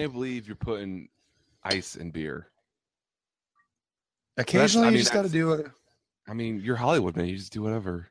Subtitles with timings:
[0.00, 1.08] can't believe you're putting
[1.64, 2.48] ice in beer.
[4.36, 5.66] Occasionally, I you mean, just got to do it.
[6.28, 7.26] I mean, you're Hollywood, man.
[7.26, 8.08] You just do whatever.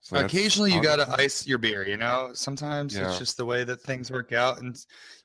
[0.00, 1.86] So Occasionally, you got to ice your beer.
[1.86, 3.08] You know, sometimes Yeah.
[3.08, 4.60] it's just the way that things work out.
[4.60, 4.76] And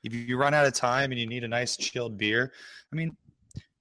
[0.02, 2.52] if you run out of time and you need a nice chilled beer,
[2.92, 3.16] I mean,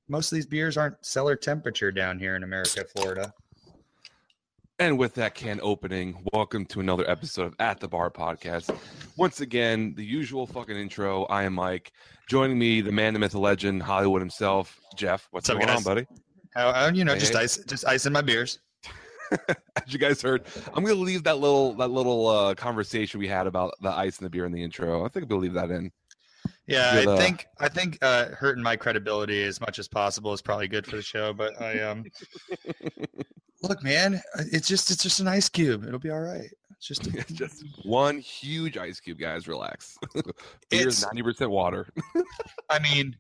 [0.07, 3.33] most of these beers aren't cellar temperature down here in America, Florida.
[4.81, 8.75] And with that can opening, welcome to another episode of At the Bar Podcast.
[9.15, 11.25] Once again, the usual fucking intro.
[11.25, 11.91] I am Mike.
[12.27, 15.27] Joining me, the man, the myth, the legend, Hollywood himself, Jeff.
[15.29, 16.07] What's What's up, going on, buddy?
[16.55, 17.41] How, you know, Hey, just hey.
[17.41, 18.57] ice, just ice in my beers.
[19.49, 23.45] As you guys heard, I'm gonna leave that little that little uh, conversation we had
[23.45, 25.05] about the ice and the beer in the intro.
[25.05, 25.91] I think we'll leave that in.
[26.65, 30.41] Yeah, I uh, think I think uh, hurting my credibility as much as possible is
[30.41, 31.33] probably good for the show.
[31.33, 32.03] But I um,
[33.61, 35.85] look, man, it's just it's just an ice cube.
[35.85, 36.49] It'll be all right.
[36.71, 39.47] It's just, a, It's just one huge ice cube, guys.
[39.47, 39.97] Relax.
[40.13, 40.23] Beer
[40.87, 41.87] is It's- ninety percent water.
[42.69, 43.15] I mean,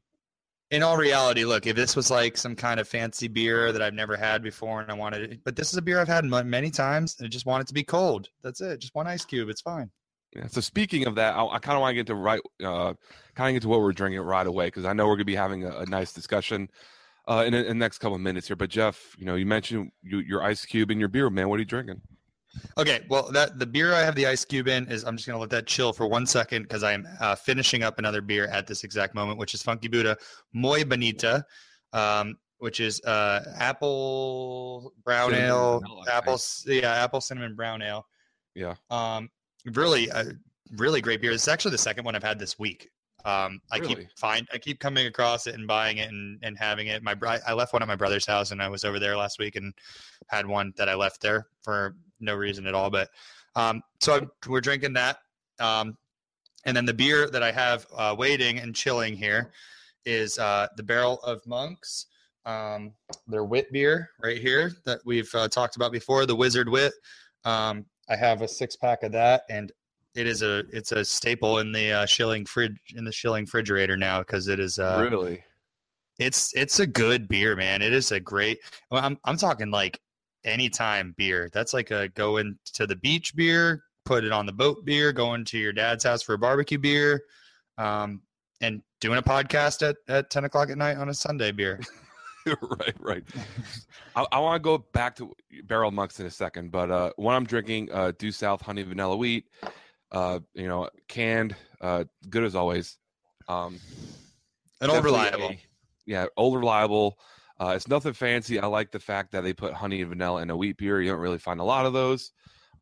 [0.71, 3.93] in all reality, look, if this was like some kind of fancy beer that I've
[3.93, 6.43] never had before and I wanted it, but this is a beer I've had ma-
[6.43, 8.29] many times and I just want it to be cold.
[8.41, 8.79] That's it.
[8.79, 9.49] Just one ice cube.
[9.49, 9.91] It's fine.
[10.35, 10.47] Yeah.
[10.47, 12.93] So speaking of that, I, I kind of want to get to right, uh,
[13.35, 15.35] kind of get to what we're drinking right away because I know we're gonna be
[15.35, 16.69] having a, a nice discussion
[17.27, 18.55] uh, in, the- in the next couple of minutes here.
[18.55, 21.49] But Jeff, you know, you mentioned you, your ice cube in your beer, man.
[21.49, 22.01] What are you drinking?
[22.77, 25.39] Okay, well, that the beer I have the ice cube in is I'm just gonna
[25.39, 28.83] let that chill for one second because I'm uh, finishing up another beer at this
[28.83, 30.17] exact moment, which is Funky Buddha
[30.51, 31.45] Muy Bonita,
[31.93, 37.81] um, which is uh, apple brown Cinnamon ale, vanilla, apple c- yeah, apple cinnamon brown
[37.81, 38.05] ale.
[38.53, 38.75] Yeah.
[38.89, 39.29] Um,
[39.73, 40.25] really, a
[40.77, 41.31] really great beer.
[41.31, 42.89] It's actually the second one I've had this week.
[43.25, 43.95] Um, I Really?
[43.95, 47.03] keep find I keep coming across it and buying it and, and having it.
[47.03, 49.55] My I left one at my brother's house and I was over there last week
[49.55, 49.73] and
[50.27, 52.89] had one that I left there for no reason at all.
[52.89, 53.09] But
[53.55, 55.17] um, so I'm, we're drinking that.
[55.59, 55.97] Um,
[56.65, 59.51] and then the beer that I have uh, waiting and chilling here
[60.05, 62.07] is uh, the Barrel of Monks.
[62.43, 62.93] Um,
[63.27, 66.93] their wit beer right here that we've uh, talked about before, the Wizard Wit.
[67.45, 69.71] Um, I have a six pack of that, and
[70.15, 73.97] it is a it's a staple in the uh, Shilling fridge in the Shilling refrigerator
[73.97, 75.43] now because it is uh, really?
[76.19, 77.81] it's it's a good beer, man.
[77.81, 78.59] It is a great.
[78.89, 79.99] Well, I'm I'm talking like
[80.43, 81.49] anytime beer.
[81.53, 85.45] That's like a going to the beach beer, put it on the boat beer, going
[85.45, 87.23] to your dad's house for a barbecue beer,
[87.77, 88.21] um,
[88.61, 91.79] and doing a podcast at at ten o'clock at night on a Sunday beer.
[92.45, 93.23] right, right.
[94.15, 95.31] I, I want to go back to
[95.65, 99.15] Barrel Monks in a second, but uh, one I'm drinking, uh, Due South Honey Vanilla
[99.15, 99.45] Wheat,
[100.11, 102.97] uh, you know, canned, uh, good as always.
[103.47, 103.79] Um,
[104.79, 105.55] And all reliable.
[106.05, 107.17] yeah, old reliable.
[107.59, 108.59] Uh, it's nothing fancy.
[108.59, 110.99] I like the fact that they put honey and vanilla in a wheat beer.
[111.01, 112.31] You don't really find a lot of those.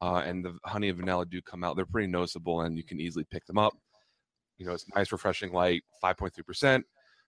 [0.01, 1.75] Uh, and the honey and vanilla do come out.
[1.75, 3.73] They're pretty noticeable, and you can easily pick them up.
[4.57, 6.83] You know, it's nice, refreshing, light, 5.3%.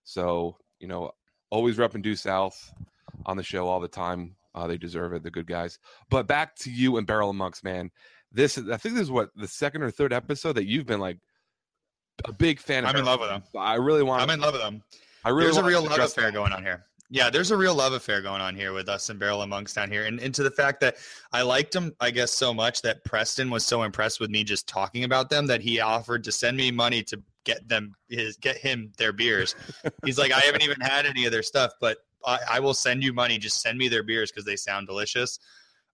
[0.06, 1.12] So, you know,
[1.50, 2.74] always repping Due South
[3.26, 4.36] on the show all the time.
[4.56, 5.22] Uh, they deserve it.
[5.24, 5.78] They're good guys.
[6.10, 7.92] But back to you and Barrel of Monks, man.
[8.31, 11.00] This is, I think this is what, the second or third episode that you've been
[11.00, 11.18] like
[12.25, 12.90] a big fan of.
[12.90, 13.50] I'm in love with Monks.
[13.56, 14.84] I really want I'm in love with them.
[15.24, 16.34] I really there's a real love affair that.
[16.34, 16.86] going on here.
[17.14, 19.74] Yeah, there's a real love affair going on here with us and Barrel of Monks
[19.74, 20.96] down here, and into the fact that
[21.34, 24.66] I liked them, I guess, so much that Preston was so impressed with me just
[24.66, 28.58] talking about them that he offered to send me money to get them his get
[28.58, 29.56] him their beers.
[30.06, 33.03] He's like, I haven't even had any of their stuff, but I, I will send
[33.03, 33.38] you money.
[33.38, 35.38] Just send me their beers because they sound delicious.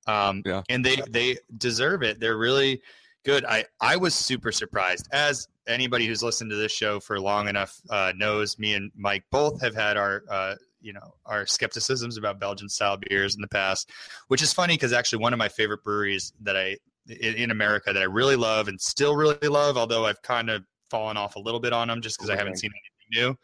[0.08, 0.62] Um, Yeah.
[0.70, 2.20] and they they deserve it.
[2.20, 2.82] They're really
[3.26, 3.46] good.
[3.46, 7.80] I I was super surprised as anybody who's listened to this show for long enough
[7.90, 12.40] uh, knows me and Mike both have had our uh, you know our skepticisms about
[12.40, 13.90] Belgian style beers in the past,
[14.30, 16.78] which is funny because actually one of my favorite breweries that I
[17.10, 20.64] in, in America that I really love and still really love, although I've kind of
[20.90, 23.38] fallen off a little bit on them just because I haven't seen anything new.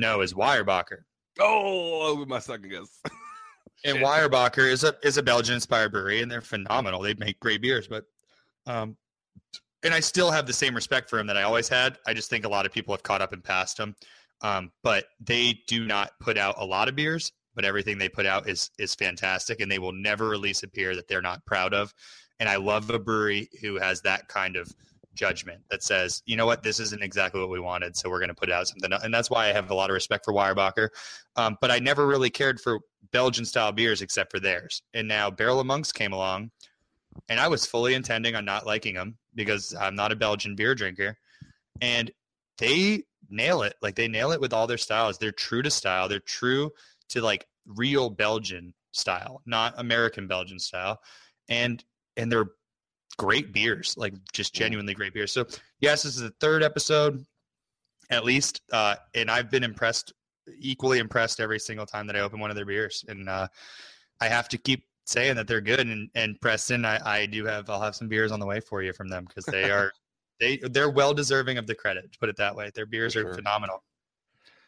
[0.00, 0.98] No, is Weyerbacher.
[1.40, 3.00] Oh, my second guess.
[3.86, 7.00] And Weyerbacher is a is a Belgian inspired brewery, and they're phenomenal.
[7.00, 8.04] They make great beers, but
[8.66, 8.96] um,
[9.82, 11.98] and I still have the same respect for them that I always had.
[12.06, 13.94] I just think a lot of people have caught up and passed them.
[14.42, 18.26] Um, but they do not put out a lot of beers, but everything they put
[18.26, 21.72] out is is fantastic, and they will never release a beer that they're not proud
[21.72, 21.94] of.
[22.40, 24.74] And I love a brewery who has that kind of
[25.16, 28.28] judgment that says, you know what, this isn't exactly what we wanted, so we're going
[28.28, 28.92] to put out something.
[28.92, 30.88] And that's why I have a lot of respect for Weyerbacher.
[31.34, 32.80] Um, but I never really cared for
[33.10, 34.82] Belgian style beers except for theirs.
[34.94, 36.50] And now Barrel of Monks came along,
[37.28, 40.74] and I was fully intending on not liking them because I'm not a Belgian beer
[40.74, 41.18] drinker.
[41.80, 42.10] And
[42.58, 43.74] they nail it.
[43.82, 45.18] Like they nail it with all their styles.
[45.18, 46.08] They're true to style.
[46.08, 46.70] They're true
[47.10, 51.00] to like real Belgian style, not American Belgian style.
[51.48, 51.84] And
[52.16, 52.50] and they're
[53.18, 55.32] great beers, like just genuinely great beers.
[55.32, 55.46] So
[55.80, 57.24] yes, this is the third episode.
[58.10, 58.62] at least.
[58.72, 60.12] Uh, and I've been impressed,
[60.58, 63.04] equally impressed every single time that I open one of their beers.
[63.08, 63.48] And uh,
[64.20, 65.80] I have to keep saying that they're good.
[65.80, 68.82] And, and Preston, I, I do have, I'll have some beers on the way for
[68.82, 69.92] you from them because they are,
[70.40, 72.70] they, they're well deserving of the credit, to put it that way.
[72.74, 73.82] Their beers For are phenomenal.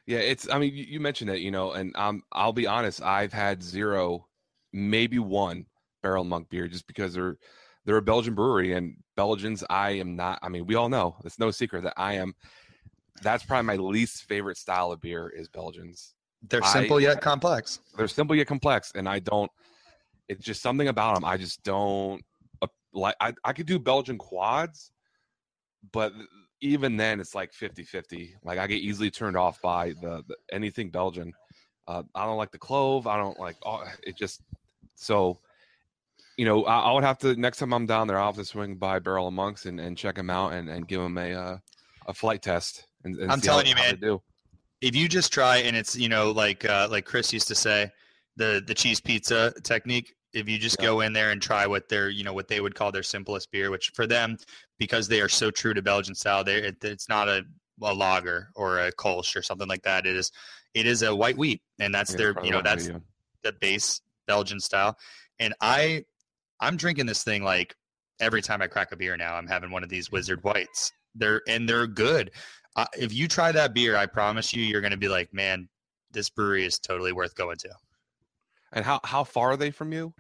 [0.06, 0.48] Yeah, it's.
[0.48, 3.02] I mean, you, you mentioned it, you know, and um, I'll be honest.
[3.02, 4.26] I've had zero,
[4.72, 5.66] maybe one
[6.02, 7.36] barrel monk beer, just because they're
[7.88, 9.64] they're a Belgian brewery, and Belgians.
[9.70, 10.38] I am not.
[10.42, 12.34] I mean, we all know it's no secret that I am.
[13.22, 16.14] That's probably my least favorite style of beer is Belgians.
[16.42, 17.80] They're I- simple yet complex.
[17.96, 19.50] They're simple yet complex, and I don't.
[20.28, 21.24] It's just something about them.
[21.24, 22.22] I just don't
[22.60, 23.14] uh, like.
[23.22, 24.92] I I could do Belgian quads,
[25.90, 26.12] but
[26.60, 30.90] even then it's like 50-50 like i get easily turned off by the, the anything
[30.90, 31.32] belgian
[31.86, 34.42] uh, i don't like the clove i don't like oh, it just
[34.96, 35.38] so
[36.38, 38.44] you know I, I would have to next time i'm down there i'll have to
[38.44, 41.32] swing by barrel of monks and, and check them out and, and give them a
[41.34, 41.56] uh,
[42.06, 43.96] a flight test and, and I'm see how- you, man.
[44.00, 44.22] do.
[44.80, 47.90] if you just try and it's you know like uh, like Chris used to say
[48.36, 50.86] the the cheese pizza technique if you just Yeah.
[50.86, 53.50] go in there and try what their you know what they would call their simplest
[53.50, 54.36] beer which for them
[54.78, 57.42] because they are so true to Belgian style they it, it's not a,
[57.82, 60.30] a lager or a kolsch or something like that it is
[60.74, 62.98] it is a white wheat and that's Yeah, their you know that's yeah.
[63.42, 64.96] the base Belgian style
[65.40, 66.04] and I
[66.60, 67.74] I'm drinking this thing like
[68.20, 71.42] every time I crack a beer now I'm having one of these wizard whites they're
[71.48, 72.30] and they're good
[72.76, 75.68] uh, if you try that beer, I promise you, you're going to be like, man,
[76.12, 77.70] this brewery is totally worth going to.
[78.72, 80.14] and how how far are they from you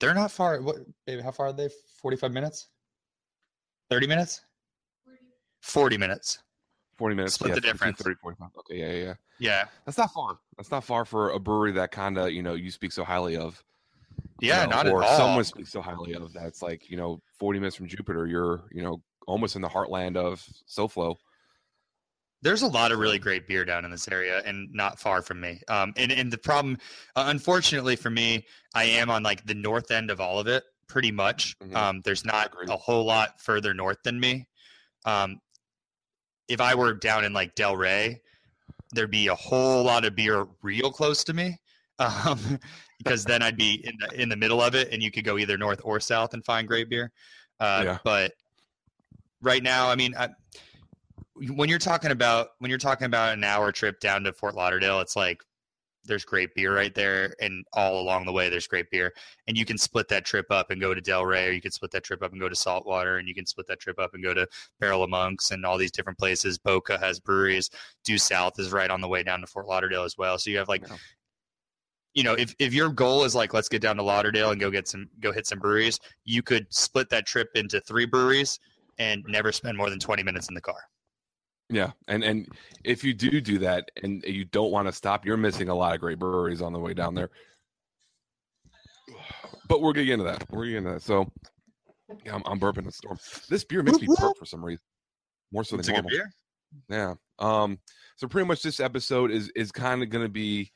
[0.00, 0.62] They're not far.
[0.62, 0.76] What,
[1.06, 1.20] baby?
[1.20, 1.68] How far are they?
[2.00, 2.68] Forty-five minutes?
[3.90, 4.40] Thirty minutes?
[5.60, 6.38] Forty minutes.
[6.96, 7.98] 40 minutes Split yeah, the difference.
[8.00, 11.38] 30 45 okay yeah yeah yeah Yeah, that's not far that's not far for a
[11.38, 13.62] brewery that kind of you know you speak so highly of
[14.42, 15.16] you yeah, know, not or at all.
[15.18, 18.82] someone speaks so highly of that's like you know 40 minutes from jupiter you're you
[18.82, 21.16] know almost in the heartland of soflo
[22.42, 25.40] There's a lot of really great beer down in this area, and not far from
[25.40, 25.60] me.
[25.68, 26.76] Um, and and the problem,
[27.14, 28.44] uh, unfortunately for me,
[28.74, 31.56] I am on like the north end of all of it, pretty much.
[31.60, 31.74] Mhm.
[31.76, 34.48] Um, there's not a whole lot further north than me.
[35.04, 35.40] Um,
[36.48, 38.20] if I were down in like Delray,
[38.92, 41.58] there'd be a whole lot of beer real close to me.
[41.98, 42.58] Um,
[43.02, 45.38] because then I'd be in the in the middle of it, and you could go
[45.38, 47.10] either north or south and find great beer.
[47.60, 47.98] Uh, Yeah.
[48.04, 48.32] But
[49.40, 50.28] right now, I mean, I,
[51.54, 55.00] when you're talking about when you're talking about an hour trip down to Fort Lauderdale,
[55.00, 55.42] it's like
[56.04, 59.12] there's great beer right there, and all along the way there's great beer,
[59.46, 61.92] and you can split that trip up and go to Delray, or you can split
[61.92, 64.22] that trip up and go to Saltwater, and you can split that trip up and
[64.22, 64.46] go to
[64.80, 66.58] Barrel of Monks and all these different places.
[66.58, 67.70] Boca has breweries.
[68.04, 70.38] Due South is right on the way down to Fort Lauderdale as well.
[70.38, 70.96] So you have like Yeah.
[72.14, 74.70] You know, if, if your goal is like let's get down to Lauderdale and go
[74.70, 78.58] get some go hit some breweries, you could split that trip into three breweries
[78.98, 80.76] and never spend more than twenty minutes in the car.
[81.70, 82.46] Yeah, and and
[82.84, 85.94] if you do do that and you don't want to stop, you're missing a lot
[85.94, 87.30] of great breweries on the way down there.
[89.68, 90.44] But we're gonna get into that.
[90.50, 91.02] We're gonna into that.
[91.02, 91.30] So,
[92.26, 93.18] yeah, I'm, I'm burping a storm.
[93.48, 94.84] This beer makes me burp for some reason,
[95.50, 96.30] more so It's than a good normal.
[96.88, 96.90] beer.
[96.90, 97.14] Yeah.
[97.38, 97.78] Um.
[98.16, 100.70] So pretty much this episode is is kind of gonna be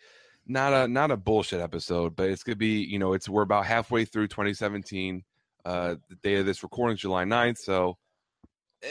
[0.46, 3.66] not a not a bullshit episode, but it's gonna be you know it's we're about
[3.66, 5.24] halfway through 2017.
[5.64, 7.96] Uh, the day of this recording is July 9th, so
[8.82, 8.88] eh,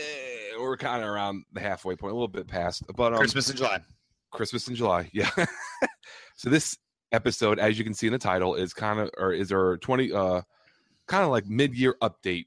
[0.60, 2.84] we're kind of around the halfway point, a little bit past.
[2.96, 3.80] But um, Christmas in July.
[4.32, 5.10] Christmas in July.
[5.14, 5.30] Yeah.
[6.36, 6.78] so this
[7.14, 10.12] episode, as you can see in the title, is kind of or is our 20
[10.12, 10.42] uh
[11.08, 12.46] kind of like mid-year update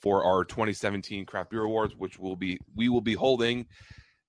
[0.00, 3.66] for our 2017 craft beer awards, which will be we will be holding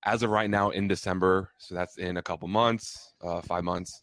[0.06, 1.50] as of right now in December.
[1.58, 4.00] So that's in a couple months, uh five months.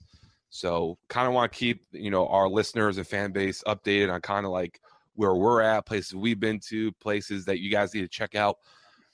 [0.50, 4.22] So kind of want to keep, you know, our listeners and fan base updated on
[4.22, 4.80] kind of like
[5.16, 8.58] where we're at, places we've been to, places that you guys need to check out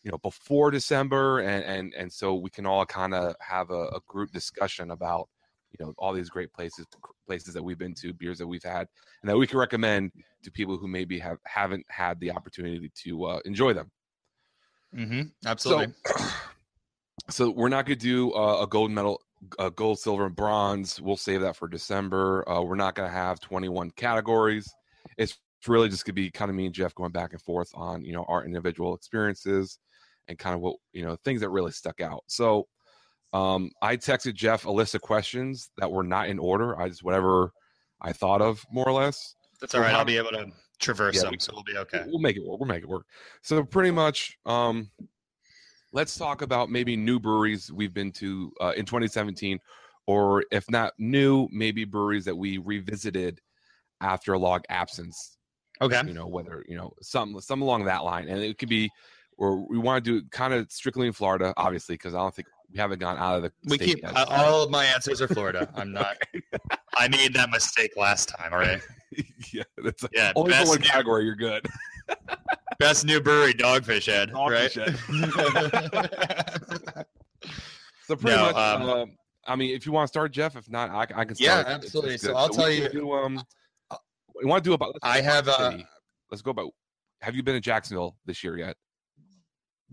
[0.01, 3.87] you know before december and and and so we can all kind of have a,
[3.87, 5.27] a group discussion about
[5.77, 6.85] you know all these great places
[7.27, 8.87] places that we've been to beers that we've had
[9.21, 10.09] and that we can recommend
[10.41, 13.91] to people who maybe have haven't had the opportunity to uh, enjoy them
[14.95, 15.21] Mm-hmm.
[15.45, 15.93] Absolutely.
[16.05, 16.15] so
[17.29, 19.21] so we're not going to do uh, a gold medal
[19.57, 23.13] uh, gold silver and bronze we'll save that for december uh, we're not going to
[23.15, 24.69] have 21 categories
[25.17, 27.69] it's really just going to be kind of me and jeff going back and forth
[27.73, 29.79] on you know our individual experiences
[30.27, 32.67] and kind of what you know things that really stuck out so
[33.33, 37.03] um, i texted jeff a list of questions that were not in order i just
[37.03, 37.51] whatever
[38.01, 39.93] i thought of more or less That's all right.
[39.93, 40.47] I'll be able to
[40.79, 42.03] traverse Yeah, them, we- so we'll be okay.
[42.07, 42.59] We'll make it work.
[42.59, 43.05] We'll make it work.
[43.41, 44.89] So pretty much, um,
[45.91, 49.59] let's talk about maybe new breweries we've been to uh, in 2017,
[50.07, 53.39] or if not new, maybe breweries that we revisited
[54.01, 55.37] after a long absence.
[55.81, 56.01] Okay.
[56.05, 58.89] You know, whether you know some some along that line, and it could be
[59.37, 62.35] or we want to do it kind of strictly in Florida, obviously, because I don't
[62.35, 63.51] think we haven't gone out of the.
[63.65, 65.71] We keep uh, all of my answers are Florida.
[65.75, 66.17] I'm not.
[66.97, 68.51] I made that mistake last time.
[68.51, 68.81] All right.
[69.53, 70.33] yeah, that's Yeah.
[70.35, 71.25] only for one category.
[71.25, 71.65] You're good.
[72.79, 74.31] best new brewery, Dogfish Head.
[74.31, 74.77] Dogfish
[76.87, 77.05] right.
[78.07, 79.11] So pretty No, much, um, um,
[79.45, 80.55] I mean, if you want to start, Jeff.
[80.55, 81.39] If not, I, I can start.
[81.39, 82.15] Yeah, absolutely.
[82.15, 82.33] it's So.
[82.35, 83.43] I'll we tell can you- Do, um,
[84.35, 84.95] we want to do about.
[85.03, 85.77] I go about have, uh.
[86.31, 86.71] Let's go about.
[87.21, 88.75] Have you been in Jacksonville this year yet?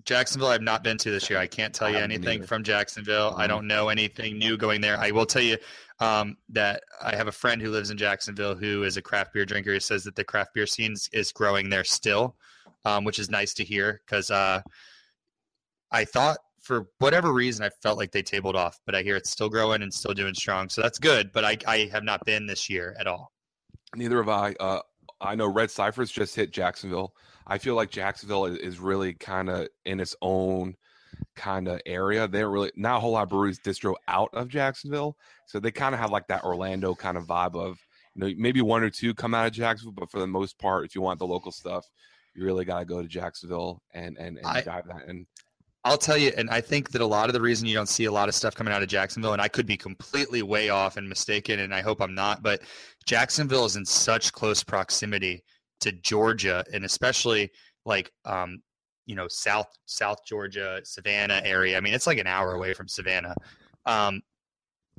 [0.04, 1.38] Jacksonville, I've not been to this year.
[1.38, 2.46] I can't tell you anything either.
[2.46, 3.34] from Jacksonville.
[3.36, 3.48] I Mhm.
[3.48, 4.96] don't know anything new going there.
[4.98, 5.58] I will tell you
[6.00, 9.44] um, that I have a friend who lives in Jacksonville who is a craft beer
[9.44, 9.72] drinker.
[9.74, 12.36] He says that the craft beer scene is- is growing there still,
[12.86, 14.62] um, which is nice to hear because uh,
[15.90, 19.30] I thought for whatever reason I felt like they tabled off, but I hear it's
[19.30, 20.68] still growing and still doing strong.
[20.68, 21.32] So that's good.
[21.32, 23.32] But I, I have not been this year at all.
[23.96, 24.54] Neither have I.
[24.60, 24.80] Uh,
[25.20, 27.12] I know Red Cypress just hit Jacksonville.
[27.46, 30.76] I feel like Jacksonville is, really kind of in its own
[31.34, 32.28] kind of area.
[32.28, 35.16] They don't really not a whole lot of breweries distro out of Jacksonville,
[35.46, 37.78] so they kind of have like that Orlando kind of vibe of
[38.14, 40.84] you know maybe one or two come out of Jacksonville, but for the most part,
[40.84, 41.86] if you want the local stuff,
[42.36, 45.08] you really got to go to Jacksonville and and, and I- dive that.
[45.08, 45.26] And
[45.84, 48.06] I'll tell you, and I think that a lot of the reason you don't see
[48.06, 50.96] a lot of stuff coming out of Jacksonville, and I could be completely way off
[50.96, 52.62] and mistaken, and I hope I'm not, but
[53.04, 55.44] Jacksonville is in such close proximity
[55.80, 57.52] to Georgia, and especially
[57.84, 58.62] like um,
[59.06, 61.76] you know South South Georgia, Savannah area.
[61.76, 63.36] I mean, it's like an hour away from Savannah,
[63.84, 64.22] um,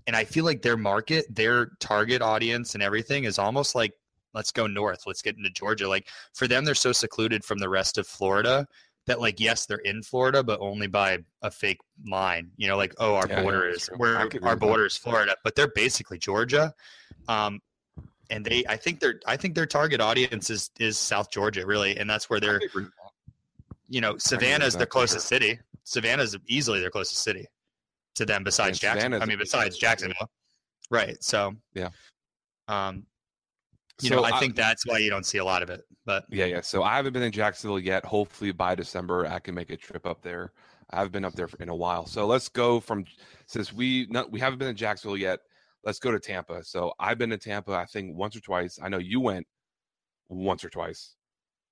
[0.07, 3.91] and I feel like their market, their target audience, and everything is almost like
[4.37, 5.87] let's go north, let's get into Georgia.
[5.89, 8.65] Like for them, they're so secluded from the rest of Florida
[9.07, 11.79] that like yes they're in Florida but only by a fake
[12.09, 14.97] line you know like oh our Yeah, yeah, border that's is where our border is
[14.97, 16.73] Florida but they're basically Georgia
[17.29, 17.61] um
[18.29, 21.95] and they I think their I think their target audience is is South Georgia really
[21.97, 23.33] and that's where they're agree with that.
[23.87, 25.39] you know Savannah is their closest sure.
[25.39, 27.45] city Savannah is easily their closest city
[28.15, 30.29] to them besides And Jackson Savannah's I mean besides Jacksonville
[30.91, 31.91] right so Yeah.
[32.67, 33.05] um
[34.01, 36.25] you So know I think that's why you don't see a lot of it but
[36.29, 36.61] Yeah, yeah.
[36.61, 38.05] So I haven't been in Jacksonville yet.
[38.05, 40.53] Hopefully by December I can make a trip up there.
[40.89, 42.05] I haven't been up there in a while.
[42.05, 43.05] So let's go from
[43.45, 45.39] since we not, we haven't been in Jacksonville yet.
[45.83, 46.63] Let's go to Tampa.
[46.63, 48.79] So I've been to Tampa I think once or twice.
[48.81, 49.45] I know you went
[50.29, 51.15] once or twice.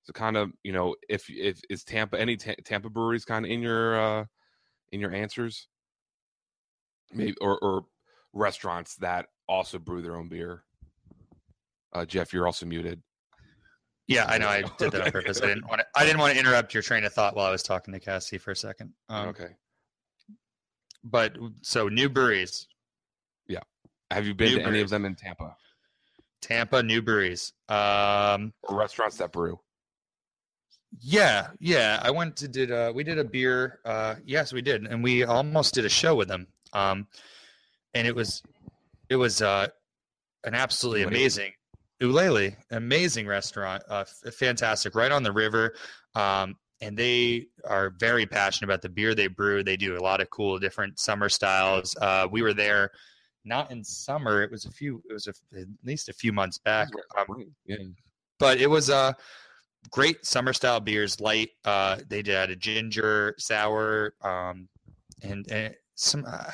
[0.02, 3.50] So kind of you know if if is Tampa any Ta- Tampa breweries kind of
[3.50, 4.24] in your uh
[4.92, 5.68] in your answers,
[7.12, 7.84] maybe or or
[8.32, 10.64] restaurants that also brew their own beer.
[11.92, 13.02] Uh, Jeff, you're also muted.
[14.08, 14.48] Yeah, I know.
[14.48, 15.40] I did that on purpose.
[15.42, 15.86] I didn't want to.
[15.96, 18.38] I didn't want to interrupt your train of thought while I was talking to Cassie
[18.38, 18.92] for a second.
[19.08, 19.48] Um, okay.
[21.02, 22.66] But so new breweries,
[23.48, 23.60] Yeah.
[24.10, 25.56] Have you been New to any of them in Tampa
[26.40, 27.52] Tampa new breweries.
[27.68, 29.58] Um, or restaurants that brew?
[31.00, 32.00] yeah, yeah.
[32.02, 33.80] I went to did uh we did a beer.
[33.84, 36.46] Uh, yes, we did, and we almost did a show with them.
[36.72, 37.06] Um,
[37.94, 38.42] and it was
[39.08, 39.68] it was uh
[40.44, 41.52] an absolutely amazing
[42.02, 45.74] Ulele, amazing restaurant, uh, f- fantastic, right on the river.
[46.14, 49.62] Um, and they are very passionate about the beer they brew.
[49.62, 51.96] They do a lot of cool different summer styles.
[52.00, 52.90] Uh, we were there,
[53.44, 54.42] not in summer.
[54.42, 55.02] It was a few.
[55.08, 56.88] It was a, at least a few months back.
[57.16, 57.76] Um, yeah.
[58.38, 59.12] but it was uh
[59.90, 64.68] great summer style beers light uh they did had a ginger sour um
[65.22, 66.50] and, and some uh,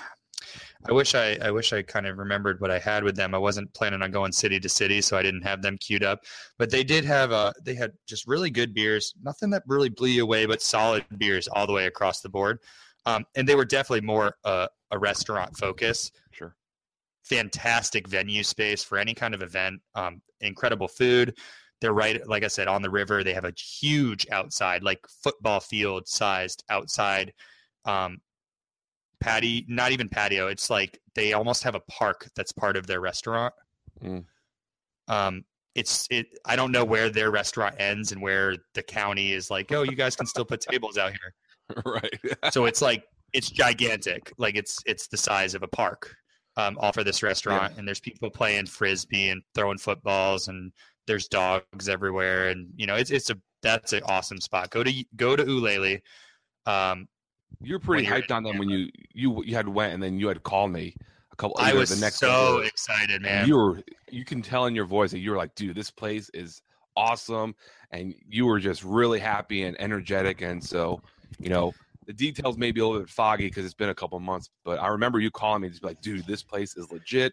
[0.88, 3.38] i wish i i wish i kind of remembered what i had with them i
[3.38, 6.20] wasn't planning on going city to city so i didn't have them queued up
[6.58, 10.08] but they did have a, they had just really good beers nothing that really blew
[10.08, 12.58] you away but solid beers all the way across the board
[13.06, 16.54] um and they were definitely more uh, a restaurant focus Sure.
[17.24, 19.80] fantastic venue space for any kind of event.
[19.94, 21.36] Um, incredible food.
[21.80, 23.24] They're right, like I said, on the river.
[23.24, 27.32] They have a huge outside, like football field sized outside
[27.84, 28.18] um,
[29.22, 29.62] patio.
[29.68, 30.48] Not even patio.
[30.48, 33.54] It's like they almost have a park that's part of their restaurant.
[34.02, 34.24] Mm.
[35.08, 36.26] Um, it's it.
[36.44, 39.96] I don't know where their restaurant ends and where the county is like, oh, you
[39.96, 41.34] guys can still put tables out here
[41.86, 42.20] right.
[42.52, 46.14] so it's like it's gigantic like it's it's the size of a park
[46.56, 50.72] um all for this restaurant and there's people playing frisbee and throwing footballs and
[51.06, 55.04] there's dogs everywhere and you know it's it's a that's an awesome spot go to
[55.16, 56.00] go to ulele
[56.66, 57.06] um
[57.60, 60.28] you were pretty hyped on them when you you you had went and then you
[60.28, 60.94] had called me
[61.32, 61.56] a couple.
[61.58, 64.84] i was the next so or- excited man You were you can tell in your
[64.86, 66.60] voice that you were like, dude, this place is
[66.96, 67.54] awesome,
[67.92, 71.00] and you were just really happy and energetic, and so
[71.38, 71.72] you know.
[72.04, 74.80] The details may be a little bit foggy because it's been a couple months, but
[74.80, 77.32] I remember you calling me just be like, "Dude, this place is legit."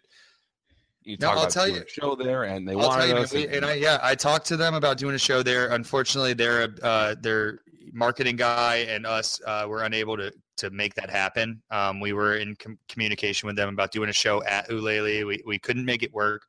[1.02, 2.88] You No, talk I'll about tell doing you- a show there, and they I'll tell
[2.90, 3.32] wanted you, us.
[3.34, 5.72] and- and I yeah, I talked to them about doing a show there.
[5.72, 7.58] Unfortunately, they're uh, they're
[7.92, 11.62] marketing guy and us uh, were unable to to make that happen.
[11.70, 15.26] Um, we were in com- communication with them about doing a show at Ulele.
[15.26, 16.42] We we couldn't make it work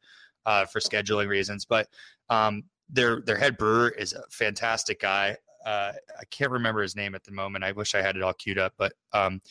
[0.45, 1.88] uh, for scheduling reasons, but
[2.29, 5.36] um, their their head brewer is a fantastic guy.
[5.65, 7.63] Uh, I can't remember his name at the moment.
[7.63, 9.41] I wish I had it all queued up, but um,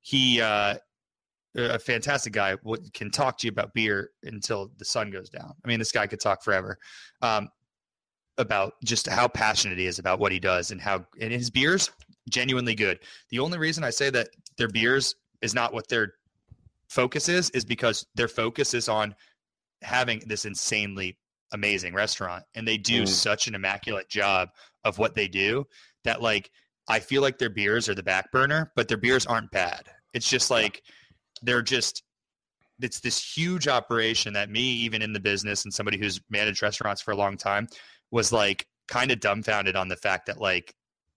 [0.00, 0.76] he uh,
[1.56, 2.56] a fantastic guy
[2.92, 5.54] can talk to you about beer until the sun goes down.
[5.64, 6.78] I mean, this guy could talk forever
[7.22, 7.48] um,
[8.38, 11.90] about just how passionate he is about what he does and how and his beers
[12.30, 13.00] genuinely good.
[13.30, 16.14] The only reason I say that their beers is not what their
[16.88, 19.14] focus is is because their focus is on
[19.82, 21.18] having this insanely
[21.52, 23.08] amazing restaurant and they do mm.
[23.08, 24.50] such an immaculate job
[24.84, 25.64] of what they do
[26.04, 26.50] that like
[26.88, 29.82] I feel like their beers are the back burner, but their beers aren't bad.
[30.14, 30.82] It's just like
[31.42, 32.02] they're just
[32.80, 37.02] it's this huge operation that me even in the business and somebody who's managed restaurants
[37.02, 37.66] for a long time
[38.10, 40.74] was like kind of dumbfounded on the fact that like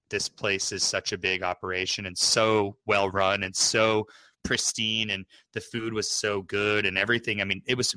[0.09, 4.05] this place is such a big operation and so well run and so
[4.43, 7.95] pristine and the food was so good and everything i mean it was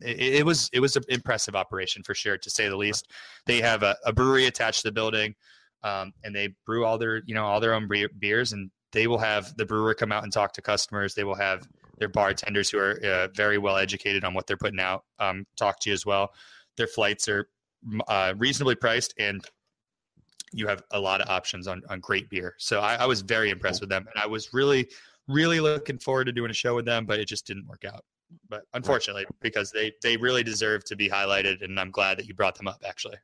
[0.00, 3.10] it, it was it was an impressive operation for sure to say the least
[3.44, 5.34] they have a, a brewery attached to the building
[5.82, 9.18] um, and they brew all their you know all their own beers and they will
[9.18, 11.14] have the brewer come out and talk to customers.
[11.14, 11.66] They will have
[11.98, 15.80] their bartenders who are uh, very well educated on what they're putting out um, talk
[15.80, 16.32] to you as well.
[16.76, 17.48] Their flights are
[18.08, 19.44] uh, reasonably priced, and
[20.52, 22.54] you have a lot of options on, on great beer.
[22.58, 24.88] So I, I was very impressed with them, and I was really,
[25.28, 28.04] really looking forward to doing a show with them, but it just didn't work out.
[28.48, 32.34] But unfortunately, because they they really deserve to be highlighted, and I'm glad that you
[32.34, 32.82] brought them up.
[32.86, 33.16] Actually,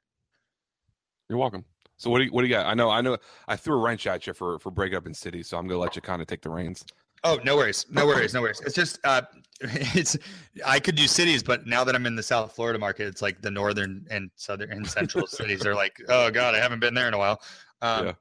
[1.28, 1.64] you're welcome.
[1.96, 2.66] So what do you what do you got?
[2.66, 5.42] I know I know I threw a wrench at you for for breakup in city,
[5.42, 6.84] so I'm gonna let you kind of take the reins.
[7.24, 8.60] Oh no worries, no worries, no worries.
[8.60, 9.22] It's just uh,
[9.60, 10.16] it's
[10.64, 13.40] I could do cities, but now that I'm in the South Florida market, it's like
[13.40, 17.08] the northern and southern and central cities are like, oh god, I haven't been there
[17.08, 17.40] in a while.
[17.82, 18.12] Um, yeah.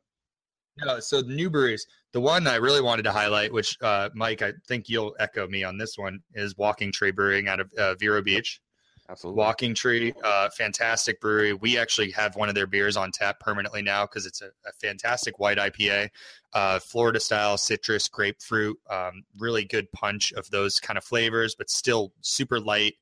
[0.80, 1.88] No, so the new breweries.
[2.14, 5.64] The one I really wanted to highlight, which uh, Mike, I think you'll echo me
[5.64, 8.62] on this one, is Walking Tree Brewing out of uh, Vero Beach.
[9.10, 9.38] Absolutely.
[9.38, 11.54] Walking Tree, uh, fantastic brewery.
[11.54, 14.74] We actually have one of their beers on tap permanently now because it's a, a,
[14.82, 16.10] fantastic white IPA,
[16.54, 21.70] uh, Florida style, citrus, grapefruit, um, really good punch of those kind of flavors, but
[21.70, 22.96] still super light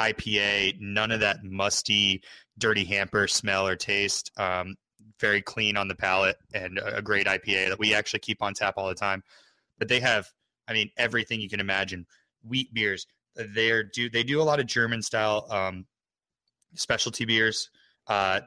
[0.00, 0.80] IPA.
[0.80, 2.22] None of that musty,
[2.58, 4.32] dirty hamper smell or taste.
[4.36, 4.74] Um,
[5.20, 8.74] very clean on the palate and a great IPA that we actually keep on tap
[8.76, 9.22] all the time.
[9.78, 10.28] But they have,
[10.66, 12.06] I mean, everything you can imagine
[12.42, 15.86] wheat beers, they're do they do a lot of German style um,
[16.74, 17.70] specialty beers.
[18.06, 18.40] Uh,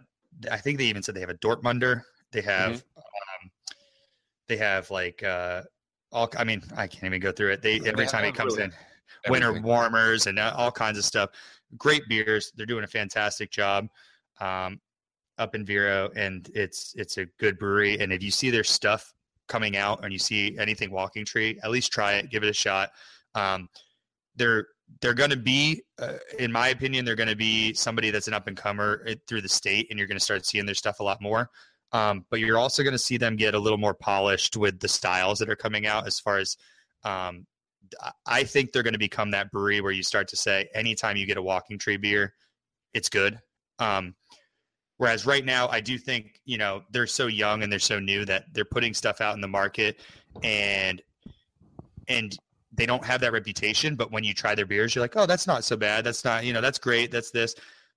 [0.52, 2.04] I think they even said they have a Dortmunder.
[2.32, 2.98] They have mm-hmm.
[2.98, 3.52] um,
[4.48, 5.64] they have like uh,
[6.12, 6.30] all.
[6.38, 7.62] I mean, I can't even go through it.
[7.62, 8.74] They every time it comes really in,
[9.26, 9.50] everything.
[9.50, 11.32] winter warmers and all kinds of stuff.
[11.78, 12.52] Great beers.
[12.56, 13.88] They're doing a fantastic job
[14.40, 14.80] um,
[15.38, 18.00] up in Vero, and it's it's a good brewery.
[18.00, 19.14] And if you see their stuff
[19.48, 22.54] coming out and you see anything Walking Tree, at least try it, give it a
[22.54, 22.92] shot.
[23.34, 23.70] Um,
[24.36, 24.68] they're
[25.02, 28.34] they're going to be, uh, in my opinion, they're going to be somebody that's an
[28.34, 31.00] up and comer uh, through the state, and you're going to start seeing their stuff
[31.00, 31.50] a lot more.
[31.92, 34.88] Um, but you're also going to see them get a little more polished with the
[34.88, 36.08] styles that are coming out.
[36.08, 36.58] As far as,
[37.04, 37.46] um,
[38.26, 41.26] I think they're going to become that brewery where you start to say, anytime you
[41.26, 42.34] get a Walking Tree beer,
[42.94, 43.40] it's good.
[43.80, 44.16] Um,
[44.98, 48.26] whereas right now, I do think you know they're so young and they're so new
[48.26, 50.00] that they're putting stuff out in the market,
[50.44, 51.02] and
[52.08, 52.38] and
[52.78, 55.48] they don't have that reputation, but when you try their beers, you're like, oh, that's
[55.48, 56.06] not so bad.
[56.06, 57.12] That's not, you know, that's great.
[57.12, 57.56] That's this.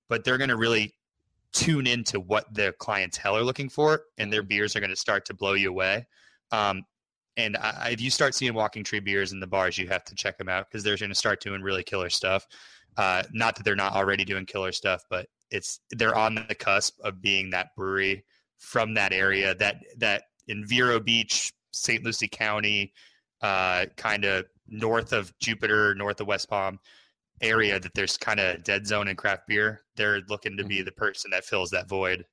[0.09, 0.95] But they're going to really
[1.53, 5.25] tune into what their clientele are looking for, and their beers are going to start
[5.27, 6.07] to blow you away.
[6.51, 6.83] Um,
[7.37, 10.14] and I, if you start seeing Walking Tree beers in the bars, you have to
[10.14, 12.47] check them out because they're going to start doing really killer stuff.
[12.97, 16.99] Uh, not that they're not already doing killer stuff, but it's they're on the cusp
[17.03, 18.25] of being that brewery
[18.59, 22.05] from that area that that in Vero Beach, St.
[22.05, 22.93] Lucie County,
[23.43, 26.78] uh, kind of north of Jupiter, north of West Palm
[27.42, 29.83] area that there's kind of dead zone in craft beer.
[29.96, 30.85] They're looking to be mm-hmm.
[30.85, 32.24] the person that fills that void.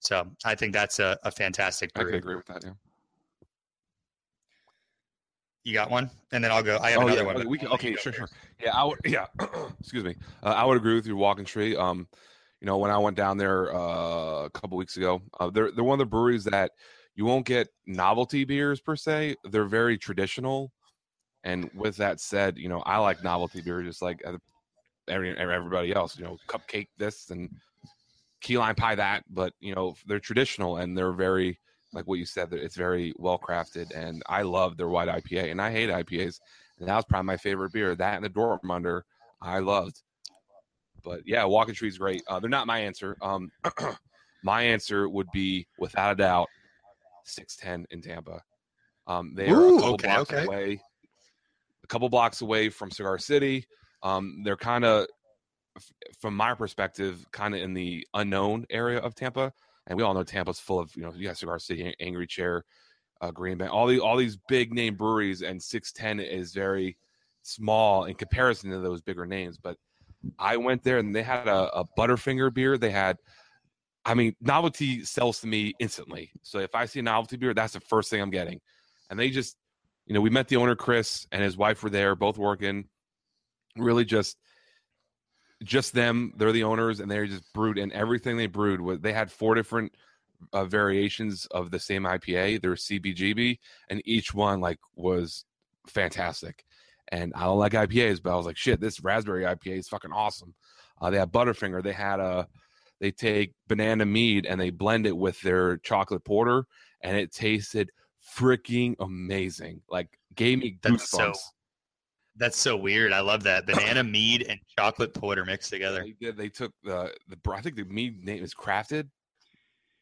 [0.00, 1.92] So I think that's a, a fantastic.
[1.92, 2.12] Brewery.
[2.12, 2.64] I could agree with that.
[2.64, 2.72] Yeah.
[5.64, 6.78] You got one, and then I'll go.
[6.80, 7.34] I have oh, another yeah.
[7.34, 7.48] one.
[7.48, 8.28] We can, okay, sure, sure.
[8.62, 8.98] Yeah, I would.
[9.04, 9.26] Yeah,
[9.80, 10.14] excuse me.
[10.42, 11.76] Uh, I would agree with you, Walking Tree.
[11.76, 12.08] Um,
[12.60, 15.84] you know, when I went down there uh, a couple weeks ago, uh, they're they're
[15.84, 16.70] one of the breweries that
[17.18, 19.34] you won't get novelty beers per se.
[19.50, 20.70] They're very traditional.
[21.42, 24.22] And with that said, you know, I like novelty beer just like
[25.08, 26.16] every, everybody else.
[26.16, 27.50] You know, cupcake this and
[28.40, 29.24] key lime pie that.
[29.30, 31.58] But you know, they're traditional and they're very
[31.92, 32.52] like what you said.
[32.52, 35.50] It's very well crafted, and I love their white IPA.
[35.50, 36.38] And I hate IPAs,
[36.78, 37.96] and that was probably my favorite beer.
[37.96, 39.02] That and the Dortmunder,
[39.42, 40.02] I loved.
[41.02, 42.22] But yeah, Walking Tree is great.
[42.28, 43.16] Uh, they're not my answer.
[43.22, 43.50] Um,
[44.44, 46.48] my answer would be without a doubt
[47.28, 48.42] 610 in Tampa.
[49.06, 50.44] Um, they are a couple okay, blocks okay.
[50.44, 50.82] away,
[51.82, 53.64] a couple blocks away from Cigar City.
[54.02, 55.06] Um, they're kind of,
[56.20, 59.52] from my perspective, kind of in the unknown area of Tampa,
[59.86, 62.64] and we all know Tampa's full of you know you got Cigar City, Angry Chair,
[63.20, 66.98] uh, Green Bay, all the all these big name breweries, and 610 is very
[67.42, 69.58] small in comparison to those bigger names.
[69.58, 69.76] But
[70.38, 72.78] I went there and they had a, a Butterfinger beer.
[72.78, 73.16] They had,
[74.08, 76.30] I mean, novelty sells to me instantly.
[76.42, 78.58] So if I see a novelty beer, that's the first thing I'm getting.
[79.10, 79.56] And they just,
[80.06, 82.86] you know, we met the owner Chris and his wife were there, both working.
[83.76, 84.38] Really just,
[85.62, 86.32] just them.
[86.38, 87.76] They're the owners, and they just brewed.
[87.76, 89.92] And everything they brewed was they had four different
[90.54, 92.62] uh, variations of the same IPA.
[92.62, 93.58] There was CBGB,
[93.90, 95.44] and each one like was
[95.86, 96.64] fantastic.
[97.08, 100.12] And I don't like IPAs, but I was like, shit, this raspberry IPA is fucking
[100.12, 100.54] awesome.
[101.00, 101.82] Uh, they had Butterfinger.
[101.82, 102.48] They had a,
[103.00, 106.64] they take banana mead and they blend it with their chocolate porter,
[107.02, 107.90] and it tasted
[108.36, 109.80] freaking amazing.
[109.88, 111.34] Like gave me That's goosebumps.
[111.36, 111.40] so-
[112.36, 113.12] That's so weird.
[113.12, 116.02] I love that banana mead and chocolate porter mixed together.
[116.04, 116.36] They did.
[116.36, 117.38] They took the the.
[117.52, 119.08] I think the mead name is crafted,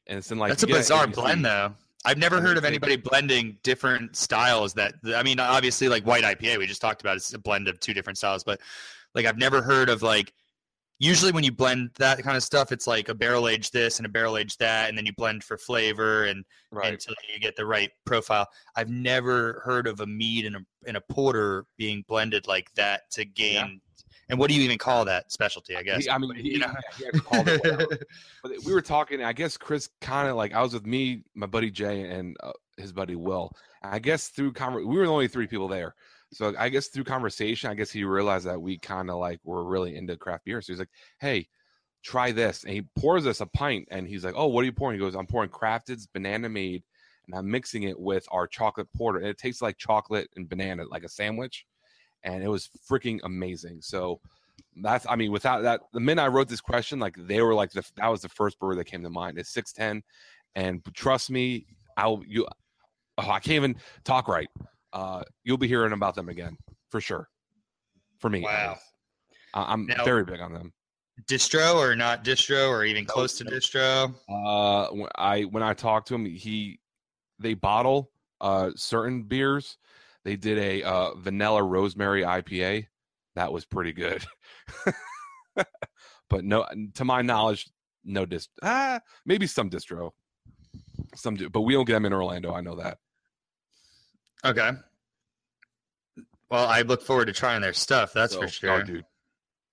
[0.06, 1.74] and it's in like That's a it bizarre blend, though.
[2.04, 4.72] I've never heard of anybody blending different styles.
[4.74, 7.80] That I mean, obviously, like white IPA we just talked about is a blend of
[7.80, 8.60] two different styles, but
[9.14, 10.32] like I've never heard of like.
[10.98, 14.06] Usually, when you blend that kind of stuff, it's like a barrel aged this and
[14.06, 16.92] a barrel aged that, and then you blend for flavor and Right.
[16.94, 18.46] until you get the right profile.
[18.76, 23.10] I've never heard of a mead and a and a porter being blended like that
[23.12, 23.80] to gain.
[24.28, 25.76] And what do you even call that specialty?
[25.76, 26.08] I guess.
[26.08, 26.72] I mean, But, you know.
[26.98, 27.62] yeah, he called it
[28.42, 29.22] but we were talking.
[29.22, 32.52] I guess Chris kind of like I was with me, my buddy Jay, and uh,
[32.78, 33.52] his buddy Will.
[33.82, 35.94] I guess through conver- we were the only three people there.
[36.32, 39.64] So I guess through conversation, I guess he realized that we kind of like were
[39.64, 40.60] really into craft beer.
[40.60, 41.48] So he's like, "Hey,
[42.02, 44.72] try this," and he pours us a pint, and he's like, "Oh, what are you
[44.72, 46.82] pouring?" He goes, "I'm pouring Crafted's Banana Mead."
[47.26, 50.84] and I'm mixing it with our chocolate porter, and it tastes like chocolate and banana,
[50.90, 51.66] like a sandwich."
[52.22, 53.82] And it was freaking amazing.
[53.82, 54.20] So
[54.82, 57.72] that's I mean, without that, the minute I wrote this question, like they were like
[57.72, 59.38] the that was the first brewer that came to mind.
[59.38, 60.02] It's six ten,
[60.54, 62.46] and trust me, I'll you.
[63.18, 64.48] Oh, I can't even talk right.
[64.96, 66.56] Uh, you'll be hearing about them again
[66.90, 67.28] for sure.
[68.18, 68.78] For me, Wow.
[69.52, 70.72] I- I'm Now- very big on them.
[71.26, 74.14] distro or not distro or even close to distro.
[74.28, 76.80] Uh, when I when I talked to him, he
[77.38, 79.76] they bottle uh certain beers.
[80.24, 82.86] They did a uh, vanilla rosemary IPA.
[83.34, 84.24] That was pretty good.
[85.54, 87.68] but no, to my knowledge,
[88.04, 88.50] no dist.
[88.62, 90.12] Ah, maybe some distro.
[91.14, 92.52] Some do, but we don't get them in Orlando.
[92.54, 92.98] I know that.
[94.44, 94.70] Okay.
[96.50, 98.12] Well, I look forward to trying their stuff.
[98.12, 98.82] That's So, for oh, sure.
[98.84, 99.04] dude,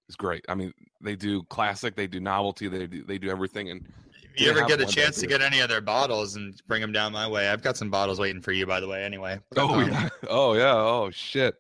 [0.08, 0.43] it's great.
[0.49, 3.69] I mean, they do classic, they do novelty, they do they do everything.
[3.69, 3.88] And
[4.34, 6.91] if you ever get a chance to get any of their bottles and bring them
[6.91, 9.04] down my way, I've got some bottles waiting for you, by the way.
[9.04, 9.39] Anyway.
[9.58, 11.56] oh Um, yeah, oh yeah, oh shit.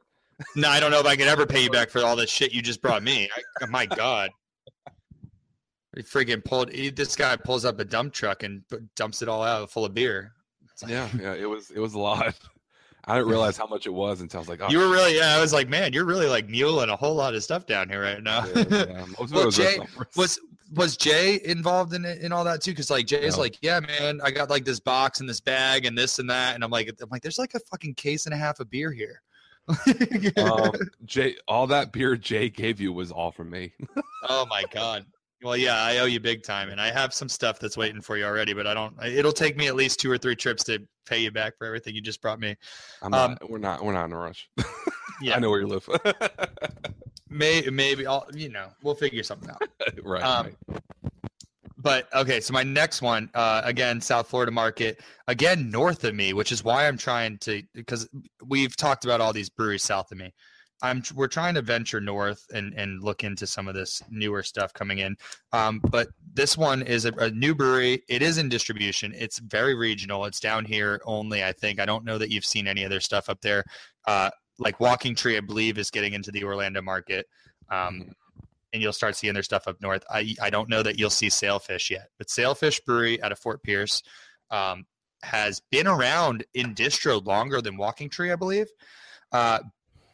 [0.55, 2.51] No, I don't know if I could ever pay you back for all this shit
[2.53, 3.29] you just brought me.
[3.61, 4.31] I, my God.
[5.95, 6.71] He freaking pulled.
[6.71, 8.63] He, this guy pulls up a dump truck and
[8.95, 10.33] dumps it all out full of beer.
[10.81, 12.33] Like- Yeah, yeah, it was it was a lot.
[13.05, 15.17] I didn't realize how much it was until I was like, oh, You were really,
[15.17, 15.35] yeah.
[15.35, 18.01] I was like, man, you're really like muling a whole lot of stuff down here
[18.01, 18.45] right now.
[18.55, 19.05] yeah, yeah.
[19.19, 19.77] Most of it Well, was Jay,
[20.15, 20.39] was
[20.73, 22.71] was Jay involved in it in all that too?
[22.71, 23.41] Because like Jay's No.
[23.43, 26.55] like, yeah, man, I got like this box and this bag and this and that,
[26.55, 28.91] and I'm like, I'm like, there's like a fucking case and a half of beer
[28.91, 29.21] here.
[30.37, 30.71] um,
[31.05, 33.73] Jay, all that beer Jay gave you was all from me.
[34.29, 35.05] oh my god.
[35.43, 38.17] Well, yeah, I owe you big time, and I have some stuff that's waiting for
[38.17, 38.53] you already.
[38.53, 38.95] But I don't.
[39.03, 41.93] It'll take me at least two or three trips to pay you back for everything
[41.95, 42.55] you just brought me.
[43.01, 44.49] I'm Um, not, we're not we're not in a rush.
[45.21, 45.87] Yeah, I know where you live.
[47.29, 48.27] May, maybe I'll.
[48.33, 49.61] You know, we'll figure something out.
[50.03, 50.23] right.
[50.23, 50.81] Um, right.
[51.77, 56.33] But okay, so my next one, uh, again, South Florida market, again north of me,
[56.33, 58.09] which is why I'm trying to because
[58.45, 60.33] we've talked about all these breweries south of me.
[60.83, 64.73] I'm we're trying to venture north and and look into some of this newer stuff
[64.73, 65.15] coming in.
[65.53, 68.03] Um, but this one is a, a new brewery.
[68.09, 69.13] It is in distribution.
[69.15, 70.25] It's very regional.
[70.25, 71.43] It's down here only.
[71.43, 71.79] I think.
[71.79, 73.63] I don't know that you've seen any of their stuff up there.
[74.05, 77.25] Uh, like Walking Tree, I believe, is getting into the Orlando market.
[77.69, 78.13] Um, Mhm.
[78.73, 80.03] and you'll start seeing their stuff up north.
[80.09, 83.63] I I don't know that you'll see Sailfish yet, but Sailfish Brewery out of Fort
[83.63, 84.03] Pierce
[84.51, 84.85] um,
[85.23, 88.67] has been around in distro longer than Walking Tree, I believe.
[89.31, 89.59] Uh,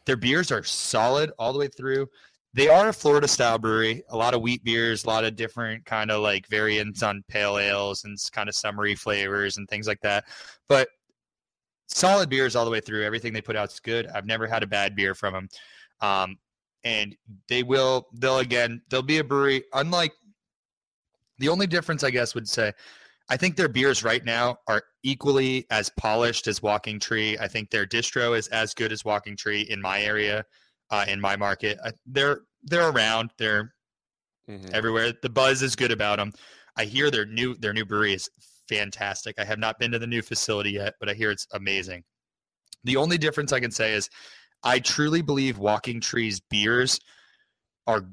[0.06, 2.08] their beers are solid all the way through.
[2.52, 4.02] They are a Florida style brewery.
[4.08, 7.58] A lot of wheat beers, a lot of different kind of like variants on pale
[7.58, 10.24] ales and kind of summery flavors and things like that.
[10.68, 10.88] But
[11.88, 13.04] solid beers all the way through.
[13.04, 14.08] Everything they put out is good.
[14.08, 15.48] I've never had a bad beer from them.
[16.00, 16.38] Um,
[16.82, 17.14] and
[17.48, 20.12] they will they'll again they'll be a brewery unlike
[21.38, 22.72] The only difference, I guess, would say,
[23.30, 27.38] I think their beers right now are equally as polished as Walking Tree.
[27.38, 30.44] I think their distro is as good as Walking Tree in my area,
[30.90, 31.78] uh, in my market.
[31.82, 33.30] Uh, they're they're around.
[33.38, 33.72] They're
[34.48, 34.74] Mhm.
[34.74, 35.12] everywhere.
[35.22, 36.32] The buzz is good about them.
[36.76, 38.28] I hear their new their new brewery is
[38.68, 39.38] fantastic.
[39.38, 42.04] I have not been to the new facility yet, but I hear it's amazing.
[42.84, 44.10] The only difference I can say is
[44.64, 47.00] I truly believe Walking Tree's beers
[47.86, 48.10] are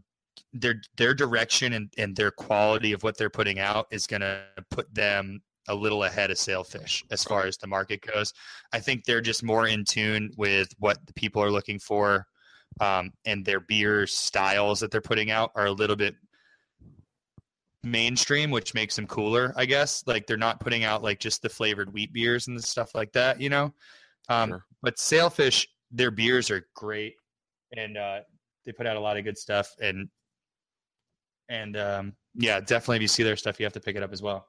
[0.59, 4.93] their their direction and, and their quality of what they're putting out is gonna put
[4.93, 8.33] them a little ahead of Sailfish as far as the market goes.
[8.71, 12.25] I think they're just more in tune with what the people are looking for.
[12.79, 16.15] Um, and their beer styles that they're putting out are a little bit
[17.83, 20.03] mainstream, which makes them cooler, I guess.
[20.05, 23.41] Like they're not putting out like just the flavored wheat beers and stuff like that,
[23.41, 23.73] you know.
[24.29, 24.65] Um, Sure.
[24.83, 27.15] But Sailfish, their beers are great,
[27.75, 28.19] and uh,
[28.65, 29.73] they put out a lot of good stuff.
[29.81, 30.07] And
[31.49, 34.13] and um, yeah, definitely if you see their stuff, you have to pick it up
[34.13, 34.47] as well.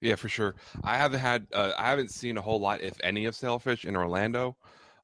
[0.00, 0.54] Yeah, for sure.
[0.82, 3.96] I haven't had, uh, I haven't seen a whole lot, if any, of Sailfish in
[3.96, 4.56] Orlando.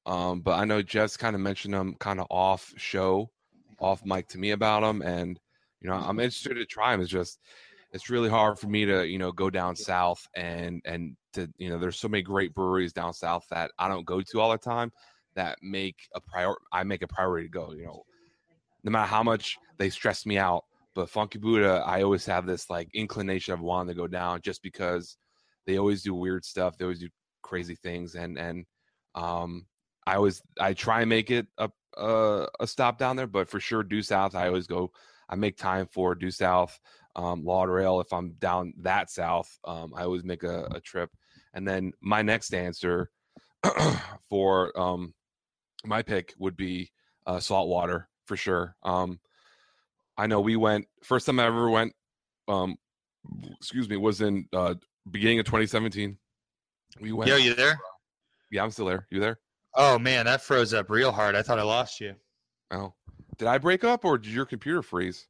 [0.07, 3.31] Um, but I know Jeff's kind of mentioned them kind of off show,
[3.79, 5.39] off mic to me about them, and
[5.81, 7.01] you know I'm interested to try them.
[7.01, 7.41] It's just,
[7.93, 11.69] it's really hard for me to you know go down south and and to you
[11.69, 14.59] know there's so many great breweries down south that I don't go to all the
[14.59, 14.93] time
[15.35, 17.73] that make a prior I make a priority to go.
[17.73, 18.03] You know,
[18.85, 20.65] no matter how much they stress me out,
[20.97, 24.63] but Funky Buddha, I always have this like inclination of wanting to go down just
[24.63, 25.19] because
[25.67, 26.77] they always do weird stuff.
[26.77, 27.11] They always do
[27.43, 28.65] crazy things, and and
[29.15, 29.67] um,
[30.07, 33.61] I always I try and make it a a, a stop down there, but for
[33.61, 34.91] sure due south, I always go.
[35.29, 36.79] I make time for due south,
[37.15, 38.01] um, Lauderdale.
[38.01, 41.11] If I'm down that south, um, I always make a, a trip.
[41.53, 43.11] And then my next answer
[44.31, 45.13] for um,
[45.85, 46.93] my pick would be
[47.27, 48.77] uh, saltwater for sure.
[48.83, 49.19] Um,
[50.19, 51.93] I know we went first time I ever went.
[52.49, 52.77] Um,
[53.59, 54.75] excuse me, was in uh,
[55.11, 56.17] beginning of 2017.
[57.01, 57.29] We went.
[57.29, 57.79] Yo, you there?
[58.51, 59.07] yeah, I'm still there.
[59.11, 59.39] You there?
[59.75, 61.35] Oh man, that froze up real hard.
[61.35, 62.15] I thought I lost you.
[62.71, 62.95] Oh,
[63.39, 65.27] did I break up or did your computer freeze?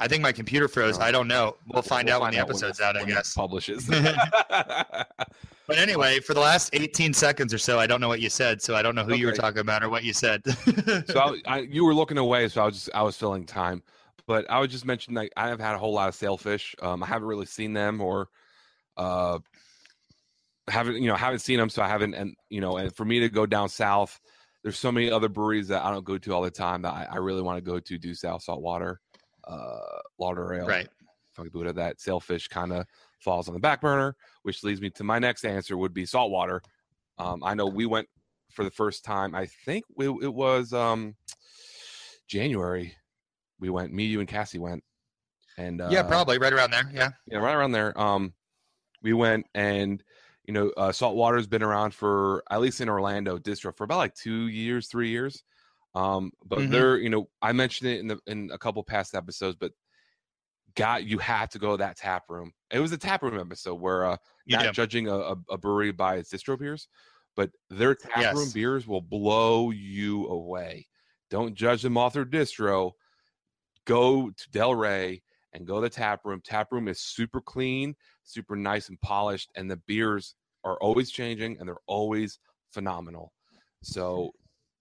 [0.00, 0.98] I think my computer froze.
[0.98, 1.02] Oh.
[1.02, 1.56] I don't know.
[1.72, 3.34] We'll find We'll out when the find episode's this- out, I when it guess.
[3.34, 3.88] Publishes.
[5.68, 8.62] But anyway, for the last 18 seconds or so, I don't know what you said,
[8.62, 10.42] so I don't know who you were talking about or what you said.
[11.06, 13.82] so I, I, you were looking away, so I was just I was filling time.
[14.26, 16.74] But I would just mention like I have had a whole lot of sailfish.
[16.80, 18.28] Um, I haven't really seen them or
[18.96, 19.40] uh,
[20.68, 22.14] haven't you know haven't seen them, so I haven't.
[22.14, 24.18] And you know, and for me to go down south,
[24.62, 27.08] there's so many other breweries that I don't go to all the time that I,
[27.10, 27.98] I really want to go to.
[27.98, 29.00] Due South Saltwater,
[29.46, 29.78] uh,
[30.18, 30.88] Lauderdale, right.
[31.34, 31.74] Funky Buddha.
[31.74, 32.86] That sailfish kind of
[33.20, 34.16] falls on the back burner,
[34.48, 36.62] which leads me to my next answer would be saltwater.
[37.18, 38.08] Um, I know we went
[38.50, 39.34] for the first time.
[39.34, 41.16] I think it, it was um,
[42.26, 42.94] January.
[43.60, 43.92] We went.
[43.92, 44.82] Me, you, and Cassie went.
[45.58, 46.90] And uh, yeah, probably right around there.
[46.94, 47.10] Yeah.
[47.26, 48.00] yeah, right around there.
[48.00, 48.32] Um,
[49.02, 50.02] we went and
[50.46, 54.14] you know, uh, saltwater's been around for at least in Orlando distro for about like
[54.14, 55.44] two years, three years.
[55.94, 56.70] Um, but Mhm.
[56.70, 59.72] they're you know, I mentioned it in the in a couple past episodes, but
[60.78, 62.52] God, you have to go to that tap room.
[62.70, 64.72] It was a tap room episode where uh, not do.
[64.72, 66.86] judging a, a, a brewery by its distro beers,
[67.36, 70.86] but their tap room beers will blow you away.
[71.30, 72.92] Don't judge them off their distro.
[73.86, 76.40] Go to Delray and go to the tap room.
[76.44, 81.58] Tap room is super clean, super nice and polished, and the beers are always changing
[81.58, 82.38] and they're always
[82.70, 83.32] phenomenal.
[83.82, 84.30] So,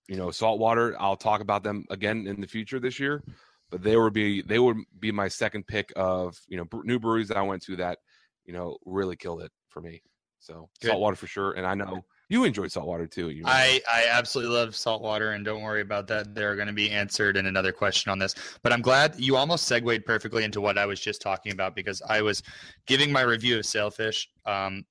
[0.08, 0.96] you know, saltwater.
[1.00, 3.24] I'll talk about them again in the future this year,
[3.70, 7.28] but they would be they would be my second pick of you know new breweries
[7.28, 8.00] that I went to that
[8.46, 10.02] you know really killed it for me.
[10.40, 10.90] So Good.
[10.90, 13.30] saltwater for sure, and I know you enjoy saltwater too.
[13.30, 13.50] You know.
[13.50, 16.36] I, I absolutely love saltwater, and don't worry about that.
[16.36, 18.36] They're going to be answered in another question on this.
[18.64, 22.02] But I'm glad you almost segued perfectly into what I was just talking about because
[22.08, 22.44] I was
[22.86, 24.86] giving my review of Sailfish um,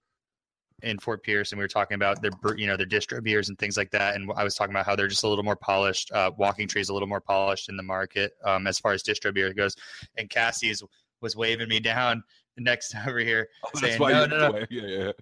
[0.83, 3.59] in Fort Pierce, and we were talking about their you know their distro beers and
[3.59, 4.15] things like that.
[4.15, 6.13] And I was talking about how they're just a little more polished.
[6.13, 9.03] Uh, Walking Tree is a little more polished in the market um, as far as
[9.03, 9.75] distro beer goes.
[10.19, 10.83] And Cassie's
[11.21, 12.23] was waving me down
[12.59, 15.13] next over here Oh, that's saying, why "No, no, no." Yeah, yeah, yeah.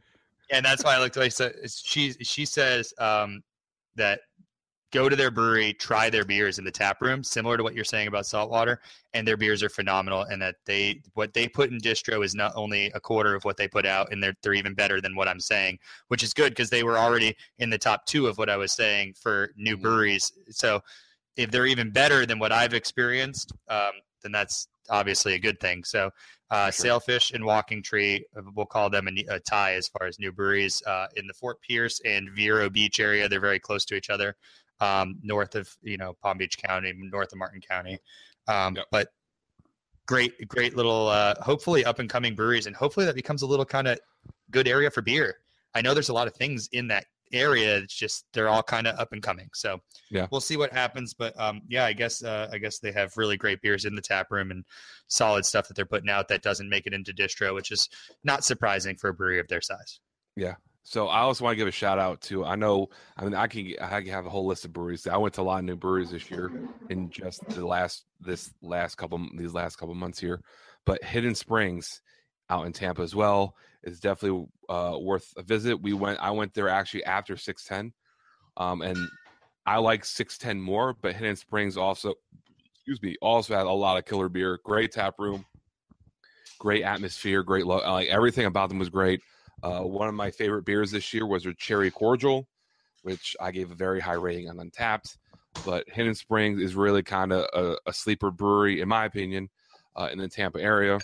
[0.53, 1.31] and that's why I looked away.
[1.31, 3.43] So she she says um,
[3.97, 4.21] that
[4.95, 7.85] go to their brewery, try their beers in the tap room, similar to what you're
[7.85, 8.81] saying about saltwater,
[9.13, 10.23] and their beers are phenomenal.
[10.23, 13.57] And that they what they put in distro is not only a quarter of what
[13.57, 15.79] they put out, and they're they're even better than what I'm saying,
[16.09, 18.73] which is good because they were already in the top two of what I was
[18.73, 19.83] saying for new Mhm.
[19.83, 20.33] breweries.
[20.51, 20.81] So
[21.37, 25.83] if they're even better than what I've experienced, um, then that's obviously a good thing.
[25.83, 26.11] So
[26.51, 26.73] uh, sure.
[26.73, 30.31] Sailfish and Walking Tree, uh, we'll call them a, a tie as far as new
[30.31, 33.29] breweries uh, in the Fort Pierce and Vero Beach area.
[33.29, 34.37] They're very close to each other,
[34.81, 37.99] um, north of you know Palm Beach County, north of Martin County.
[38.47, 38.87] Um, Yep.
[38.91, 39.09] But
[40.07, 43.65] great, great little, uh, hopefully up and coming breweries, and hopefully that becomes a little
[43.65, 43.99] kind of
[44.51, 45.37] good area for beer.
[45.75, 47.79] I know there's a lot of things in that area.
[47.79, 49.49] It's just they're all kind of up and coming.
[49.55, 50.29] So Yeah.
[50.31, 51.15] we'll see what happens.
[51.15, 54.03] But um, yeah, I guess uh, I guess they have really great beers in the
[54.03, 54.65] tap room and
[55.09, 57.89] solid stuff that they're putting out that doesn't make it into distro, which is
[58.23, 60.01] not surprising for a brewery of their size.
[60.85, 63.47] So I also want to give a shout out to I know I mean I
[63.47, 65.07] can I can have a whole list of breweries.
[65.07, 66.53] I went to a lot of new breweries this year
[66.91, 70.41] in just the last this last couple these last couple months here,
[70.87, 72.03] but Hidden Springs
[72.51, 75.81] out in Tampa as well is definitely uh, worth a visit.
[75.81, 77.93] We went I went there actually after six ten,
[78.57, 78.99] um, and
[79.67, 82.15] I like six ten more, but Hidden Springs also
[82.75, 85.47] excuse me also had a lot of killer beer, great tap room,
[86.59, 89.21] great atmosphere, great lo- like everything about them was great.
[89.65, 92.47] Uh, one of my favorite beers this year was their cherry cordial,
[93.03, 95.17] which I gave a very high rating on Untappd.
[95.65, 99.49] But Hidden Springs is really kind of a, a sleeper brewery, in my opinion,
[99.97, 100.99] uh, in the Tampa area,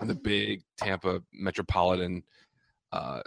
[0.00, 2.22] in the big Tampa metropolitan
[2.92, 3.20] uh,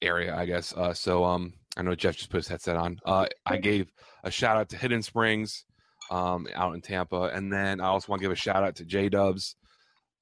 [0.00, 0.72] area, I guess.
[0.74, 2.98] Uh, so um, I know Jeff just put his headset on.
[3.04, 3.92] Uh, I gave
[4.24, 5.66] a shout out to Hidden Springs
[6.10, 8.86] um, out in Tampa, and then I also want to give a shout out to
[8.86, 9.56] J Dubs.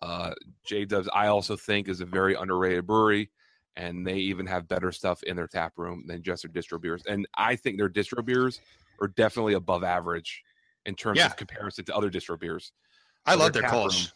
[0.03, 0.33] Uh,
[0.65, 3.31] J Dubs, I also think, is a very underrated brewery
[3.77, 7.03] and they even have better stuff in their tap room than just their distro beers.
[7.09, 8.61] And I think their distro beers
[9.01, 10.43] are definitely above average
[10.87, 11.27] in terms Yeah.
[11.27, 12.73] of comparison to other distro beers.
[13.27, 14.05] I So love their tap Kolsch.
[14.11, 14.13] room-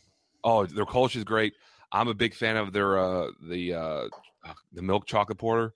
[0.46, 1.54] Oh, their Kolsch is great.
[1.92, 4.08] I'm a big fan of their uh the uh
[4.44, 5.74] uh, the milk chocolate porter.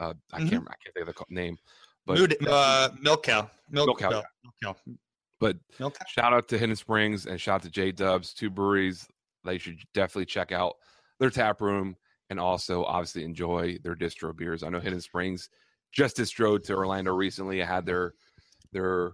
[0.00, 0.50] Uh, I Mhm.
[0.50, 1.56] can't I can't think of the name,
[2.06, 3.48] but Mood, uh, milk cow.
[3.70, 4.24] Milk, Milk Cow, Milk,
[4.62, 4.76] cow.
[5.38, 6.04] but Milk cow.
[6.08, 9.06] shout out to Hidden Springs and shout out to J Dubs, two breweries
[9.44, 10.76] they should definitely check out
[11.20, 11.96] their tap room
[12.30, 14.62] and also obviously enjoy their distro beers.
[14.62, 15.48] I know Hidden Springs
[15.92, 17.62] just distroed to Orlando recently.
[17.62, 18.14] I had their
[18.72, 19.12] their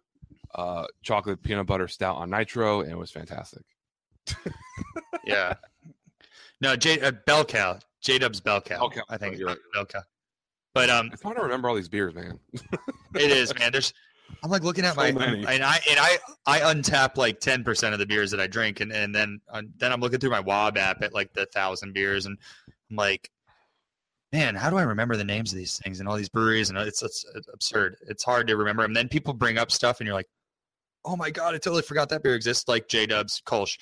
[0.54, 3.62] uh, chocolate peanut butter stout on nitro and it was fantastic.
[5.24, 5.54] Yeah.
[6.60, 7.78] No, J uh, Bell Cow.
[8.00, 8.78] J Dub's Bell Cow.
[8.78, 9.58] Bell Cow, I think you're right.
[9.74, 10.00] Bell Cow.
[10.72, 12.38] But um, It's hard to remember all these beers, man.
[13.14, 13.70] it is man.
[13.72, 13.92] There's.
[14.42, 15.44] I'm like looking at So my many.
[15.46, 18.80] and I and I I untap like ten percent of the beers that I drink,
[18.80, 21.92] and and then uh, then I'm looking through my Wob app at like the thousand
[21.92, 22.38] beers, and
[22.94, 23.28] I'm like,
[24.32, 26.70] man, how do I remember the names of these things and all these breweries?
[26.70, 27.96] And it's it's absurd.
[28.08, 28.84] It's hard to remember.
[28.84, 30.28] And then people bring up stuff, and you're like,
[31.04, 32.68] oh my god, I totally forgot that beer exists.
[32.68, 33.76] Like J Dub's Kolsch.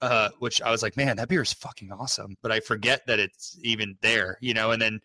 [0.00, 2.36] Uh, which I was like, man, that beer is fucking awesome.
[2.42, 4.72] But I forget that it's even there, you know.
[4.72, 4.98] And then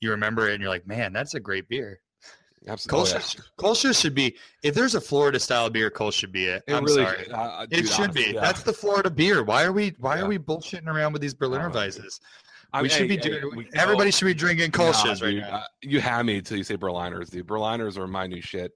[0.00, 2.00] you remember it, and you're like, man, that's a great beer.
[2.68, 3.10] Absolutely.
[3.12, 4.36] Kolsch, Kolsch should be.
[4.62, 6.62] If there's a Florida style beer, Kolsch should be it.
[6.66, 7.30] It I'm really sorry.
[7.30, 8.30] uh, uh, It should honestly, be.
[8.32, 8.40] yeah.
[8.42, 9.42] That's the Florida beer.
[9.44, 9.94] Why are we?
[9.98, 10.22] Why Yeah.
[10.24, 12.20] are we bullshitting around with these Berliner Weisses?
[12.74, 13.56] I we mean, should be hey, hey, doing.
[13.56, 15.56] we- everybody oh, should be drinking nah, right dude, now.
[15.56, 17.46] uh, you have me until you say Berliners, dude.
[17.46, 18.72] Berliners are my new shit.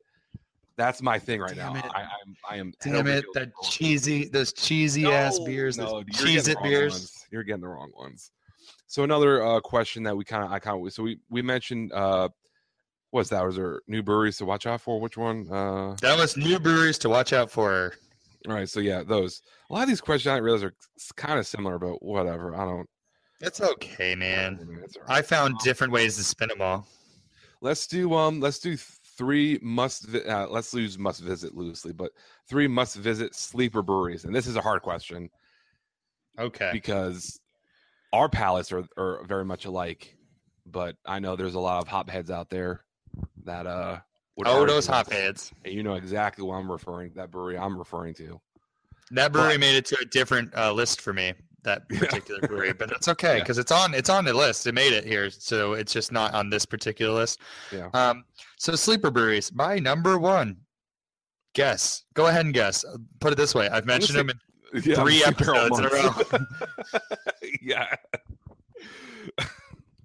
[0.76, 1.80] That's my thing right Damn now.
[1.80, 1.84] it.
[1.92, 2.72] I, I'm, I am.
[2.80, 3.24] Damn it!
[3.34, 6.70] That cheesy, those cheesy ass beers, no, those dude, you're cheese getting it the wrong
[6.70, 6.92] beers.
[6.92, 7.26] ones.
[7.32, 8.30] You're getting the wrong ones.
[8.86, 11.92] So another uh, question that we kind of, I kind of, so we we mentioned,
[11.92, 12.28] uh,
[13.10, 13.44] what's that?
[13.44, 15.00] Was there new breweries to watch out for?
[15.00, 15.50] Which one?
[15.50, 17.94] Uh, That was new breweries to watch out for.
[18.46, 18.68] all right.
[18.68, 19.42] So yeah, those.
[19.70, 20.74] A lot of these questions I realize are
[21.16, 22.54] kind of similar, but whatever.
[22.54, 22.88] I don't.
[23.40, 24.58] It's okay, man.
[24.84, 25.18] It's all right.
[25.18, 26.86] I found different ways to spin them all.
[27.60, 28.40] Let's do um.
[28.40, 30.06] Let's do three must.
[30.06, 32.12] Vi- uh, let's lose must visit loosely, but
[32.48, 35.30] three must visit sleeper breweries, and this is a hard question.
[36.38, 36.70] Okay.
[36.72, 37.40] because
[38.12, 40.16] our palates are, are very much alike.
[40.66, 42.84] But I know there's a lot of hopheads out there
[43.44, 43.98] that uh.
[44.36, 45.52] would Oh, those this, hopheads.
[45.64, 48.40] And you know exactly what I'm referring that brewery I'm referring to.
[49.10, 51.32] That brewery But- made it to a different uh, list for me.
[51.64, 53.42] That particular brewery, but that's okay Yeah.
[53.42, 54.66] because it's on it's on the list.
[54.66, 57.40] It made it here, so it's just not on this particular list.
[57.72, 57.88] Yeah.
[57.94, 58.24] Um.
[58.58, 60.56] So sleeper breweries, my number one.
[61.54, 62.04] Guess.
[62.14, 62.84] Go ahead and guess.
[63.20, 64.30] Put it this way: I've mentioned them.
[64.30, 64.38] In,
[64.84, 66.30] Yeah, Three episodes in a Monks.
[67.62, 67.86] yeah.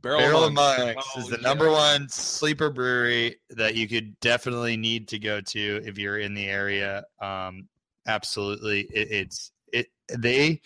[0.01, 0.79] Barrel, Barrel of Monks.
[0.83, 1.47] Monks Oh, is the yeah.
[1.47, 6.33] number one sleeper brewery that you could definitely need to go to if you're in
[6.33, 7.05] the area.
[7.21, 7.67] Um,
[8.07, 9.87] absolutely, it, it's it.
[10.17, 10.61] They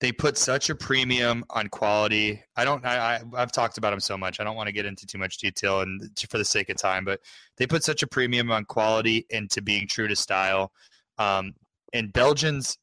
[0.00, 2.42] they put such a premium on quality.
[2.56, 2.84] I don't.
[2.84, 4.40] I, I I've talked about them so much.
[4.40, 7.04] I don't want to get into too much detail and for the sake of time,
[7.04, 7.20] but
[7.56, 10.72] they put such a premium on quality and to being true to style.
[11.18, 11.54] Um,
[11.92, 12.78] and Belgians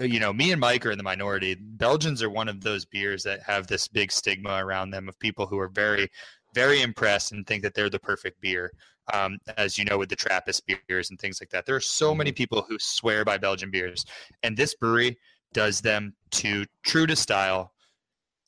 [0.00, 1.56] you know, me and Mike are in the minority.
[1.60, 5.46] Belgians are one of those beers that have this big stigma around them of people
[5.46, 6.08] who are very,
[6.54, 8.72] very impressed and think that they're the perfect beer.
[9.12, 12.14] Um, as you know, with the Trappist beers and things like that, there are so
[12.14, 14.06] many people who swear by Belgian beers,
[14.42, 15.18] and this brewery
[15.54, 17.72] does them to true to style,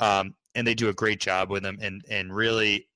[0.00, 1.78] um, and they do a great job with them.
[1.80, 2.88] And and really,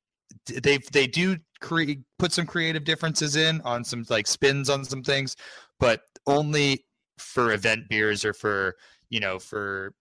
[0.47, 5.03] they they do create put some creative differences in on some like spins on some
[5.03, 5.37] things,
[5.79, 6.85] but only
[7.19, 8.77] for event beers or for
[9.11, 9.93] you know, for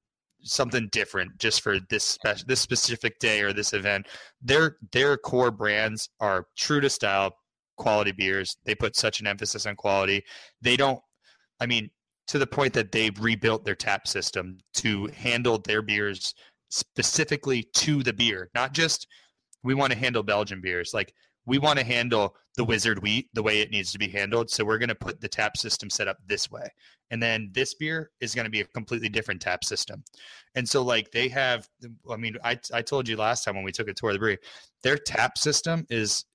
[0.41, 4.07] something different just for this this specific day or this event.
[4.41, 7.35] Their their core brands are true to style,
[7.75, 8.57] quality beers.
[8.63, 10.23] They put such an emphasis on quality.
[10.61, 11.01] They don't.
[11.59, 11.89] I mean,
[12.29, 16.35] to the point that they've rebuilt their tap system to handle their beers
[16.69, 19.07] specifically to the beer, not just
[19.63, 20.91] we want to handle Belgian beers.
[20.93, 21.11] Like
[21.47, 24.51] we want to handle the wizard wheat the way it needs to be handled.
[24.51, 26.67] So we're going to put the tap system set up this way.
[27.09, 30.03] And then this beer is going to be a completely different tap system.
[30.53, 31.67] And so like they have,
[32.11, 34.19] I mean, I, I told you last time when we took a tour of the
[34.19, 34.37] brewery,
[34.83, 36.25] their tap system is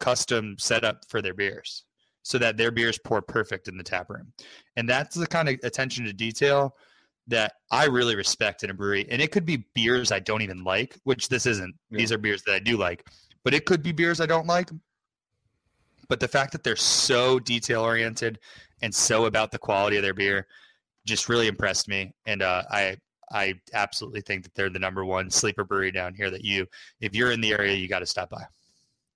[0.00, 1.84] custom set up for their beers
[2.24, 4.32] so that their beers pour perfect in the tap room.
[4.76, 6.74] And that's the kind of attention to detail
[7.28, 9.06] that I really respect in a brewery.
[9.08, 11.74] And it could be beers I don't even like, which this isn't.
[11.90, 11.98] Yeah.
[11.98, 13.04] These are beers that I do like
[13.44, 14.70] but it could be beers I don't like.
[16.08, 18.40] But the fact that they're so detail oriented
[18.82, 20.46] and so about the quality of their beer
[21.06, 22.12] just really impressed me.
[22.26, 22.96] And uh, I
[23.32, 26.30] I absolutely think that they're the number one sleeper brewery down here.
[26.30, 26.66] That you,
[27.00, 28.44] if you're in the area, you got to stop by.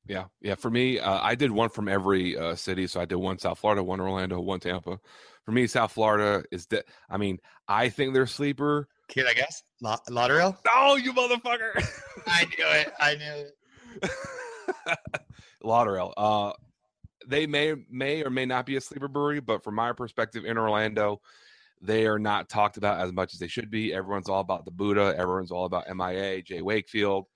[0.08, 0.54] Yeah, yeah.
[0.54, 2.86] For me, uh, I did one from every uh, city.
[2.86, 4.98] So I did one South Florida, one Orlando, one Tampa.
[5.44, 6.66] For me, South Florida is.
[6.66, 7.38] De- I mean,
[7.68, 8.88] I think they're sleeper.
[9.08, 9.62] Kid, I guess?
[9.82, 10.56] La- LauderAle?
[10.74, 11.86] Oh, you motherfucker!
[12.26, 12.92] I knew it.
[12.98, 13.46] I knew
[14.02, 14.98] it.
[15.64, 16.12] LauderAle.
[16.16, 16.52] Uh,
[17.26, 20.56] they may may or may not be a sleeper brewery, but from my perspective in
[20.56, 21.20] Orlando,
[21.82, 23.92] they are not talked about as much as they should be.
[23.92, 25.14] Everyone's all about the Buddha.
[25.16, 26.62] Everyone's all about MIA, J.
[26.62, 27.26] Wakefield,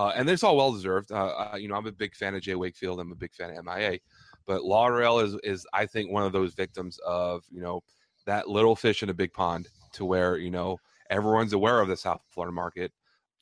[0.00, 1.12] uh, and it's all well deserved.
[1.12, 2.54] Uh, you know, I'm a big fan of J.
[2.54, 3.00] Wakefield.
[3.00, 3.98] I'm a big fan of MIA,
[4.46, 7.82] but LauderAle is is I think one of those victims of you know
[8.24, 10.78] that little fish in a big pond, to where you know
[11.10, 12.92] everyone's aware of the South Florida market,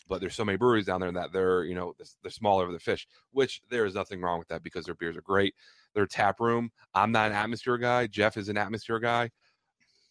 [0.08, 2.80] but there's so many breweries down there that they're you know they're smaller of the
[2.80, 5.54] fish which there is nothing wrong with that because their beers are great
[5.94, 9.30] their tap room i'm not an atmosphere guy jeff is an atmosphere guy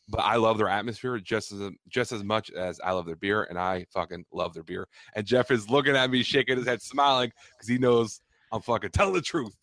[0.09, 3.43] but i love their atmosphere just as just as much as i love their beer
[3.43, 6.81] and i fucking love their beer and jeff is looking at me shaking his head
[6.81, 9.55] smiling because he knows i'm fucking telling the truth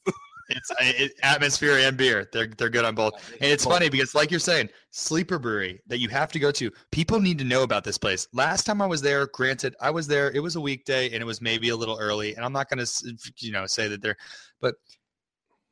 [0.48, 2.28] it's it, atmosphere and beer.
[2.32, 3.14] They're they're good on both.
[3.40, 6.70] And it's funny because, like you're saying, sleeper brewery that you have to go to.
[6.92, 8.28] People need to know about this place.
[8.32, 10.30] Last time I was there, granted, I was there.
[10.30, 12.34] It was a weekday and it was maybe a little early.
[12.34, 14.16] And I'm not going to, you know, say that they're,
[14.60, 14.74] but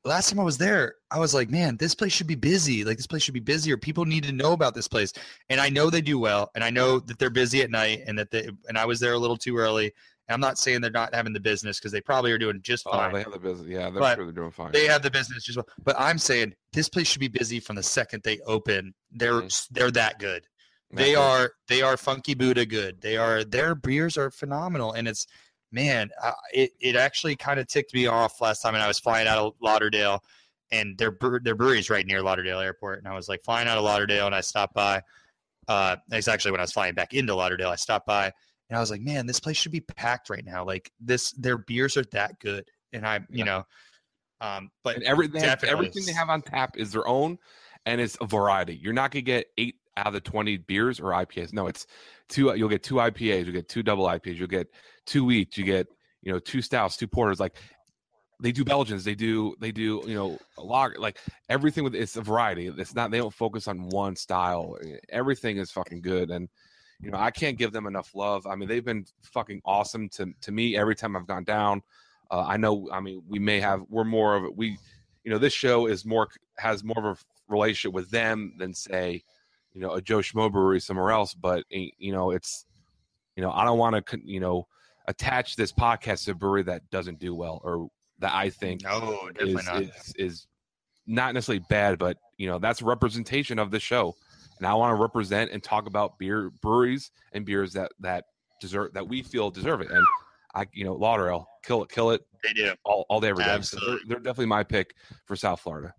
[0.04, 2.84] last time I was there, I was like, man, this place should be busy.
[2.84, 3.76] Like this place should be busier.
[3.76, 5.12] People need to know about this place.
[5.48, 8.18] And I know they do well, and I know that they're busy at night, and
[8.18, 8.48] that they.
[8.68, 9.92] And I was there a little too early,
[10.32, 13.10] I'm not saying they're not having the business because they probably are doing just fine.
[13.10, 13.68] Oh, they have the business.
[13.68, 14.72] Yeah, they're but sure they're doing fine.
[14.72, 15.66] They have the business just well.
[15.84, 18.94] But I'm saying this place should be busy from the second they open.
[19.10, 19.74] They're mm-hmm.
[19.74, 20.46] they're that good.
[20.92, 23.00] they are they are funky Buddha good.
[23.00, 25.26] They are their beers are phenomenal, and it's
[25.72, 28.98] man, uh, it it actually kind of ticked me off last time, and I was
[28.98, 30.22] flying out of Lauderdale,
[30.70, 33.84] and their their brewery's right near Lauderdale Airport, and I was like flying out of
[33.84, 35.02] Lauderdale, and I stopped by.
[35.68, 38.32] Uh, it's actually when I was flying back into Lauderdale, I stopped by
[38.72, 40.64] and I was like, man, this place should be packed right now.
[40.64, 43.64] Like this, their beers are that good, and I, you know,
[44.40, 47.36] um, but and everything, everything they have on tap is their own,
[47.84, 48.74] and it's a variety.
[48.74, 51.52] You're not gonna get eight out of the twenty beers or IPAs.
[51.52, 51.86] No, it's
[52.28, 52.54] two.
[52.56, 53.46] You'll get two IPAs.
[53.46, 54.36] You get two double IPAs.
[54.36, 54.68] You'll get
[55.06, 55.56] two each.
[55.58, 55.86] You get
[56.22, 57.40] you know two stouts, two porters.
[57.40, 57.56] Like
[58.40, 59.04] they do Belgians.
[59.04, 61.18] They do they do you know a lot like
[61.48, 62.66] everything with it's a variety.
[62.66, 64.76] It's not they don't focus on one style.
[65.08, 66.48] Everything is fucking good and
[67.02, 68.46] you know, I can't give them enough love.
[68.46, 71.82] I mean, they've been fucking awesome to to me every time I've gone down.
[72.30, 72.88] Uh, I know.
[72.92, 74.78] I mean, we may have we're more of we,
[75.24, 76.28] you know, this show is more
[76.58, 77.16] has more of a
[77.48, 79.24] relationship with them than say,
[79.74, 81.34] you know, a Joe Schmo brewery somewhere else.
[81.34, 82.66] But eh, you know, it's
[83.36, 84.66] you know, I don't want to you know
[85.08, 89.28] attach this podcast to a brewery that doesn't do well or that I think no,
[89.34, 89.82] definitely is, not.
[89.82, 90.46] Is, is
[91.06, 94.14] not necessarily bad, but you know, that's representation of the show
[94.62, 98.26] and I want to represent and talk about beer breweries and beers that that
[98.60, 99.90] deserve that we feel deserve it.
[99.90, 100.06] And
[100.54, 102.20] I, you know, LauderAle, kill it, kill it.
[102.44, 103.60] They do all, all day every day.
[103.62, 104.94] So they're, they're, definitely my pick
[105.26, 105.92] for South Florida.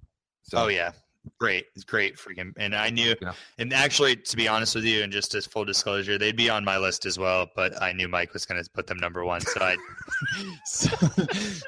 [0.43, 0.59] So.
[0.59, 0.91] Oh yeah,
[1.39, 2.53] great, it's great freaking.
[2.57, 3.33] And I knew, yeah.
[3.57, 6.63] and actually, to be honest with you, and just as full disclosure, they'd be on
[6.63, 7.47] my list as well.
[7.55, 9.77] But I knew Mike was going to put them number one, so I,
[10.65, 10.89] so,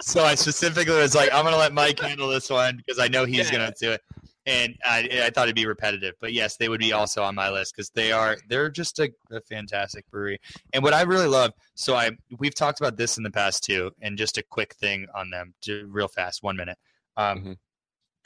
[0.01, 3.07] so, I specifically was like, I'm going to let Mike handle this one because I
[3.07, 3.57] know he's yeah.
[3.57, 4.01] going to do it
[4.45, 7.49] and I, I, thought it'd be repetitive, but yes, they would be also on my
[7.49, 10.39] list because they are they're just a, a, fantastic brewery.
[10.73, 13.91] And what I really love, so I we've talked about this in the past too,
[14.01, 15.53] and just a quick thing on them,
[15.87, 16.77] real fast, one minute.
[17.17, 17.53] Um, mm-hmm.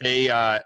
[0.02, 0.60] They uh,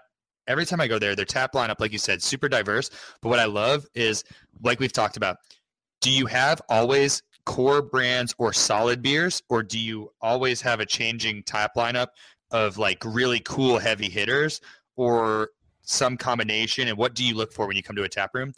[0.46, 2.90] every time I go there, their tap lineup, like you said, super diverse.
[3.20, 4.24] But what I love is,
[4.62, 5.36] like we've talked about,
[6.00, 10.86] do you have always core brands or solid beers, or do you always have a
[10.86, 12.08] changing tap lineup
[12.50, 14.60] of like really cool heavy hitters?
[14.96, 15.50] or
[15.82, 18.52] some combination and what do you look for when you come to a tap room?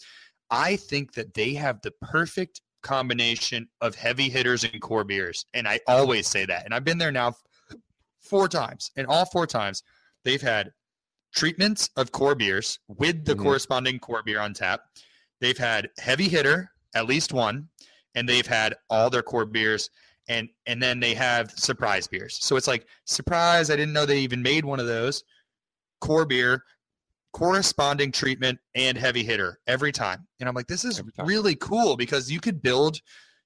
[0.50, 5.44] I think that they have the perfect combination of heavy hitters and core beers.
[5.54, 6.64] And I always say that.
[6.64, 7.34] And I've been there now
[8.20, 8.92] four times.
[8.96, 9.82] And all four times
[10.24, 10.72] they've had
[11.34, 13.42] treatments of core beers with the Mhm.
[13.42, 14.82] corresponding core beer on tap.
[15.40, 17.68] They've had heavy hitter, at least one,
[18.14, 19.90] and they've had all their core beers
[20.28, 22.36] and and then they have surprise beers.
[22.40, 25.22] So it's like surprise, I didn't know they even made one of those.
[26.00, 26.64] Core beer,
[27.32, 30.26] corresponding treatment and heavy hitter every time.
[30.40, 33.00] And I'm like this is really cool because you could build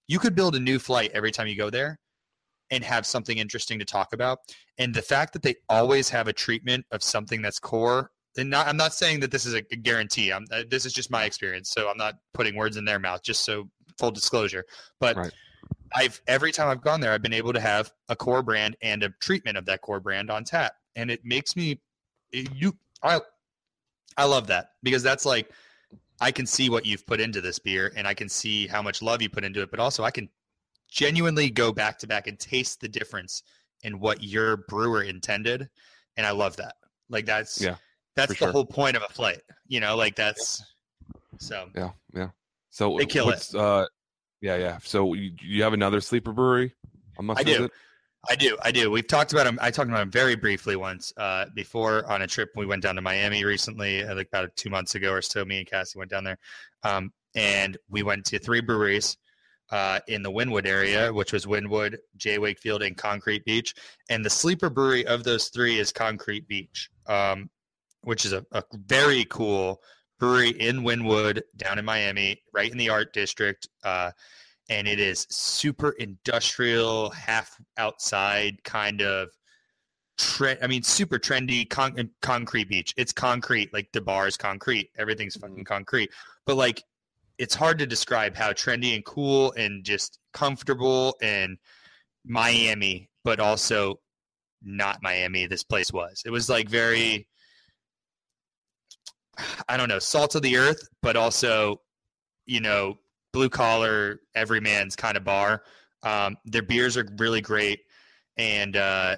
[0.08, 1.98] you could build a new flight every time you go there
[2.70, 4.38] and have something interesting to talk about.
[4.78, 8.68] And the fact that they always have a treatment of something that's core and not,
[8.68, 10.32] I'm not saying that this is a guarantee.
[10.32, 13.22] I'm, uh, this is just my experience, so I'm not putting words in their mouth.
[13.22, 13.68] Just so
[13.98, 14.64] full disclosure,
[15.00, 15.32] but Right.
[15.94, 19.02] I've every time I've gone there, I've been able to have a core brand and
[19.02, 21.80] a treatment of that core brand on tap, and it makes me
[22.32, 23.20] it- you I
[24.16, 25.50] I love that because that's like
[26.20, 29.02] I can see what you've put into this beer, and I can see how much
[29.02, 30.28] love you put into it, but also I can
[30.90, 33.42] genuinely go back to back and taste the difference
[33.82, 35.68] in what your brewer intended,
[36.16, 36.74] and I love that.
[37.08, 37.76] Like that's Yeah,
[38.16, 38.52] that's the sure.
[38.52, 39.96] whole point of a flight, you know.
[39.96, 40.62] Like that's
[41.38, 41.68] so.
[41.74, 42.28] Yeah, yeah.
[42.70, 43.54] So They kill it.
[43.54, 43.86] Uh,
[44.40, 44.78] yeah, yeah.
[44.82, 46.74] So you, you have another sleeper brewery?
[47.18, 47.52] I must I do.
[47.52, 47.72] visit?
[48.28, 48.56] I do.
[48.62, 48.90] I do.
[48.90, 49.58] We've talked about him.
[49.62, 52.50] I talked about him very briefly once uh, before on a trip.
[52.54, 55.44] We went down to Miami recently, uh, like about two months ago or so.
[55.44, 56.38] Me and Cassie went down there,
[56.82, 59.16] um, and we went to three breweries
[59.70, 62.38] uh, in the Wynwood area, which was Wynwood, J.
[62.38, 63.74] Wakefield, and Concrete Beach.
[64.08, 67.48] And the sleeper brewery of those three is Concrete Beach, um,
[68.02, 69.80] which is a, a very cool
[70.18, 73.68] brewery in Wynwood, down in Miami, right in the art district.
[73.84, 74.10] Uh,
[74.68, 79.28] and it is super industrial, half outside kind of
[80.18, 80.60] trend.
[80.62, 82.94] I mean, super trendy con- concrete beach.
[82.96, 84.90] It's concrete, like the bar is concrete.
[84.98, 86.10] Everything's fucking concrete.
[86.46, 86.84] But like,
[87.40, 91.56] it's hard to describe how trendy and cool and just comfortable and
[92.22, 93.98] Miami, but also
[94.62, 95.46] not Miami.
[95.46, 96.22] This place was.
[96.26, 97.26] It was like very.
[99.70, 101.80] I don't know, salt of the earth, but also,
[102.44, 102.98] you know,
[103.32, 105.62] blue collar, everyman's kind of bar.
[106.02, 107.80] Um, their beers are really great,
[108.36, 109.16] and uh,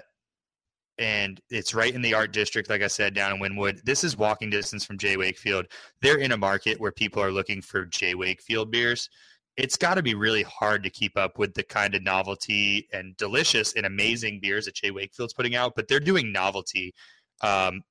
[0.97, 3.83] and it's right in the art district, like I said, down in Wynwood.
[3.83, 5.17] This is walking distance from J.
[5.17, 5.67] Wakefield.
[6.01, 8.13] They're in a market where people are looking for J.
[8.15, 9.09] Wakefield beers.
[9.57, 13.15] It's got to be really hard to keep up with the kind of novelty and
[13.17, 14.91] delicious and amazing beers that J.
[14.91, 16.93] Wakefield's putting out, but they're doing novelty.
[17.41, 17.81] Um,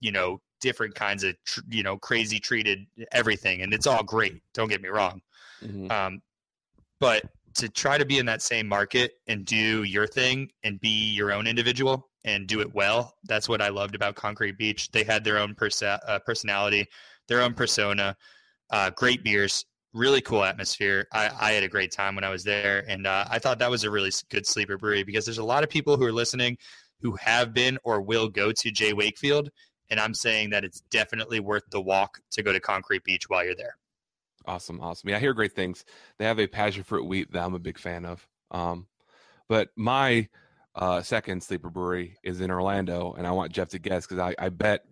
[0.00, 4.42] you know, different kinds of tr- you know crazy treated everything, and it's all great.
[4.52, 5.20] Don't get me wrong.
[5.62, 5.90] Mhm.
[5.90, 6.22] Um,
[7.00, 7.24] but
[7.54, 11.32] to try to be in that same market and do your thing and be your
[11.32, 14.90] own individual and do it well, that's what I loved about Concrete Beach.
[14.90, 16.86] They had their own persa- uh, personality,
[17.28, 18.16] their own persona,
[18.70, 21.06] uh, great beers, really cool atmosphere.
[21.12, 23.70] I, I had a great time when I was there, and uh, I thought that
[23.70, 26.58] was a really good sleeper brewery because there's a lot of people who are listening
[27.00, 28.94] who have been or will go to J.
[28.94, 29.50] Wakefield,
[29.90, 33.44] and I'm saying that it's definitely worth the walk to go to Concrete Beach while
[33.44, 33.76] you're there.
[34.46, 35.08] Awesome, awesome.
[35.08, 35.84] Yeah, I hear great things.
[36.18, 38.26] They have a passion fruit wheat that I'm a big fan of.
[38.50, 38.86] Um,
[39.48, 40.28] but my
[40.74, 44.34] uh, second sleeper brewery is in Orlando, and I want Jeff to guess because I,
[44.38, 44.84] I bet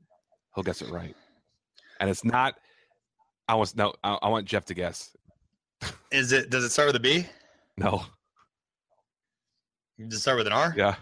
[0.55, 1.15] he'll guess it right.
[2.01, 2.55] And it's not.
[3.49, 3.93] I want no.
[4.03, 5.15] I, I want Jeff to guess.
[6.11, 6.51] Is it?
[6.51, 7.27] Does it start with a B?
[7.77, 8.05] No.
[9.99, 10.75] Does it start with an R?
[10.77, 10.95] Yeah.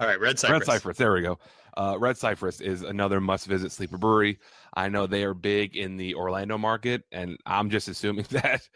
[0.00, 0.60] All right, Red Cypress.
[0.60, 0.96] Red Cypress.
[0.96, 1.38] There we go.
[1.76, 4.38] Uh, Red Cypress is another must-visit sleeper brewery.
[4.74, 8.68] I know they are big in the Orlando market, and I'm just assuming that.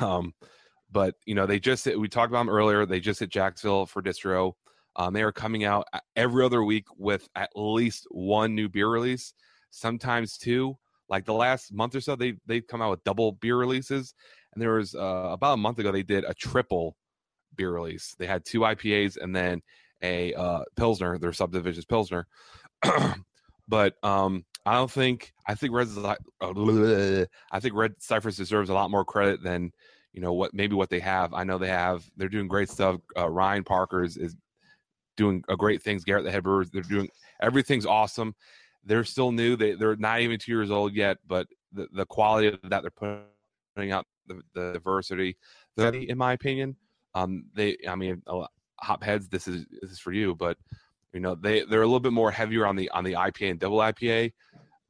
[0.00, 0.34] Um,
[0.90, 2.86] but you know, they just we talked about them earlier.
[2.86, 4.54] They just hit Jacksonville for distro.
[4.96, 5.86] Um, they are coming out
[6.16, 9.34] every other week with at least one new beer release,
[9.70, 10.76] sometimes two.
[11.08, 14.14] Like the last month or so, they they've come out with double beer releases.
[14.52, 16.96] And there was uh, about a month ago, they did a triple
[17.56, 18.14] beer release.
[18.18, 19.62] They had two IPAs and then
[20.02, 22.26] a uh, Pilsner, their subdivisions Pilsner.
[23.68, 28.74] but um, I don't think I think Red Cy- I think Red Cypress deserves a
[28.74, 29.72] lot more credit than
[30.12, 31.32] you know what maybe what they have.
[31.34, 33.00] I know they have they're doing great stuff.
[33.16, 34.36] Uh, Ryan Parker is, is
[35.16, 36.04] doing a great things.
[36.04, 37.08] Garrett the head brewers they're doing
[37.40, 38.34] everything's awesome.
[38.84, 39.56] They're still new.
[39.56, 42.90] They they're not even two years old yet, but the, the quality of that they're
[43.76, 45.36] putting out, the, the diversity,
[45.76, 46.76] the, in my opinion,
[47.14, 48.22] um, they I mean
[48.82, 49.28] hopheads.
[49.28, 50.56] This is this is for you, but
[51.12, 53.60] you know they they're a little bit more heavier on the on the IPA and
[53.60, 54.32] double IPA,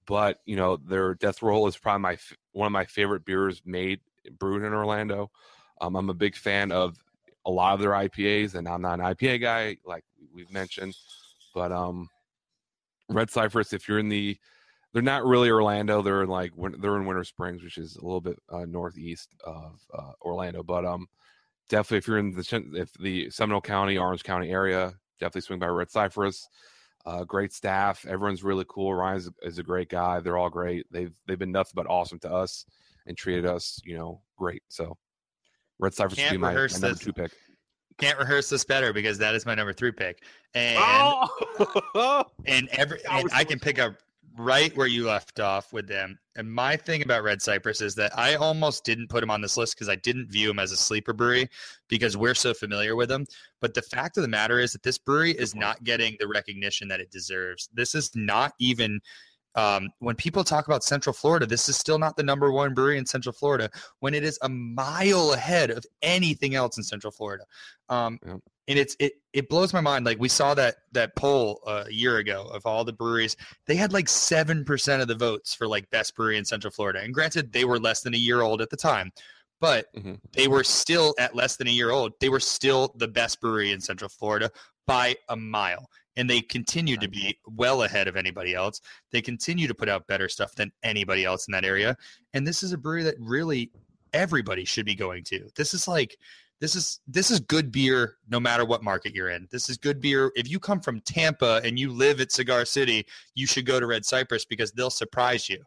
[0.06, 2.18] but you know their Death Roll is probably my
[2.52, 4.00] one of my favorite beers made
[4.38, 5.30] brewed in Orlando.
[5.80, 6.96] Um, I'm a big fan of
[7.46, 10.94] a lot of their IPAs, and I'm not an IPA guy like we've mentioned,
[11.54, 12.08] but um,
[13.08, 14.38] Red Cypress, if you're in the,
[14.92, 16.02] they're not really Orlando.
[16.02, 19.80] They're in like they're in Winter Springs, which is a little bit uh, northeast of
[19.96, 20.62] uh, Orlando.
[20.62, 21.06] But um,
[21.70, 25.68] definitely if you're in the if the Seminole County, Orange County area, definitely swing by
[25.68, 26.48] Red Cypress.
[27.06, 28.04] Uh, great staff.
[28.06, 28.92] Everyone's really cool.
[28.92, 30.20] Ryan is a great guy.
[30.20, 30.86] They're all great.
[30.90, 32.66] They've they've been nothing but awesome to us
[33.06, 34.62] and treated us, you know, great.
[34.68, 34.98] So
[35.78, 37.32] Red Cypress would be my, my number two pick.
[37.96, 40.22] Can't rehearse this better because that is my number three pick.
[40.54, 42.24] And oh!
[42.46, 43.94] and every and I can pick up
[44.40, 46.18] right where you left off with them.
[46.36, 49.56] And my thing about Red Cypress is that I almost didn't put him on this
[49.56, 51.50] list because I didn't view him as a sleeper brewery
[51.88, 53.26] because we're so familiar with him.
[53.60, 56.88] But the fact of the matter is that this brewery is not getting the recognition
[56.88, 57.68] that it deserves.
[57.74, 59.00] This is not even
[59.54, 62.98] um, when people talk about Central Florida, this is still not the number one brewery
[62.98, 67.44] in Central Florida when it is a mile ahead of anything else in Central Florida.
[67.88, 68.36] Um, yeah.
[68.68, 70.06] And it's it it blows my mind.
[70.06, 73.34] Like we saw that that poll uh, a year ago of all the breweries,
[73.66, 77.00] they had like seven percent of the votes for like best brewery in Central Florida.
[77.00, 79.10] And granted, they were less than a year old at the time,
[79.60, 80.14] but mm-hmm.
[80.34, 82.12] they were still at less than a year old.
[82.20, 84.52] They were still the best brewery in Central Florida
[84.90, 88.80] by a mile and they continue to be well ahead of anybody else.
[89.12, 91.96] They continue to put out better stuff than anybody else in that area.
[92.34, 93.70] And this is a brewery that really
[94.12, 95.48] everybody should be going to.
[95.54, 96.16] This is like
[96.60, 99.46] this is this is good beer no matter what market you're in.
[99.52, 100.32] This is good beer.
[100.34, 103.86] If you come from Tampa and you live at Cigar City, you should go to
[103.86, 105.62] Red Cypress because they'll surprise you.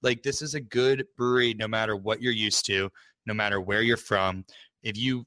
[0.00, 2.88] Like this is a good brewery no matter what you're used to,
[3.26, 4.44] no matter where you're from.
[4.84, 5.26] If you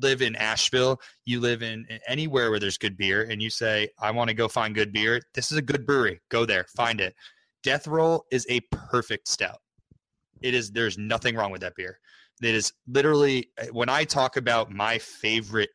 [0.00, 4.10] live in Asheville, you live in anywhere where there's good beer, and you say, I
[4.10, 6.20] want to go find good beer, this is a good brewery.
[6.30, 7.14] Go there, find it.
[7.62, 9.60] Death Roll is a perfect stout.
[10.40, 11.98] It is, there's nothing wrong with that beer.
[12.42, 15.70] It is literally, eh, when I talk about my favorite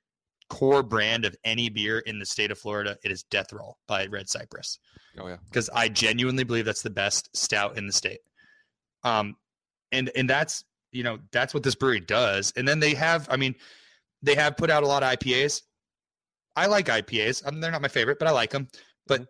[0.49, 4.05] core brand of any beer in the state of Florida, it is Death Roll by
[4.05, 4.79] Red Cypress.
[5.17, 5.37] Oh, yeah.
[5.45, 8.19] Because I genuinely believe that's the best stout in the state.
[9.03, 9.35] Um,
[9.91, 12.53] and, and that's, you know, that's what this brewery does.
[12.55, 13.55] And then they have, I mean,
[14.23, 15.61] they have put out a lot of IPAs.
[16.55, 17.43] I like IPAs.
[17.45, 18.67] I mean, they're not my favorite, but I like them.
[19.05, 19.29] But mm-hmm.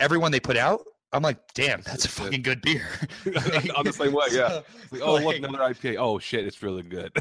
[0.00, 0.80] everyone they put out,
[1.12, 2.86] I'm like, damn, that's a fucking good beer.
[3.76, 4.60] I'm the same way, yeah.
[4.90, 5.96] Like, oh, look, another IPA.
[5.98, 7.12] Oh shit, it's really good.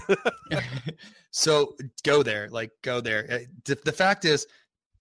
[1.31, 3.27] so go there, like go there.
[3.31, 4.47] Uh, the fact is,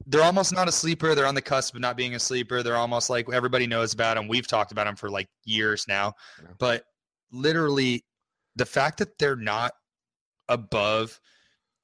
[0.07, 1.15] they're almost not a sleeper.
[1.15, 2.63] They're on the cusp of not being a sleeper.
[2.63, 4.29] They're almost like everybody knows about them.
[4.29, 6.15] We've talked about them for like years now.
[6.41, 6.49] Yeah.
[6.59, 6.85] But
[7.31, 8.05] literally,
[8.57, 9.73] the fact that they're not
[10.49, 11.19] above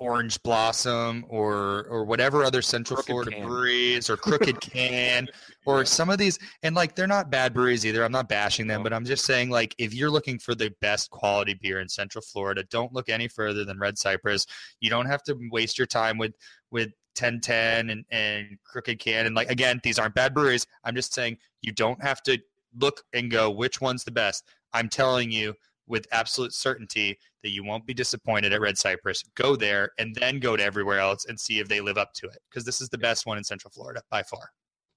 [0.01, 3.47] Orange Blossom or or whatever other Central Crooked Florida can.
[3.47, 5.27] breweries or Crooked Can
[5.67, 8.05] or some of these and like they're not bad breweries either.
[8.05, 11.11] I'm not bashing them, but I'm just saying like if you're looking for the best
[11.11, 14.47] quality beer in Central Florida, don't look any further than Red Cypress.
[14.81, 16.35] You don't have to waste your time with
[16.71, 20.67] with 1010 and and Crooked Can and like again, these aren't bad breweries.
[20.85, 22.39] I'm just saying you don't have to
[22.79, 24.45] look and go which one's the best.
[24.73, 25.55] I'm telling you
[25.89, 29.23] with absolute certainty that you won't be disappointed at Red Cypress.
[29.35, 32.27] Go there and then go to everywhere else and see if they live up to
[32.27, 34.51] it because this is the best one in Central Florida by far.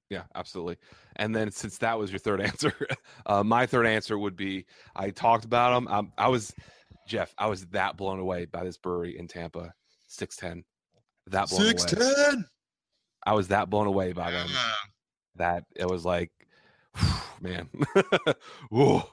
[0.10, 0.78] Yeah, absolutely.
[1.16, 2.74] And then since that was your third answer,
[3.26, 4.66] uh, my third answer would be
[4.96, 5.88] I talked about them.
[5.88, 6.54] Um, I was
[7.08, 7.34] Jeff.
[7.38, 9.74] I was that blown away by this brewery in Tampa,
[10.08, 10.64] six ten.
[11.28, 12.34] That blown 610?
[12.34, 12.44] away.
[13.26, 14.50] I was that blown away by them.
[15.36, 16.32] That it was like,
[17.42, 17.70] man,
[18.70, 19.08] whoa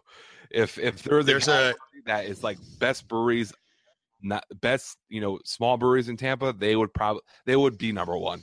[0.50, 1.74] if if there's, there's a
[2.06, 3.52] that is like best breweries,
[4.22, 8.16] not best you know small breweries in Tampa, they would probably they would be number
[8.16, 8.42] one.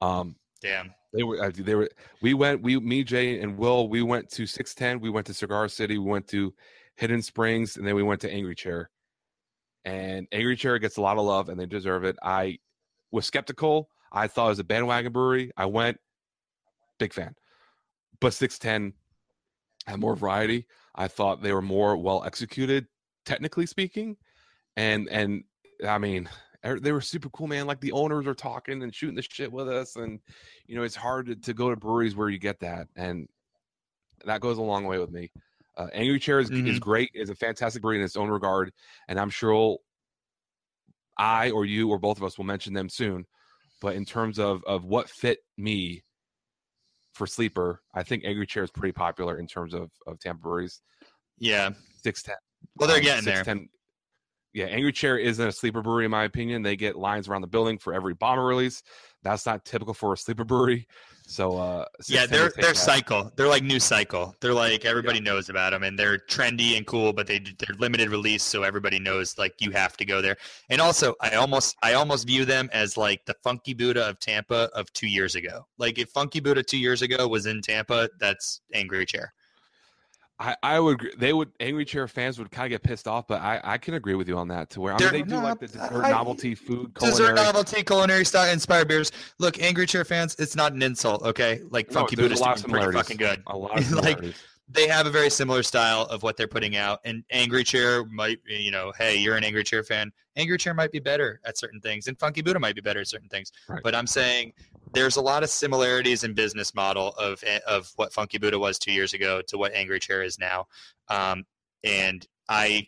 [0.00, 0.94] Um, damn.
[1.12, 1.50] They were.
[1.50, 1.90] They were.
[2.22, 2.62] We went.
[2.62, 3.88] We, me, Jay, and Will.
[3.88, 5.00] We went to Six Ten.
[5.00, 5.98] We went to Cigar City.
[5.98, 6.54] We went to
[6.96, 8.90] Hidden Springs, and then we went to Angry Chair.
[9.84, 12.16] And Angry Chair gets a lot of love, and they deserve it.
[12.22, 12.58] I
[13.10, 13.88] was skeptical.
[14.12, 15.50] I thought it was a bandwagon brewery.
[15.56, 15.98] I went,
[16.98, 17.34] big fan.
[18.20, 18.92] But Six Ten
[19.90, 20.66] had more variety.
[20.94, 22.86] I thought they were more well executed,
[23.26, 24.16] technically speaking,
[24.76, 25.44] and and
[25.86, 26.28] I mean
[26.64, 27.66] er, they were super cool, man.
[27.66, 30.20] Like the owners are talking and shooting the shit with us, and
[30.66, 33.28] you know it's hard to, to go to breweries where you get that, and
[34.24, 35.30] that goes a long way with me.
[35.76, 36.66] Uh, Angry Chair is, mm-hmm.
[36.66, 38.72] is great, is a fantastic brewery in its own regard,
[39.08, 39.78] and I'm sure
[41.16, 43.24] I or you or both of us will mention them soon.
[43.80, 46.02] But in terms of of what fit me
[47.20, 50.80] for sleeper, I think Angry Chair is pretty popular in terms of of Tampa breweries.
[51.38, 51.68] Yeah,
[52.02, 52.36] six ten.
[52.76, 53.66] Well, they're um, getting there.
[54.54, 56.62] Yeah, Angry Chair isn't a sleeper brewery in my opinion.
[56.62, 58.82] They get lines around the building for every bomber release.
[59.22, 60.88] That's not typical for a sleeper brewery.
[61.30, 63.32] So uh, Yeah, 610 they're they're cycle.
[63.36, 64.34] They're like new cycle.
[64.40, 67.12] They're like everybody knows about them, and they're trendy and cool.
[67.12, 70.36] But they they're limited release, so everybody knows like you have to go there.
[70.70, 74.70] And also, I almost I almost view them as like the Funky Buddha of Tampa
[74.74, 75.66] of two years ago.
[75.78, 79.32] Like if Funky Buddha two years ago was in Tampa, that's Angry Chair.
[80.42, 83.42] I, I would they would angry chair fans would kind of get pissed off, but
[83.42, 84.70] I, I can agree with you on that.
[84.70, 87.34] To where I mean They're they do not- like the dessert I- novelty food Dessert
[87.34, 89.12] novelty, culinary style inspired beers.
[89.38, 91.60] Look, Angry Chair fans, it's not an insult, okay?
[91.70, 93.42] Like No, Funky a lot of pretty fucking good.
[93.48, 94.18] A lot of Like,
[94.72, 98.38] they have a very similar style of what they're putting out and angry chair might
[98.46, 101.80] you know hey you're an angry chair fan angry chair might be better at certain
[101.80, 103.80] things and funky buddha might be better at certain things Right.
[103.82, 104.52] but i'm saying
[104.92, 108.92] there's a lot of similarities in business model of of what funky buddha was two
[108.92, 110.66] years ago to what angry chair is now
[111.08, 111.44] um,
[111.84, 112.86] and i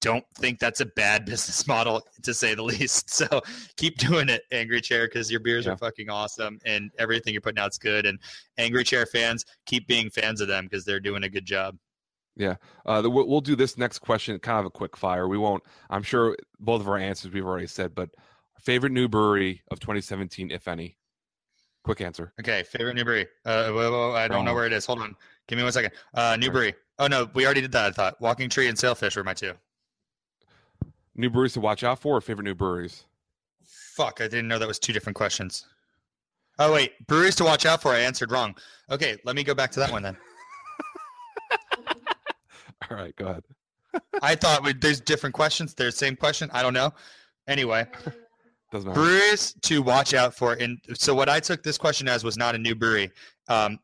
[0.00, 3.40] don't think that's a bad business model to say the least so
[3.76, 5.72] keep doing it angry chair because your beers Yeah.
[5.72, 8.18] are fucking awesome and everything you're putting out's good and
[8.58, 11.76] angry chair fans keep being fans of them because they're doing a good job
[12.36, 15.28] Yeah, Uh, the, we'll, we'll do this next question, kind of a quick fire.
[15.28, 15.62] We won't.
[15.90, 18.08] I'm sure both of our answers we've already said, but
[18.58, 20.96] favorite new brewery of 2017, if any.
[21.84, 22.32] Quick answer.
[22.38, 23.26] Okay, favorite Newbury.
[23.44, 24.86] Uh, I don't know where it is.
[24.86, 25.16] Hold on,
[25.48, 25.92] give me one second.
[26.14, 26.74] Uh, Newbury.
[26.98, 27.86] Oh no, we already did that.
[27.86, 29.54] I thought Walking Tree and Sailfish were my two.
[31.16, 33.04] New breweries to watch out for, or favorite new breweries.
[33.64, 35.66] Fuck, I didn't know that was two different questions.
[36.58, 37.92] Oh wait, breweries to watch out for.
[37.92, 38.54] I answered wrong.
[38.90, 40.16] Okay, let me go back to that one then.
[42.90, 43.44] All right, go ahead.
[44.22, 45.74] I thought we, there's different questions.
[45.74, 46.48] There's same question.
[46.52, 46.92] I don't know.
[47.48, 47.86] Anyway.
[48.80, 50.54] Breweries to watch out for.
[50.54, 53.10] And so what I took this question as was not a new brewery.
[53.48, 53.78] Um,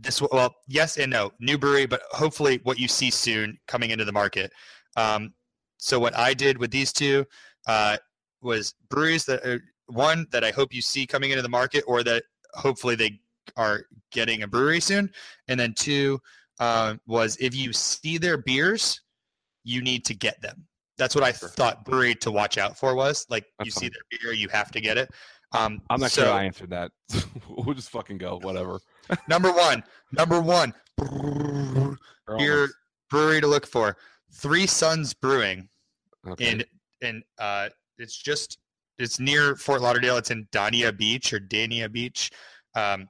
[0.00, 4.04] this well, yes and no, new brewery, but hopefully what you see soon coming into
[4.04, 4.52] the market.
[4.96, 5.34] Um,
[5.78, 7.26] so what I did with these two
[7.66, 7.96] uh,
[8.42, 12.24] was breweries that one that I hope you see coming into the market, or that
[12.54, 13.20] hopefully they
[13.56, 15.10] are getting a brewery soon,
[15.48, 16.20] and then two
[16.58, 19.00] uh, was if you see their beers,
[19.64, 20.66] you need to get them.
[21.00, 23.92] That's what I thought brewery to watch out for was like That's you see fine.
[24.10, 25.10] their beer, you have to get it.
[25.52, 26.92] Um, I'm not so, sure I answered that.
[27.48, 28.38] we'll just fucking go.
[28.42, 28.80] Whatever.
[29.28, 29.82] number one,
[30.12, 30.74] number one,
[32.38, 32.68] beer
[33.08, 33.96] brewery to look for.
[34.34, 35.68] Three Sons Brewing,
[36.28, 36.50] Okay.
[36.50, 36.64] and
[37.00, 38.58] and uh, it's just
[38.98, 40.18] it's near Fort Lauderdale.
[40.18, 42.30] It's in Dania Beach or Dania Beach.
[42.76, 43.08] Um,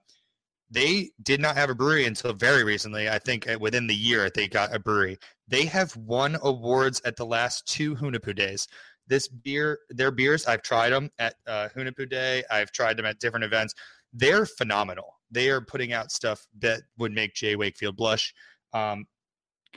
[0.70, 3.08] they did not have a brewery until very recently.
[3.08, 5.18] I think within the year they got a brewery.
[5.48, 8.68] They have won awards at the last two Hunahpu days.
[9.08, 12.44] This beer, their beers, I've tried them at uh, Hunahpu Day.
[12.48, 13.74] I've tried them at different events.
[14.12, 15.16] They're phenomenal.
[15.32, 17.56] They are putting out stuff that would make J.
[17.56, 18.32] Wakefield blush.
[18.72, 19.06] Um,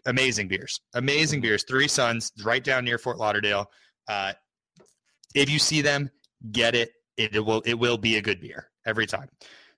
[0.06, 1.64] amazing beers, amazing beers.
[1.64, 3.66] Three Sons, right down near Fort Lauderdale.
[4.08, 4.34] Uh,
[5.34, 6.12] if you see them,
[6.52, 6.91] get it.
[7.18, 9.30] It, it will it will be a good beer every time.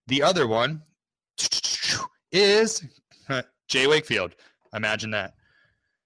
[0.07, 0.81] The other one
[2.31, 2.83] is
[3.67, 3.87] J.
[3.87, 4.35] Wakefield.
[4.73, 5.33] Imagine that.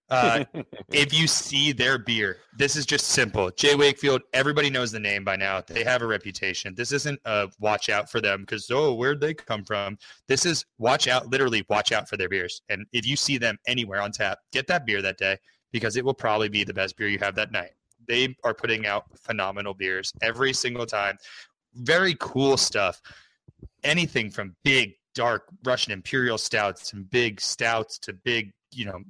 [0.09, 0.43] Uh,
[0.91, 3.51] if you see their beer, this is just simple.
[3.51, 3.75] J.
[3.75, 5.61] Wakefield, everybody knows the name by now.
[5.61, 6.73] They have a reputation.
[6.75, 9.97] This isn't a watch out for them because, oh, where'd they come from?
[10.27, 12.61] This is watch out, literally watch out for their beers.
[12.69, 15.37] And if you see them anywhere on tap, get that beer that day
[15.71, 17.71] because it will probably be the best beer you have that night.
[18.07, 21.17] They are putting out phenomenal beers every single time.
[21.75, 22.99] Very cool stuff.
[23.83, 29.01] Anything from big, dark Russian Imperial stouts and big stouts to big, you know,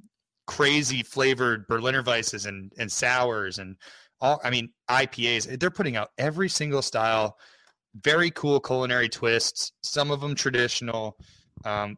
[0.48, 3.76] crazy flavored Berliner Weisses and, and sours and
[4.20, 5.60] all, I mean, IPAs.
[5.60, 7.38] They're putting out every single style.
[8.02, 9.70] Very cool culinary twists.
[9.84, 11.16] Some of them traditional.
[11.64, 11.96] Um,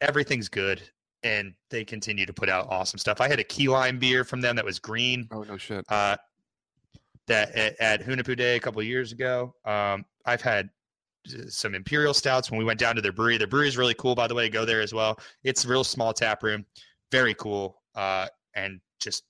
[0.00, 0.80] everything's good.
[1.22, 3.20] And they continue to put out awesome stuff.
[3.20, 5.84] I had a key lime beer from them that was green oh no shit.
[5.90, 6.16] uh,
[7.26, 9.54] that at, at Hunahpu Day a couple of years ago.
[9.66, 10.70] Um, I've had
[11.48, 13.38] some imperial stouts when we went down to their brewery.
[13.38, 14.48] Their brewery is really cool, by the way.
[14.48, 15.18] Go there as well.
[15.44, 16.64] It's a real small tap room,
[17.10, 19.24] very cool, uh, and just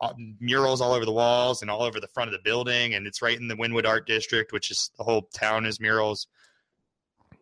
[0.00, 2.94] uh, murals all over the walls and all over the front of the building.
[2.94, 6.26] And it's right in the Wynwood Art District, which is the whole town is murals.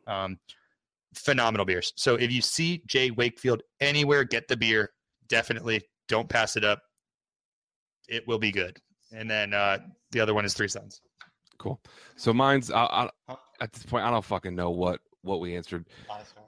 [0.07, 0.39] Um,
[1.15, 1.93] phenomenal beers.
[1.97, 3.11] So if you see J.
[3.11, 4.91] Wakefield anywhere, get the beer.
[5.29, 6.83] Definitely don't pass it up.
[8.09, 8.79] It will be good.
[9.13, 9.79] And then uh,
[10.11, 11.01] the other one is Three Sons.
[11.59, 11.81] Cool.
[12.17, 15.85] So mine's I, I, at this point I don't fucking know what what we answered.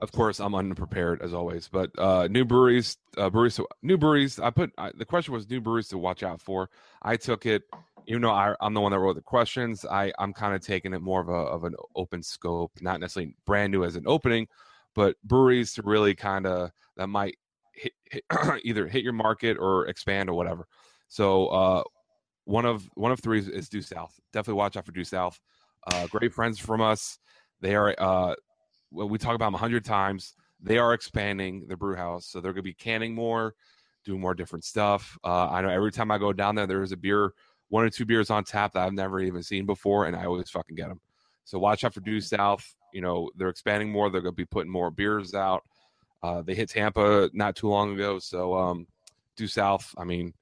[0.01, 1.69] Of course, I'm unprepared as always.
[1.69, 4.39] But uh, new breweries, uh, breweries, to, new breweries.
[4.39, 6.71] I put I, the question was new breweries to watch out for.
[7.03, 7.63] I took it,
[8.07, 9.85] even though I, I'm the one that wrote the questions.
[9.85, 13.35] I I'm kind of taking it more of a of an open scope, not necessarily
[13.45, 14.49] brand new as an opening,
[14.95, 17.37] but breweries to really kind of that might
[17.73, 18.25] hit, hit
[18.65, 20.67] either hit your market or expand or whatever.
[21.09, 21.83] So uh,
[22.51, 24.19] one of one of three is, is due south.
[24.33, 25.41] Definitely watch out for due south.
[25.87, 27.19] Uh, great friends from us.
[27.61, 27.95] They are.
[27.97, 28.35] Uh,
[28.91, 30.35] we talk about them a hundred times.
[30.61, 33.55] They are expanding the brew house, so they're going to be canning more,
[34.05, 35.17] doing more different stuff.
[35.25, 37.33] Uh, I know every time I go down there, there's a beer,
[37.69, 40.51] one or two beers on tap that I've never even seen before, and I always
[40.51, 41.01] fucking get them.
[41.45, 42.75] So watch out for Due South.
[42.93, 44.11] You know they're expanding more.
[44.11, 45.63] They're going to be putting more beers out.
[46.21, 48.89] Uh, they hit Tampa not too long ago, so um,
[49.37, 49.95] Due South.
[49.97, 50.35] I mean,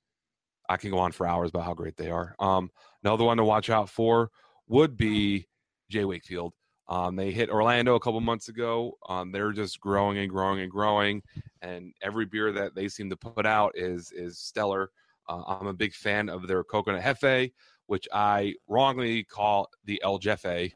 [0.69, 2.35] I can go on for hours about how great they are.
[2.39, 2.71] Um,
[3.03, 4.31] another one to watch out for
[4.67, 5.47] would be
[5.89, 6.05] J.
[6.05, 6.53] Wakefield.
[6.89, 8.97] Um, they hit Orlando a couple months ago.
[9.09, 11.23] Um, they're just growing and growing and growing,
[11.61, 14.91] and every beer that they seem to put out is is stellar.
[15.29, 17.53] Uh, I'm a big fan of their coconut hefe,
[17.87, 20.73] which I wrongly call the El Jefe,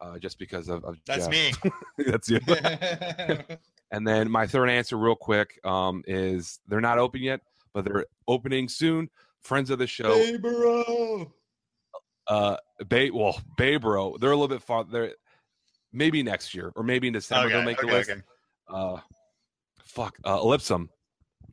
[0.00, 1.30] uh, just because of, of That's Jeff.
[1.32, 1.52] me.
[2.06, 2.38] That's you.
[3.92, 7.40] And then my third answer, real quick, um, is they're not open yet,
[7.74, 9.08] but they're opening soon.
[9.42, 11.32] Friends of the show, Hey, bro.
[12.26, 12.56] uh,
[12.88, 14.84] Bay, well, Baybro, they're a little bit far.
[14.84, 15.14] They're
[15.92, 18.10] maybe next year or maybe in December Okay, they'll make okay, the list.
[18.10, 18.20] okay.
[18.68, 18.98] Uh,
[19.84, 20.90] fuck, uh, Ellipsum,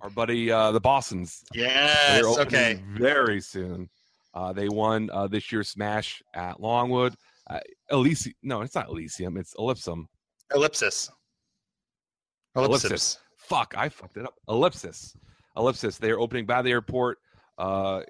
[0.01, 1.43] our buddy, uh, the Boston's.
[1.53, 2.23] Yes.
[2.39, 2.83] Okay.
[2.97, 3.89] very soon.
[4.33, 7.15] Uh, they won uh, this year's Smash at Longwood.
[7.49, 7.59] Uh,
[7.89, 10.07] Elysium, no, it's not Elysium, it's Ellipsum.
[10.53, 11.09] Ellipsis.
[12.55, 12.83] Ellipsis.
[12.83, 13.17] Ellipsis.
[13.37, 14.35] Fuck, I fucked it up.
[14.49, 15.15] Ellipsis.
[15.57, 15.97] Ellipsis.
[15.97, 17.17] They're opening by the airport.
[17.57, 18.01] Uh,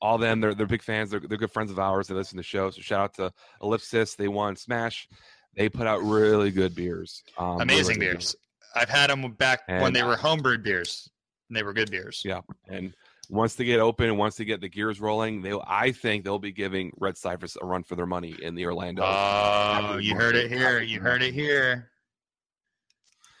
[0.00, 1.10] all of them, they're, they're big fans.
[1.10, 2.06] They're, they're good friends of ours.
[2.06, 2.70] They listen to the show.
[2.70, 4.14] So shout out to Ellipsis.
[4.14, 5.08] They won Smash.
[5.56, 7.22] They put out really good beers.
[7.36, 8.36] Um, Amazing really good beers.
[8.74, 11.10] I've had them back when they were homebrewed beers.
[11.48, 12.22] And they were good beers.
[12.24, 12.42] Yeah.
[12.68, 12.94] And
[13.30, 16.38] once they get open and once they get the gears rolling, they I think they'll
[16.38, 19.02] be giving Red Cypress a run for their money in the Orlando.
[19.04, 20.80] Oh, you heard it here.
[20.80, 21.90] You heard it here.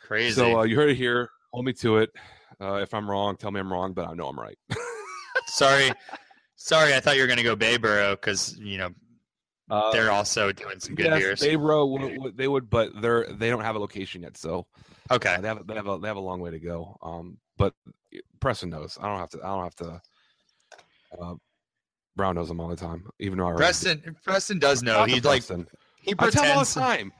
[0.06, 0.34] Crazy.
[0.34, 1.28] so uh, you heard it here.
[1.52, 2.10] Hold me to it.
[2.60, 4.58] Uh, if I'm wrong, tell me I'm wrong, but I know I'm right.
[5.46, 5.92] sorry.
[6.56, 8.90] Sorry, I thought you were going to go Bayboro because, you know,
[9.70, 11.40] Uh, they're also doing some good yes, beers.
[11.40, 14.66] They would, would- they would, but they're they don't have a location yet, so
[15.10, 15.34] okay.
[15.34, 16.96] uh, they have they have a they have a long way to go.
[17.02, 17.74] Um, but
[18.40, 18.96] Preston knows.
[19.00, 19.38] I don't have to.
[19.44, 20.00] I don't have to.
[21.20, 21.34] Uh,
[22.16, 24.92] Brown knows them all the time, even though I Preston Preston does know.
[24.94, 25.44] Shout out He like
[26.00, 27.12] he I tell him all the pretends time.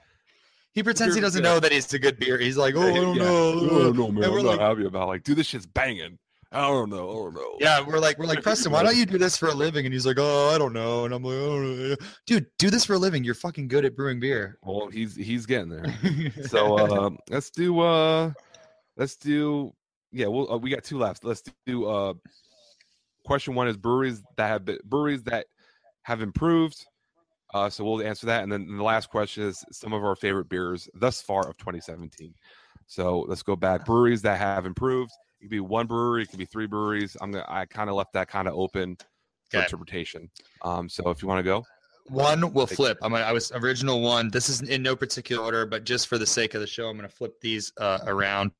[0.75, 2.39] He pretends he doesn't know that it's a good beer.
[2.39, 3.23] He's like, oh, I don't Yeah.
[3.25, 3.51] know.
[3.51, 4.25] I don't know, man.
[4.25, 6.19] And we're I'm not happy about like, dude, this shit's banging.
[6.51, 7.11] I don't know.
[7.11, 7.57] I don't know.
[7.61, 9.85] Yeah, we're like, we're like, Preston, why don't you do this for a living?
[9.85, 11.05] And he's like, oh, I don't know.
[11.05, 11.97] And I'm like, oh,
[12.27, 13.23] dude, do this for a living.
[13.23, 14.59] You're fucking good at brewing beer.
[14.63, 15.85] Well, he's he's getting there.
[16.47, 18.33] so uh, let's do uh,
[18.97, 19.75] let's do
[20.11, 20.29] yeah.
[20.29, 21.23] We'll, uh, we got two left.
[21.23, 22.15] Let's do uh,
[23.27, 25.47] question one is breweries that have been, breweries that
[26.03, 26.87] have improved.
[27.55, 30.49] Uh, so we'll answer that, and then the last question is some of our favorite
[30.49, 32.35] beers thus far of 2017.
[32.87, 33.85] So let's go back.
[33.87, 35.13] Breweries that have improved.
[35.41, 36.23] It could be one brewery.
[36.25, 37.17] It could be three breweries.
[37.21, 37.45] I'm gonna.
[37.49, 38.97] I kind of left that kind of open
[39.49, 39.61] for Okay.
[39.61, 40.31] interpretation.
[40.63, 41.65] Um, so if you want to go,
[42.09, 42.99] One will flip.
[43.03, 44.31] I'm gonna, was original one.
[44.31, 46.97] This is in no particular order, but just for the sake of the show, I'm
[46.97, 48.51] going to flip these uh, around.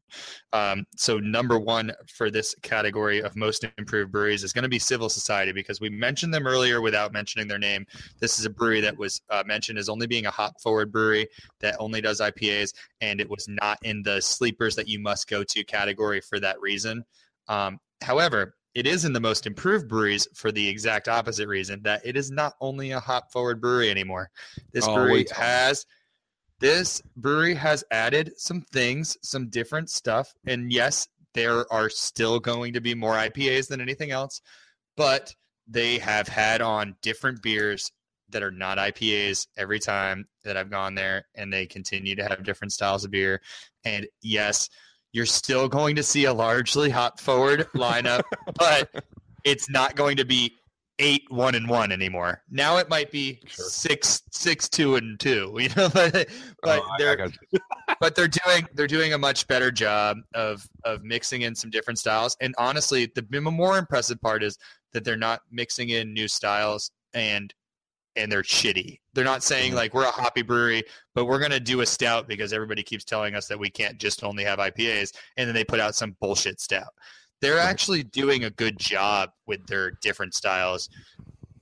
[0.53, 4.79] Um, so number one for this category of most improved breweries is going to be
[4.79, 7.87] Civil Society because we mentioned them earlier without mentioning their name.
[8.21, 11.29] This is a brewery that was uh, mentioned as only being a hop forward brewery
[11.61, 15.43] that only does IPAs, and it was not in the sleepers that you must go
[15.43, 17.05] to category for that reason.
[17.49, 22.03] Um, however, it is in the most improved breweries for the exact opposite reason that
[22.05, 24.31] it is not only a hop forward brewery anymore.
[24.73, 25.47] This Oh, brewery wait, tell me.
[25.47, 25.87] has
[26.61, 32.73] this brewery has added some things, some different stuff, and yes, there are still going
[32.73, 34.41] to be more IPAs than anything else,
[34.97, 35.35] but
[35.69, 37.93] they have had on different beers
[38.31, 42.43] that are not IPAs every time that I've gone there, and they continue to have
[42.45, 43.41] different styles of beer.
[43.85, 44.69] And yes,
[45.13, 48.23] you're still going to see a largely hop forward lineup,
[48.59, 49.05] but
[49.45, 50.53] it's not going to be
[51.01, 52.43] eight one and one anymore.
[52.51, 53.65] Now it might be Sure.
[53.67, 55.55] six six two and two.
[55.59, 56.29] You know, but
[56.63, 57.29] but Oh, they're
[58.01, 61.99] but they're doing they're doing a much better job of of mixing in some different
[61.99, 62.37] styles.
[62.41, 64.59] And honestly, the more impressive part is
[64.93, 67.53] that they're not mixing in new styles and
[68.17, 69.01] and they're shitty.
[69.15, 69.77] They're not saying Mhm.
[69.77, 70.83] like we're a hoppy brewery,
[71.15, 74.25] but we're gonna do a stout because everybody keeps telling us that we can't just
[74.25, 76.95] only have IPAs, and then they put out some bullshit stout.
[77.41, 80.89] They're actually doing a good job with their different styles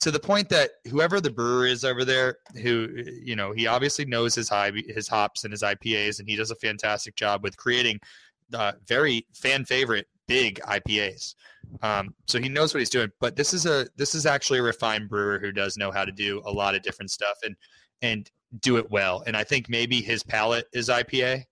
[0.00, 2.88] to the point that whoever the brewer is over there, who
[3.22, 6.50] you know, he obviously knows his high his hops and his IPAs, and he does
[6.50, 8.00] a fantastic job with creating
[8.54, 11.34] uh, very fan favorite big IPAs.
[11.82, 13.10] Um, so he knows what he's doing.
[13.20, 16.12] But this is a this is actually a refined brewer who does know how to
[16.12, 17.56] do a lot of different stuff and
[18.02, 19.22] and do it well.
[19.26, 21.44] And I think maybe his palate is IPA,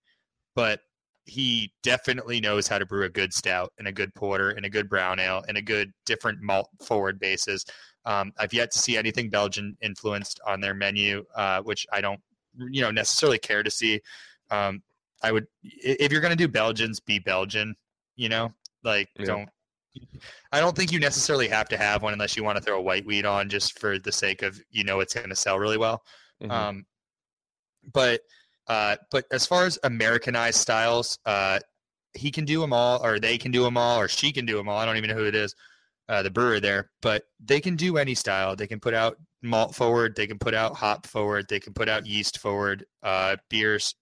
[0.55, 0.81] but
[1.27, 4.71] he definitely knows how to brew a good stout and a good porter and a
[4.71, 7.65] good brown ale and a good different malt forward bases.
[8.05, 12.21] Um, I've yet to see anything Belgian influenced on their menu, uh, which I don't
[12.59, 14.01] you know necessarily care to see.
[14.51, 14.83] Um,
[15.23, 17.75] I would if you're going to do Belgians, be Belgian.
[18.17, 18.55] You know,
[18.85, 19.27] like Yeah.
[19.27, 19.49] don't.
[20.51, 22.83] I don't think you necessarily have to have one unless you want to throw a
[22.83, 25.79] white wheat on just for the sake of you know it's going to sell really
[25.79, 26.05] well.
[26.43, 26.51] Mhm.
[26.51, 26.87] Um,
[27.93, 28.23] but
[28.67, 31.61] uh, but as far as Americanized styles, uh,
[32.15, 34.57] he can do them all, or they can do them all, or she can do
[34.57, 34.79] them all.
[34.79, 35.55] I don't even know who it is,
[36.09, 38.57] uh, the brewer there, but they can do any style.
[38.57, 41.89] They can put out malt forward, they can put out hop forward, they can put
[41.89, 43.95] out yeast forward, uh, beers,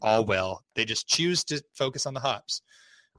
[0.00, 0.62] all well.
[0.76, 2.62] They just choose to focus on the hops.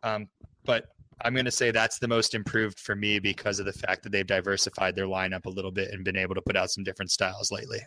[0.01, 0.29] Um,
[0.63, 4.03] but I'm going to say that's the most improved for me because of the fact
[4.03, 6.83] that they've diversified their lineup a little bit and been able to put out some
[6.83, 7.79] different styles lately.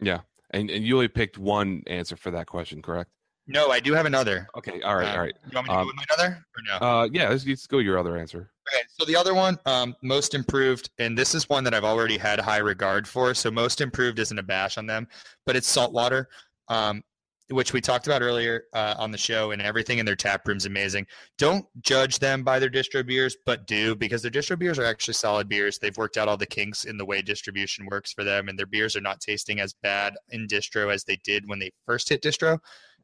[0.00, 0.20] Yeah.
[0.50, 3.10] And and you only picked one answer for that question, correct?
[3.46, 4.48] No, I do have another.
[4.56, 4.80] Okay.
[4.82, 5.08] All right.
[5.08, 5.34] Um, all right.
[5.50, 6.86] You want me to Um, go with my other or no?
[6.86, 7.28] Uh, yeah.
[7.28, 8.50] Let's, let's go your other answer.
[8.66, 12.16] Okay, so the other one, um, most improved, and this is one that I've already
[12.16, 13.34] had high regard for.
[13.34, 15.06] So most improved isn't a bash on them,
[15.44, 16.30] but it's saltwater,
[16.68, 17.02] um,
[17.50, 20.62] which we talked about earlier uh, on the show, and everything in their tap room's
[20.62, 21.06] is amazing.
[21.36, 25.14] Don't judge them by their distro beers, but do because their distro beers are actually
[25.14, 25.78] solid beers.
[25.78, 28.66] They've worked out all the kinks in the way distribution works for them, and their
[28.66, 32.22] beers are not tasting as bad in distro as they did when they first hit
[32.22, 32.58] distro.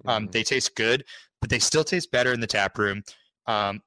[0.07, 0.33] Um, Mhm.
[0.33, 1.05] they taste good,
[1.41, 3.03] but they still taste better in the tap room.
[3.47, 3.83] Um,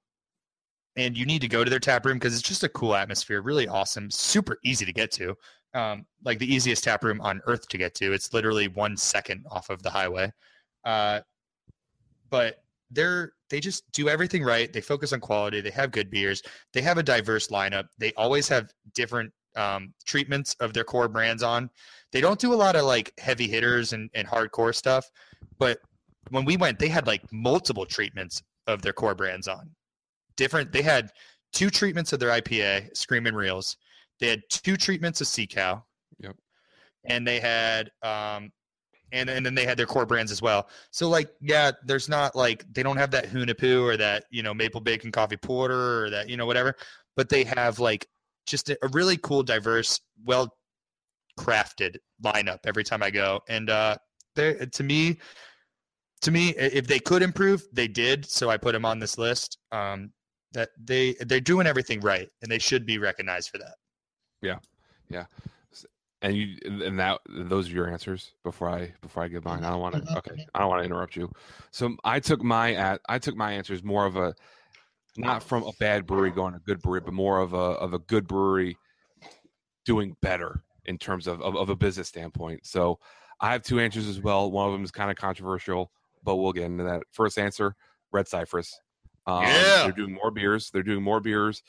[0.96, 3.42] and you need to go to their tap room because it's just a cool atmosphere,
[3.42, 5.36] really awesome, super easy to get to.
[5.74, 8.14] Um, like the easiest tap room on earth to get to.
[8.14, 10.32] It's literally one second off of the highway.
[10.86, 11.22] Uh,
[12.30, 14.72] but they're they just do everything right.
[14.72, 15.62] They focus on quality.
[15.62, 16.42] They have good beers.
[16.74, 17.86] They have a diverse lineup.
[17.98, 21.70] They always have different um, treatments of their core brands on.
[22.12, 25.10] They don't do a lot of like heavy hitters and, and hardcore stuff,
[25.60, 25.80] but
[26.30, 29.70] when we went, they had like multiple treatments of their core brands on.
[30.36, 30.72] Different.
[30.72, 31.12] They had
[31.52, 33.78] two treatments of their IPA, Screaming Reels.
[34.20, 35.84] They had two treatments of Sea Cow.
[36.20, 36.36] Yep.
[37.06, 38.52] And they had um,
[39.14, 40.68] and and then they had their core brands as well.
[40.92, 44.54] So like, yeah, there's not like they don't have that Hunahpu or that you know
[44.54, 46.76] maple bacon coffee porter or that you know whatever,
[47.16, 48.08] but they have like
[48.46, 50.54] just a, a really cool, diverse, well
[51.40, 53.40] crafted lineup every time I go.
[53.48, 53.98] And uh,
[54.36, 55.20] they to me,
[56.22, 58.26] to me, if they could improve, they did.
[58.26, 59.58] So I put them on this list.
[59.72, 60.12] Um,
[60.54, 63.76] that they they're doing everything right, and they should be recognized for that.
[64.42, 64.60] Yeah.
[65.10, 65.26] Yeah.
[66.22, 69.64] And you and that those are your answers before I before I give mine.
[69.66, 70.02] I don't want to.
[70.02, 70.18] Mm-hmm.
[70.18, 71.30] Okay, I don't want to interrupt you.
[71.72, 74.34] So I took my at I took my answers more of a
[75.18, 77.94] not from a bad brewery going to a good brewery, but more of a of
[77.94, 78.78] a good brewery
[79.86, 82.66] doing better in terms of of, of a business standpoint.
[82.66, 83.00] So
[83.42, 84.50] I have two answers as well.
[84.50, 85.92] One of them is kind of controversial,
[86.24, 87.04] but we'll get into that.
[87.12, 87.76] First answer:
[88.14, 88.80] Red Cypress.
[89.26, 89.84] Um, Yeah.
[89.84, 90.70] they're doing more beers.
[90.72, 91.64] They're doing more beers.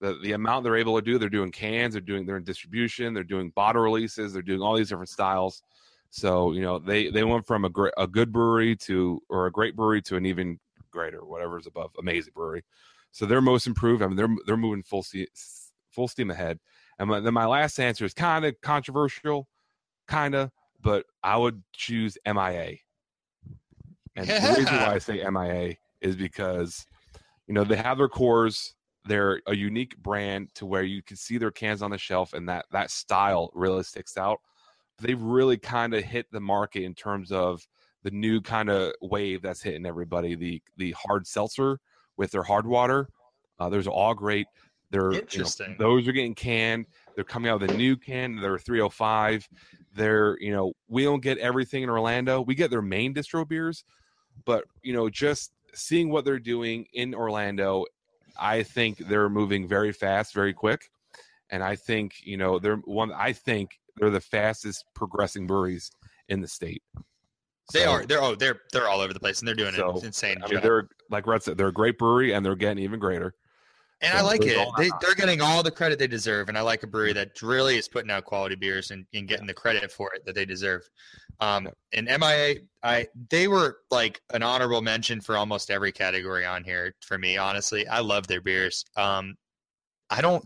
[0.00, 1.92] The the amount they're able to do, they're doing cans.
[1.94, 3.12] They're doing they're in distribution.
[3.12, 4.32] They're doing bottle releases.
[4.32, 5.62] They're doing all these different styles.
[6.10, 9.52] So you know they they went from a great a good brewery to or a
[9.52, 10.58] great brewery to an even
[10.90, 12.64] greater whatever's above amazing brewery.
[13.12, 14.02] So they're most improved.
[14.02, 15.26] I mean they're they're moving full steam
[15.90, 16.58] full steam ahead.
[16.98, 19.48] And my, then my last answer is kind of controversial,
[20.06, 20.50] kind of,
[20.82, 22.76] but I would choose MIA.
[24.16, 26.84] And the reason why I say MIA is because,
[27.50, 28.76] you know, they have their cores.
[29.06, 32.48] They're a unique brand to where you can see their cans on the shelf, and
[32.48, 34.38] that that style really sticks out.
[35.00, 37.66] They've really kind of hit the market in terms of
[38.04, 40.36] the new kind of wave that's hitting everybody.
[40.36, 41.80] The the hard seltzer
[42.16, 43.08] with their hard water.
[43.58, 44.46] Uh, those are all great.
[44.92, 46.86] They're you know, those are getting canned.
[47.16, 48.36] They're coming out with a new can.
[48.36, 49.48] They're 305.
[49.96, 52.42] They're you know we don't get everything in Orlando.
[52.42, 53.82] We get their main distro beers,
[54.44, 57.84] but you know just seeing what they're doing in Orlando,
[58.38, 60.90] I think they're moving very fast, very quick,
[61.50, 63.12] and I think you know they're one.
[63.12, 65.90] I think they're the fastest progressing breweries
[66.28, 66.82] in the state.
[67.72, 68.06] They So- are.
[68.06, 70.46] They're oh, they're they're all over the place, and they're doing So, an insane I
[70.46, 70.62] mean, job.
[70.62, 73.34] they're like Red said, they're a great brewery, and they're getting even greater.
[74.02, 74.56] And I like it.
[74.78, 77.76] They, they're getting all the credit they deserve, and I like a brewery that really
[77.76, 80.88] is putting out quality beers and, and getting the credit for it that they deserve.
[81.38, 86.64] Um, and MIA, I they were like an honorable mention for almost every category on
[86.64, 87.36] here for me.
[87.36, 88.84] Honestly, I love their beers.
[88.96, 89.36] Um,
[90.08, 90.44] I don't.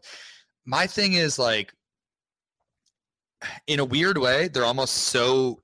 [0.67, 1.73] My thing is like,
[3.69, 5.61] in a weird way, they're almost so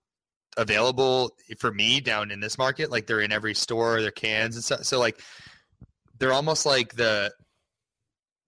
[0.56, 2.90] available for me down in this market.
[2.90, 4.84] Like they're in every store, their cans and stuff.
[4.84, 5.20] So like,
[6.18, 7.32] they're almost like the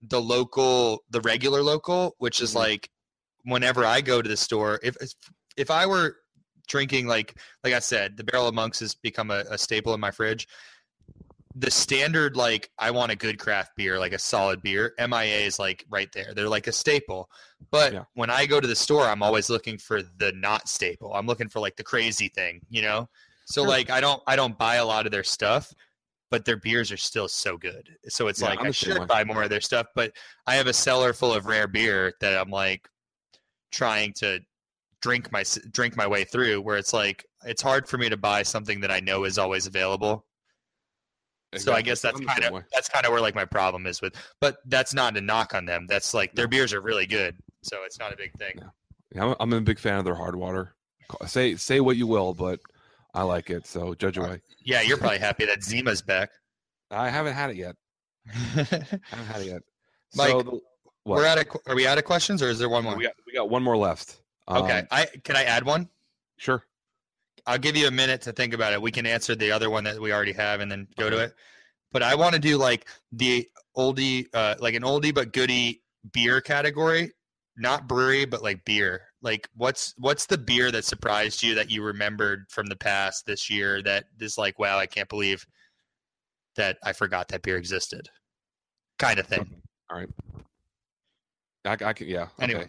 [0.08, 2.56] the local the regular local which is Mhm.
[2.56, 2.90] like
[3.44, 4.96] whenever i go to the store if
[5.56, 6.16] if i were
[6.68, 10.00] drinking like like i said the barrel of monks has become a, a staple in
[10.00, 10.46] my fridge
[11.54, 14.94] the standard like I want a good craft beer, like a solid beer.
[14.98, 16.32] MIA is like right there.
[16.32, 17.28] They're like a staple.
[17.70, 18.04] But Yeah.
[18.14, 21.12] when I go to the store, I'm always looking for the not staple.
[21.12, 23.06] I'm looking for like the crazy thing, you know.
[23.44, 23.68] So Sure.
[23.68, 25.74] like I don't I don't buy a lot of their stuff,
[26.32, 27.90] but their beers are still so good.
[28.08, 29.86] So it's Yeah, like I'm I should buy more of their stuff.
[29.94, 30.14] But
[30.46, 32.88] I have a cellar full of rare beer that I'm like
[33.70, 34.40] trying to
[35.02, 36.62] drink my drink my way through.
[36.62, 39.66] Where it's like it's hard for me to buy something that I know is always
[39.66, 40.24] available.
[41.58, 44.14] So I guess that's kind of that's kind of where like my problem is with.
[44.40, 45.86] But that's not a knock on them.
[45.86, 46.50] That's like their No.
[46.50, 48.54] beers are really good, so it's not a big thing.
[48.56, 48.68] Yeah.
[49.14, 50.74] Yeah, I'm, I'm a big fan of their hard water.
[51.26, 52.58] Say say what you will, but
[53.14, 53.66] I like it.
[53.66, 54.40] So judge away.
[54.64, 56.30] Yeah, you're probably happy that Zima's back.
[56.90, 57.76] I haven't had it yet.
[58.28, 58.32] I
[58.62, 59.62] haven't had it yet.
[60.14, 60.60] Mike, so the?
[61.04, 62.96] We're out of are we out of questions or is there one more?
[62.96, 64.20] we got we got one more left.
[64.48, 65.88] okay, Um, I can I add one?
[66.36, 66.64] sure.
[67.44, 68.80] I'll give you a minute to think about it.
[68.80, 71.34] We can answer the other one that we already have and then go to it.
[71.90, 75.82] But I want to do like the oldie, uh, like an oldie but goodie
[76.12, 77.12] beer category,
[77.56, 79.02] not brewery, but like beer.
[79.20, 83.48] Like what's what's the beer that surprised you that you remembered from the past this
[83.50, 85.46] year that is like, wow, I can't believe
[86.56, 88.08] that I forgot that beer existed,
[88.98, 89.62] kind of thing.
[89.90, 90.08] All right.
[91.64, 92.22] I, I can yeah.
[92.22, 92.30] Okay.
[92.40, 92.66] Anyway,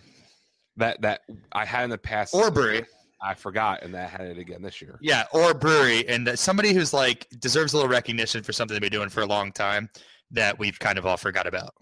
[0.78, 1.22] That that
[1.52, 2.86] I had in the past or brewery,
[3.22, 5.00] I forgot and that I had it again this year.
[5.02, 8.82] yeah, or brewery, and that somebody who's like deserves a little recognition for something they've
[8.82, 9.90] been doing for a long time
[10.32, 11.74] that we've kind of all forgot about.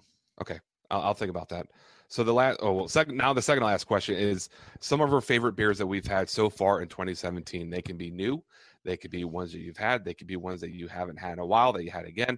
[0.42, 1.68] Okay, I'll, I'll think about that.
[2.12, 4.50] So the last, oh well, second now the second last question is
[4.82, 7.70] some of our favorite beers that we've had so far in 2017.
[7.70, 8.44] They can be new,
[8.84, 11.32] they could be ones that you've had, they could be ones that you haven't had
[11.32, 12.38] in a while that you had again.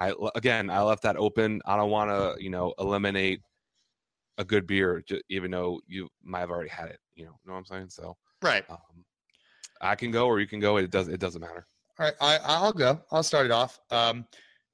[0.00, 1.62] I again, I left that open.
[1.64, 3.42] I don't want to, you know, eliminate
[4.38, 6.98] a good beer, even though you might have already had it.
[7.14, 7.90] You know, know what I'm saying?
[7.90, 8.68] So Right.
[8.68, 9.04] um,
[9.80, 10.78] I can go or you can go.
[10.78, 11.06] It does.
[11.06, 11.68] It doesn't matter.
[12.00, 13.00] All right, I, I'll go.
[13.12, 13.78] I'll start it off.
[13.92, 14.26] Um,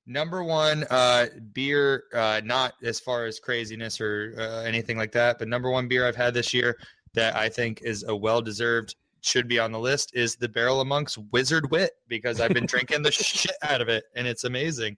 [0.08, 5.38] number one, uh, beer, uh, not as far as craziness or uh, anything like that,
[5.38, 6.76] but number one beer I've had this year
[7.14, 10.80] that I think is a well deserved, should be on the list is the Barrel
[10.80, 14.44] of Monks Wizard Wit because I've been drinking the shit out of it and it's
[14.44, 14.96] amazing.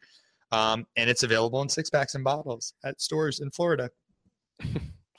[0.52, 3.90] Um, and it's available in six packs and bottles at stores in Florida.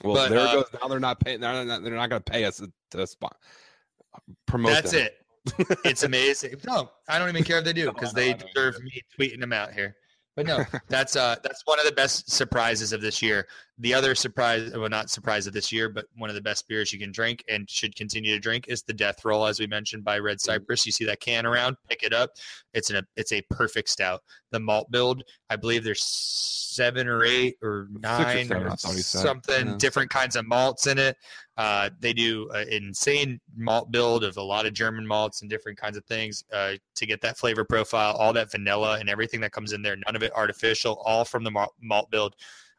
[0.04, 0.66] Well, But, there uh, it goes.
[0.82, 1.39] Now they're not paying.
[1.39, 1.84] They're not.
[1.84, 3.38] They're not going to pay us to, to spot,
[4.48, 4.72] promote.
[4.72, 5.02] That's them.
[5.02, 5.20] it.
[5.84, 6.56] It's amazing.
[6.66, 9.02] No, I don't even care if they do because they I know you deserve me
[9.20, 9.96] tweeting them out here.
[10.36, 13.48] But no, that's uh that's one of the best surprises of this year.
[13.82, 16.93] The other surprise, well, not surprise of this year, but one of the best beers
[16.93, 20.03] you can drink and should continue to drink is the Death Roll, as we mentioned
[20.03, 20.86] by Red Cypress.
[20.86, 22.32] You see that can around, pick it up.
[22.75, 24.21] It's an it's a perfect stout.
[24.51, 29.21] The malt build, I believe there's seven or eight or nine seven, or he said.
[29.21, 29.77] something Yeah.
[29.77, 31.17] different kinds of malts in it.
[31.57, 35.79] Uh, they do an insane malt build of a lot of German malts and different
[35.79, 39.51] kinds of things uh, to get that flavor profile, all that vanilla and everything that
[39.51, 39.95] comes in there.
[39.95, 42.36] None of it artificial, all from the malt, malt build.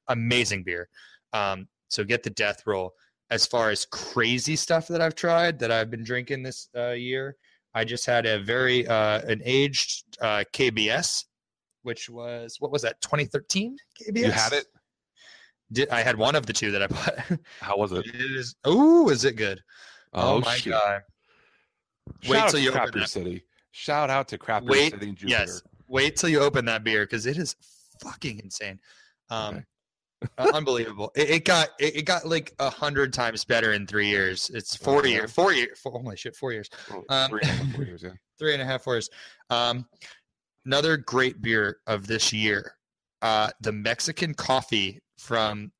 [0.08, 0.88] Amazing beer.
[1.32, 2.92] Um, so get the death roll.
[3.30, 7.36] As far as crazy stuff that I've tried that I've been drinking this uh, year,
[7.74, 11.24] I just had a very uh, an aged uh, KBS,
[11.82, 14.18] which was what was that 2013 KBS?
[14.18, 14.66] You had it.
[15.72, 17.40] Did, I had one of the two that I bought.
[17.60, 18.06] How was it?
[18.06, 18.54] It is.
[18.64, 19.62] Oh, is it good?
[20.12, 20.72] Oh, my shit.
[20.72, 21.00] god!
[22.20, 23.08] Shout Wait till you Crap open that.
[23.08, 23.44] City.
[23.70, 25.16] Shout out to Crap Beer Wait, City.
[25.24, 25.62] Yes.
[25.88, 27.56] Wait till you open that beer because it is
[28.02, 28.78] fucking insane.
[29.30, 29.64] Um,
[30.38, 31.12] uh, unbelievable.
[31.14, 34.50] It, it got it, it got like a hundred times better in three years.
[34.54, 35.14] It's four yeah?
[35.14, 37.84] year, four year, four, holy shit, four years, Oh, um, three and a half, four
[37.84, 38.10] years, yeah.
[38.38, 39.10] three and a half, four years.
[39.50, 39.86] Um,
[40.66, 42.74] another great beer of this year,
[43.22, 45.72] uh, the Mexican coffee from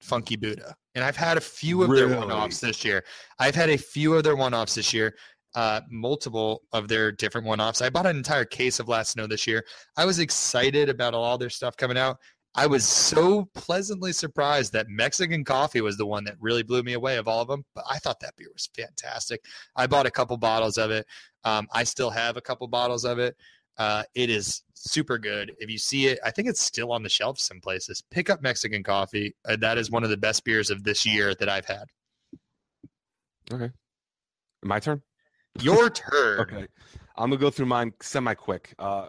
[0.00, 3.04] Funky Buddha, and I've had a few of their one-offs this year.
[3.38, 5.14] I've had a few of their one-offs this year.
[5.54, 7.80] Uh, multiple of their different one-offs.
[7.80, 9.64] I bought an entire case of Last Snow this year.
[9.96, 12.18] I was excited about all their stuff coming out.
[12.54, 16.94] I was so pleasantly surprised that Mexican coffee was the one that really blew me
[16.94, 17.64] away of all of them.
[17.74, 19.44] But I thought that beer was fantastic.
[19.76, 21.06] I bought a couple bottles of it.
[21.44, 23.36] Um, I still have a couple bottles of it.
[23.76, 25.52] Uh, it is super good.
[25.58, 28.02] If you see it, I think it's still on the shelf some places.
[28.10, 29.36] Pick up Mexican coffee.
[29.44, 31.84] Uh, that is one of the best beers of this year that I've had.
[33.52, 33.70] Okay.
[34.62, 35.02] My turn.
[35.60, 36.40] Your turn.
[36.40, 36.66] Okay,
[37.16, 38.74] I'm gonna go through mine semi quick.
[38.78, 39.08] Uh,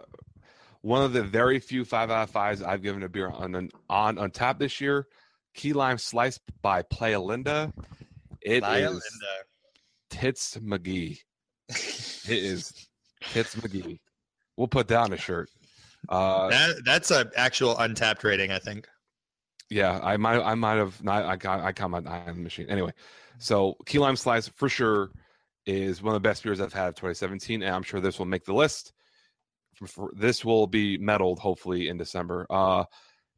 [0.82, 3.70] one of the very few five out of fives I've given a beer on on,
[3.88, 5.06] on Untappd this year,
[5.54, 7.72] Key Lime Slice by Playa Linda.
[8.40, 9.02] It is Lyle and,
[10.10, 11.18] Tits McGee.
[12.28, 12.88] It is
[13.22, 13.98] Tits McGee.
[14.56, 15.48] We'll put that on a shirt.
[16.08, 18.86] uh, Uh, that, that's an actual Untappd rating, I think.
[19.70, 22.42] yeah, I might I might have not I got I caught my eye on the
[22.42, 22.66] machine.
[22.68, 22.92] Anyway,
[23.38, 25.10] so key lime slice for sure
[25.66, 28.26] is one of the best beers I've had of 2017, and I'm sure this will
[28.26, 28.92] make the list.
[29.86, 32.46] For, this will be medaled hopefully in December.
[32.50, 32.84] Uh,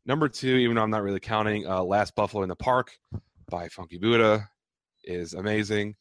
[0.06, 2.92] number two, even though I'm not really counting, uh, Last Buffalo in the Park
[3.48, 4.48] by Funky Buddha
[5.04, 5.94] is amazing.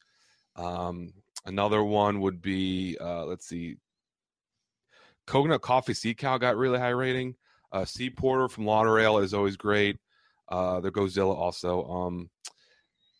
[0.56, 1.12] Um,
[1.46, 3.76] another one would be uh, let's see,
[5.26, 7.36] Coconut Coffee Sea Cow got really high rating.
[7.70, 9.96] Uh, sea Porter from LauderAle is always great.
[10.48, 11.84] Uh, there goes Zilla also.
[11.84, 12.30] Um,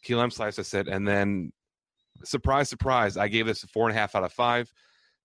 [0.02, 1.52] key lime slice, I said, and then
[2.24, 4.72] surprise, surprise, I gave this a four and a half out of five.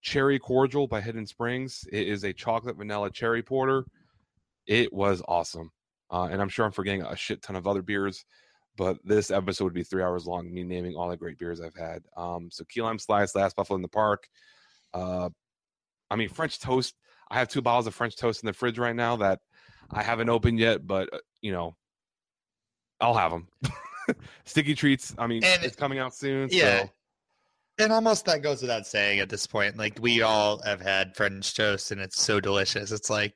[0.08, 1.84] Cherry Cordial by Hidden Springs.
[1.92, 3.84] It is a chocolate vanilla cherry porter.
[4.66, 5.70] It was awesome.
[6.10, 8.24] Uh, and I'm sure I'm forgetting a shit ton of other beers,
[8.78, 11.76] but this episode would be three hours long, me naming all the great beers I've
[11.76, 12.04] had.
[12.16, 14.30] Um, so key lime slice, last buffalo in the park.
[14.94, 15.28] Uh,
[16.10, 16.96] I mean, French toast.
[17.30, 19.40] I have two bottles of French toast in the fridge right now that
[19.92, 21.76] I haven't opened yet, but uh, you know,
[23.02, 23.50] I'll have them.
[24.46, 25.14] Sticky treats.
[25.18, 26.48] I mean, And- it's coming out soon.
[26.50, 26.84] Yeah.
[26.84, 26.90] So
[27.80, 29.78] And almost that goes without saying at this point.
[29.78, 32.92] Like we all have had French toast, and it's so delicious.
[32.92, 33.36] It's like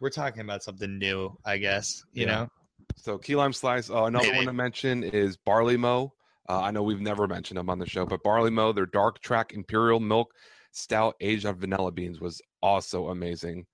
[0.00, 2.04] we're talking about something new, I guess.
[2.12, 2.32] You Yeah.
[2.32, 2.48] know,
[2.96, 3.88] So key lime slice.
[3.88, 4.38] Uh, another Maybe.
[4.38, 6.12] one to mention is Barley Mow.
[6.48, 9.20] Uh, I know we've never mentioned them on the show, but Barley Mow, their dark
[9.20, 10.34] track imperial milk
[10.72, 13.64] stout aged on vanilla beans was also amazing.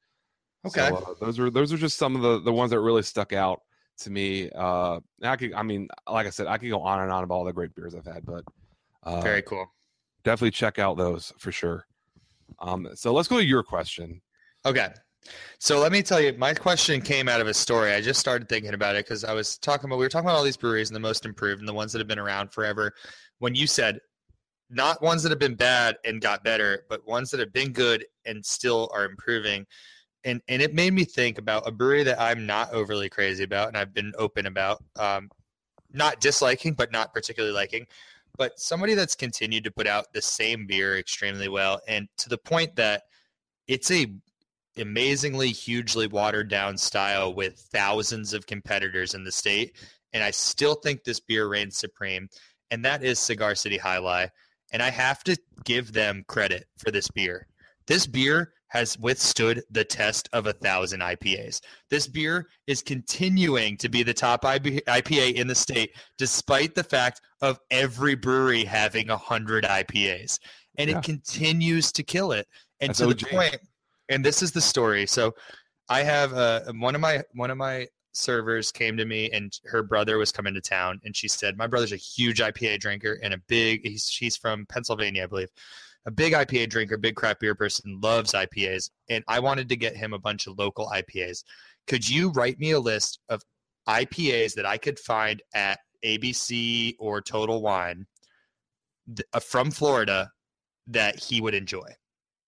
[0.67, 0.89] Okay.
[0.89, 3.33] So, uh, those are those are just some of the the ones that really stuck
[3.33, 3.63] out
[3.99, 4.51] to me.
[4.51, 7.35] Uh, I could, I mean, like I said, I could go on and on about
[7.35, 8.45] all the great beers I've had, but
[9.03, 9.67] uh, very cool.
[10.29, 11.87] Definitely check out those for sure.
[12.59, 14.21] Um, so let's go to your question.
[14.67, 14.89] Okay.
[15.59, 17.93] So let me tell you, my question came out of a story.
[17.93, 20.37] I just started thinking about it because I was talking about we were talking about
[20.37, 22.93] all these breweries and the most improved and the ones that have been around forever.
[23.39, 24.01] When you said
[24.71, 28.05] not ones that have been bad and got better, but ones that have been good
[28.27, 29.67] and still are improving.
[30.25, 33.69] And and it made me think about a brewery that I'm not overly crazy about
[33.69, 34.85] and I've been open about.
[34.99, 35.31] Um,
[35.91, 37.87] not disliking, but not particularly liking.
[38.39, 42.39] But somebody that's continued to put out the same beer extremely well, and to the
[42.39, 43.03] point that
[43.67, 44.07] it's a
[44.79, 49.77] amazingly hugely watered down style with thousands of competitors in the state
[50.13, 52.29] and i still think this beer reigns supreme
[52.71, 54.29] and that is cigar city Jai Alai.
[54.73, 57.47] and i have to give them credit for this beer
[57.87, 63.89] this beer has withstood the test of a thousand ipas this beer is continuing to
[63.89, 69.17] be the top ipa in the state despite the fact of every brewery having a
[69.17, 70.39] hundred ipas
[70.79, 70.99] and Yeah.
[70.99, 72.47] it continues to kill it.
[72.81, 73.19] And That's to OG.
[73.19, 73.57] the point
[74.09, 75.07] and this is the story.
[75.07, 75.35] So
[75.89, 79.83] i have uh, one of my one of my servers came to me and her
[79.83, 83.33] brother was coming to town and she said my brother's a huge ipa drinker and
[83.33, 85.49] a big he's she's from pennsylvania i believe
[86.07, 89.97] a big ipa drinker big craft beer person loves ipas and i wanted to get
[89.97, 91.43] him a bunch of local ipas
[91.87, 93.43] could you write me a list of
[93.89, 98.07] ipas that i could find at abc or total wine
[99.15, 100.31] th- uh, from florida
[100.87, 101.89] that he would enjoy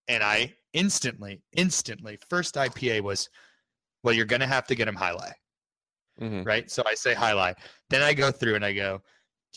[0.08, 3.28] and I instantly, instantly, first IPA was,
[4.02, 5.32] well, you're gonna have to get him Jai Alai,
[6.20, 6.44] Mhm.
[6.44, 6.68] right?
[6.68, 7.54] So I say Jai Alai.
[7.90, 9.02] Then I go through and I go,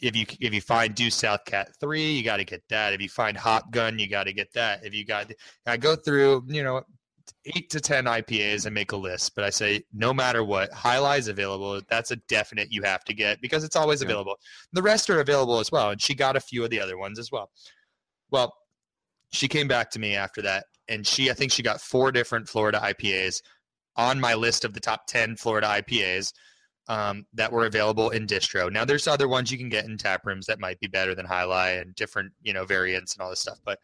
[0.01, 2.93] if you if you find Due South Cat three, you got to get that.
[2.93, 4.85] If you find Hop Gun, you got to get that.
[4.85, 5.31] If you got,
[5.65, 6.81] I go through, you know,
[7.45, 9.35] eight to ten IPAs and make a list.
[9.35, 11.81] But I say, no matter what, Jai Alai is available.
[11.89, 14.07] That's a definite you have to get because it's always Yeah.
[14.07, 14.35] available.
[14.73, 17.19] The rest are available as well, and she got a few of the other ones
[17.19, 17.51] as well.
[18.31, 18.53] Well,
[19.31, 22.47] she came back to me after that and she i think she got four different
[22.47, 23.41] florida ipas
[23.95, 26.33] on my list of the top 10 florida ipas
[26.87, 28.71] um, that were available in distro.
[28.71, 31.27] Now there's other ones you can get in tap rooms that might be better than
[31.27, 33.79] Jai Alai and different you know variants and all this stuff but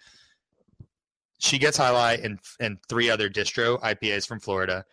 [1.38, 4.84] she gets Jai Alai and and three other distro ipas from florida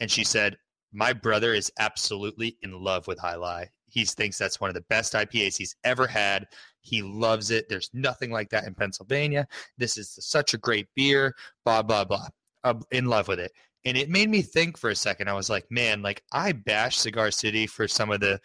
[0.00, 0.56] and she said
[0.92, 4.84] my brother is absolutely in love with Jai Alai he thinks that's one of the
[4.90, 6.48] best ipas he's ever had.
[6.80, 7.68] He loves it.
[7.68, 9.46] There's nothing like that in pennsylvania.
[9.78, 11.32] This is such a great beer,
[11.64, 12.26] blah, blah, blah.
[12.64, 13.52] I'm in love with it.
[13.84, 15.28] And it made me think for a second.
[15.28, 18.40] I was like, man, like I bash Cigar City for some of the,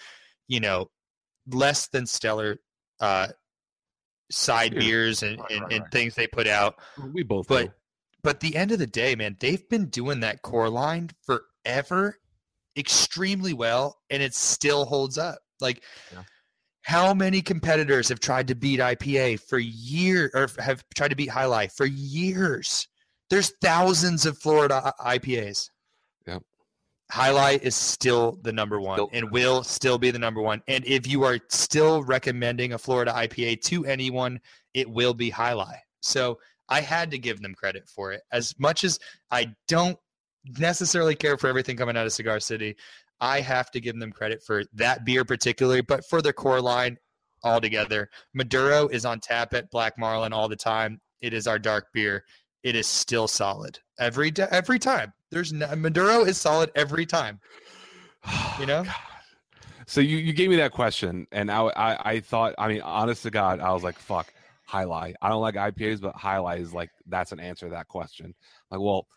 [0.47, 0.87] you know,
[1.47, 2.57] less than stellar
[2.99, 3.27] uh,
[4.31, 4.83] side Cheers.
[4.85, 5.91] beers and, Right, and, right, and right.
[5.91, 6.75] things they put out.
[7.13, 7.71] We both But do.
[8.21, 12.17] but the end of the day, man, they've been doing that core line forever
[12.77, 15.39] extremely well, and it still holds up.
[15.61, 15.83] Like
[16.13, 16.23] Yeah.
[16.83, 21.29] how many competitors have tried to beat IPA for years or have tried to beat
[21.29, 22.87] Jai Alai for years?
[23.29, 25.69] There's thousands of Florida uh, IPAs.
[26.27, 26.43] Yep.
[27.13, 30.61] Jai Alai is still the number one Still- and will still be the number one.
[30.67, 34.39] And if you are still recommending a Florida IPA to anyone,
[34.73, 35.75] it will be Jai Alai.
[36.01, 36.39] So
[36.69, 38.21] I had to give them credit for it.
[38.31, 38.99] As much as
[39.31, 39.97] I don't
[40.57, 42.75] necessarily care for everything coming out of Cigar City,
[43.19, 46.97] I have to give them credit for that beer particularly, but for their core line
[47.43, 48.09] altogether.
[48.33, 51.01] Maduro is on tap at Black Marlin all the time.
[51.21, 52.23] It is our dark beer.
[52.63, 55.13] It is still solid every every time.
[55.31, 57.39] There's no, Maduro is solid every time.
[58.59, 58.83] You know?
[58.83, 58.95] God.
[59.85, 63.23] So you, you gave me that question, and I, I I thought I mean honest
[63.23, 64.31] to God I was like fuck
[64.71, 65.13] Jai Alai.
[65.21, 68.35] I don't like IPAs, but Jai Alai is like that's an answer to that question.
[68.69, 69.07] Like well,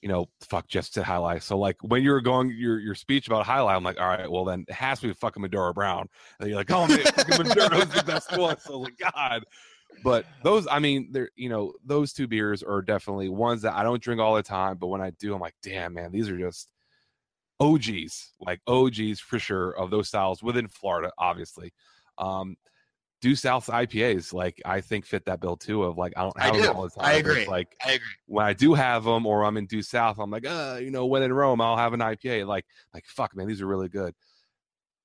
[0.00, 1.42] you know, fuck just said Jai Alai.
[1.42, 4.06] So like when you were going your your speech about Jai Alai, I'm like, all
[4.06, 6.08] right, well then it has to be fucking Maduro Brown.
[6.38, 7.00] And you're like, oh man,
[7.30, 8.58] Maduro's the best one.
[8.60, 9.42] So like God.
[10.02, 13.82] But those, I mean, they're you know, those two beers are definitely ones that I
[13.82, 16.38] don't drink all the time, but when I do, I'm like, damn man, these are
[16.38, 16.70] just
[17.60, 21.72] OGs, like OGs for sure of those styles within Florida, obviously.
[22.18, 22.56] Um,
[23.20, 25.82] due south IPAs, like I think fit that bill too.
[25.82, 26.62] Of like I don't I have do.
[26.62, 27.04] them all the time.
[27.04, 27.46] I agree.
[27.46, 28.06] Like I agree.
[28.26, 31.06] when I do have them, or I'm in due south, I'm like, uh, you know,
[31.06, 32.46] when in Rome, I'll have an IPA.
[32.46, 34.14] Like, like fuck, man, these are really good.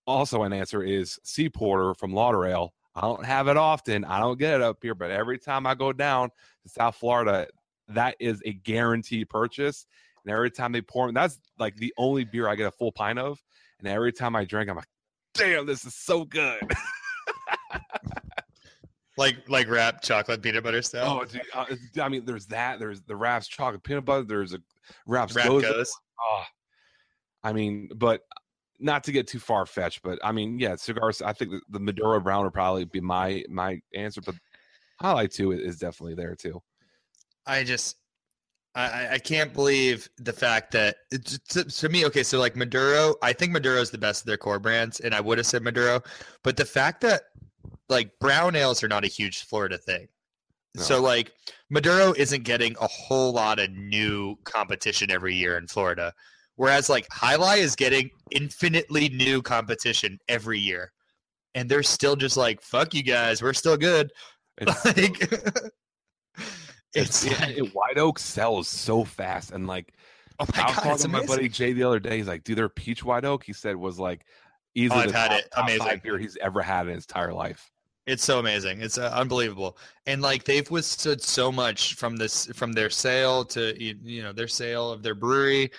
[0.06, 2.70] Also, an answer is Sea Porter from LauderAle.
[2.95, 4.06] I don't have it often.
[4.06, 6.30] I don't get it up here, but every time I go down
[6.64, 7.48] to South Florida,
[7.90, 9.88] that is a guaranteed purchase.
[10.24, 13.20] And every time they pour, that's like the only beer I get a full pint
[13.20, 13.41] of.
[13.80, 14.88] And every time I drink, I'm like,
[15.34, 16.61] damn, this is so good.
[19.18, 21.20] Like like wrapped chocolate peanut butter style.
[21.22, 21.65] oh, dude, uh,
[22.02, 22.80] I mean, there's that.
[22.80, 24.24] There's the Raps chocolate peanut butter.
[24.24, 24.60] There's a
[25.06, 25.68] Raps Wrap Goza.
[25.68, 25.91] goes.
[26.20, 26.44] Oh,
[27.44, 28.22] I mean, but
[28.80, 31.22] not to get too far fetched, but I mean, yeah, cigars.
[31.22, 34.36] I think the, the Maduro Brown would probably be my my answer, but
[35.02, 36.62] Jai Alai two is definitely there too.
[37.45, 37.98] I just
[38.76, 43.16] I, I- can't believe the fact that it's, to, to me okay so like Maduro
[43.22, 45.62] I think Maduro is the best of their core brands and I would have said
[45.62, 46.02] Maduro
[46.44, 47.24] but the fact that
[47.90, 50.08] like brown ales are not a huge Florida thing
[50.76, 50.82] No.
[50.82, 51.34] so like
[51.70, 56.14] Maduro isn't getting a whole lot of new competition every year in Florida
[56.55, 60.91] whereas like Jai Alai is getting infinitely new competition every year
[61.55, 64.11] and they're still just like fuck you guys we're still good
[64.57, 65.21] It's, like
[66.93, 69.93] it's, it's like, it- White Oak sells so fast, and like
[70.39, 72.17] oh my I was god talking to my buddy Jay the other day.
[72.17, 74.25] He's like, dude, their peach White Oak, he said was like
[74.75, 75.80] easily I've the had top, it.
[75.80, 77.69] top five beer he's ever had in his entire life.
[78.05, 78.81] It's so amazing.
[78.81, 79.77] It's uh, unbelievable.
[80.07, 84.47] And like they've withstood so much from this from their sale to you know their
[84.47, 85.71] sale of their brewery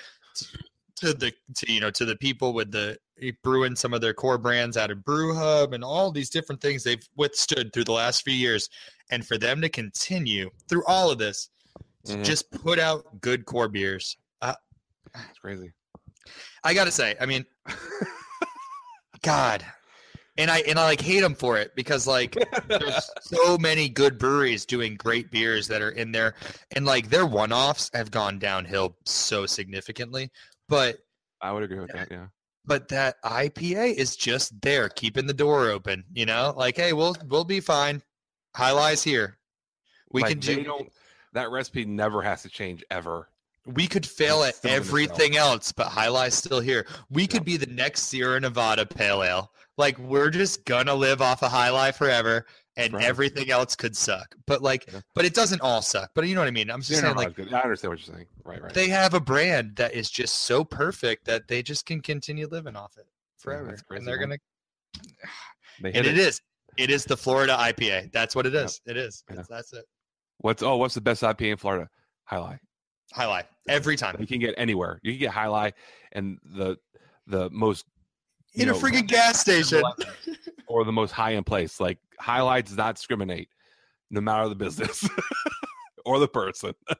[0.97, 4.15] to, the to you know to the people with the eh, brewing some of their
[4.15, 7.93] core brands out of Brew Hub and all these different things they've withstood through the
[7.93, 8.69] last few years.
[9.11, 11.51] And for them to continue through all of this,
[12.06, 12.24] to Mhm.
[12.24, 14.16] just put out good core beers.
[14.43, 15.73] It's crazy.
[16.65, 17.44] I gotta say, I mean,
[19.23, 19.65] God,
[20.36, 22.36] and I and I like hate them for it because like
[22.69, 26.35] there's so many good breweries doing great beers that are in there,
[26.74, 30.31] and like their one-offs have gone downhill so significantly.
[30.69, 30.98] But
[31.40, 32.09] I would agree with that.
[32.11, 32.27] Yeah.
[32.65, 36.05] but that IPA is just there, keeping the door open.
[36.12, 38.02] You know, like hey, we'll we'll be fine.
[38.56, 39.39] Jai Alai's here.
[40.12, 40.86] We Like, can do.
[41.32, 43.28] That recipe never has to change ever.
[43.66, 44.89] We could fail at still gonna fail.
[44.89, 46.86] everything else, but Jai Alai's still here.
[47.11, 49.51] We could be the next Sierra Nevada Pale Ale.
[49.76, 52.46] Like we're just gonna live off a Jai Alai forever,
[52.76, 53.05] and Right.
[53.05, 54.34] everything else could suck.
[54.46, 55.01] But like, Yeah.
[55.14, 56.10] but it doesn't all suck.
[56.14, 56.70] But you know what I mean?
[56.70, 57.55] I'm just Sierra saying, like, Nevada's good.
[57.55, 58.26] I understand what you're saying.
[58.44, 58.62] Right.
[58.62, 58.74] Right.
[58.74, 62.76] they have a brand that is just so perfect that they just can continue living
[62.76, 63.06] off it
[63.36, 64.28] forever, crazy, and they're man.
[64.28, 64.38] gonna.
[65.80, 66.40] They And hit it is.
[66.76, 68.12] It is the Florida IPA.
[68.12, 68.70] That's what it Yep.
[68.86, 69.24] It is.
[69.32, 69.42] Yeah.
[69.48, 69.84] That's it.
[70.38, 71.88] What's oh, what's the best IPA in Florida?
[72.24, 72.59] Highlight.
[73.14, 74.98] Jai Alai every time You can get anywhere.
[75.02, 75.72] You can get Jai Alai
[76.12, 76.76] and the
[77.26, 77.86] the most
[78.55, 79.82] in a freaking gas station.
[80.66, 81.81] or the most high end place.
[81.81, 83.48] Like Jai Alai's not discriminate,
[84.10, 85.09] no matter the business
[86.05, 86.74] or the person.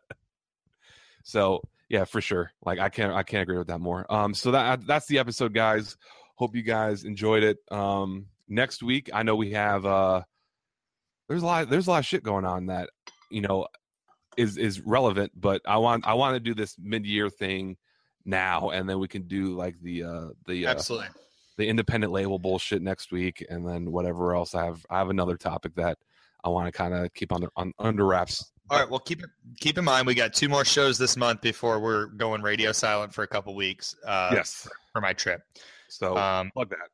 [1.25, 2.51] so yeah, for sure.
[2.65, 4.07] Like I can't I can't agree with that more.
[4.13, 5.97] Um, so that that's the episode, guys.
[6.37, 7.59] Hope you guys enjoyed it.
[7.71, 10.23] Um, next week I know we have uh,
[11.29, 12.91] there's a lot there's a lot of shit going on that
[13.31, 13.67] you know
[14.37, 17.77] is is relevant, but I want I want to do this mid year thing
[18.25, 21.09] now, and then we can do like the uh the uh, Absolutely.
[21.57, 24.85] The independent label bullshit next week, and then whatever else I have.
[24.91, 25.99] I have another topic that
[26.43, 28.51] I want to kind of keep on, the, on under wraps.
[28.71, 28.89] All right.
[28.89, 29.29] Well, keep it
[29.61, 33.13] keep in mind we got two more shows this month before we're going radio silent
[33.13, 33.95] for a couple weeks.
[34.07, 34.67] Uh, yes.
[34.93, 35.43] For my trip.
[35.89, 36.89] So Um, plug that.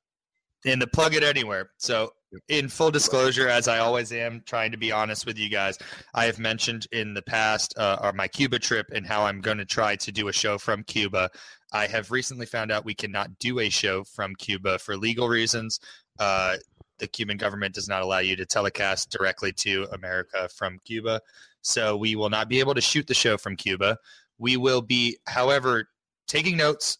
[0.70, 1.70] and to plug it anywhere.
[1.78, 2.12] So,
[2.48, 5.78] in full disclosure, as I always am, trying to be honest with you guys,
[6.14, 9.64] I have mentioned in the past uh, my Cuba trip and how I'm going to
[9.64, 11.30] try to do a show from Cuba.
[11.72, 15.80] I have recently found out we cannot do a show from Cuba for legal reasons.
[16.18, 16.56] Uh,
[16.98, 21.20] the Cuban government does not allow you to telecast directly to America from Cuba.
[21.62, 23.98] So we will not be able to shoot the show from Cuba.
[24.38, 25.88] We will be, however,
[26.26, 26.98] taking notes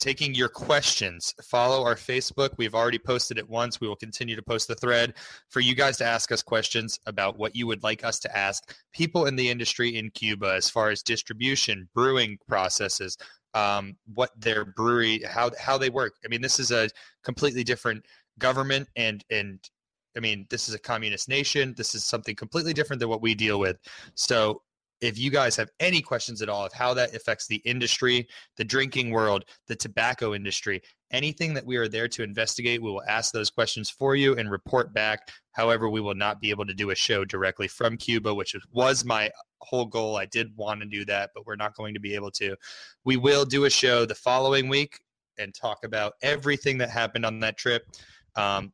[0.00, 1.34] taking your questions.
[1.42, 2.50] Follow our Facebook.
[2.56, 3.80] We've already posted it once.
[3.80, 5.14] We will continue to post the thread
[5.50, 8.74] for you guys to ask us questions about what you would like us to ask
[8.92, 13.16] people in the industry in Cuba as far as distribution, brewing processes,
[13.54, 16.14] um, what their brewery, how how they work.
[16.24, 16.88] I mean, this is a
[17.22, 18.04] completely different
[18.38, 19.60] government and and
[20.16, 21.74] I mean, this is a communist nation.
[21.76, 23.76] This is something completely different than what we deal with.
[24.14, 24.62] So
[25.00, 28.64] if you guys have any questions at all of how that affects the industry, the
[28.64, 33.32] drinking world, the tobacco industry, anything that we are there to investigate, we will ask
[33.32, 35.28] those questions for you and report back.
[35.52, 39.04] However, we will not be able to do a show directly from Cuba, which was
[39.04, 39.30] my
[39.62, 40.16] whole goal.
[40.16, 42.54] I did want to do that, but we're not going to be able to.
[43.04, 45.00] We will do a show the following week
[45.38, 47.84] and talk about everything that happened on that trip
[48.36, 48.72] um,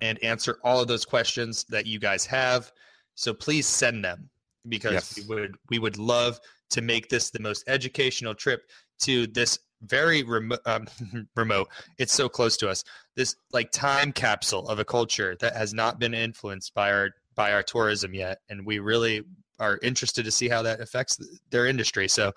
[0.00, 2.72] and answer all of those questions that you guys have.
[3.14, 4.28] So please send them
[4.68, 5.18] because yes.
[5.18, 6.40] we would we would love
[6.70, 8.62] to make this the most educational trip
[9.00, 10.86] to this very remote um,
[11.36, 11.68] remote.
[11.98, 12.84] It's so close to us.
[13.14, 17.52] This like time capsule of a culture that has not been influenced by our by
[17.52, 19.22] our tourism yet and we really
[19.58, 21.18] are interested to see how that affects
[21.50, 22.08] their industry.
[22.08, 22.32] So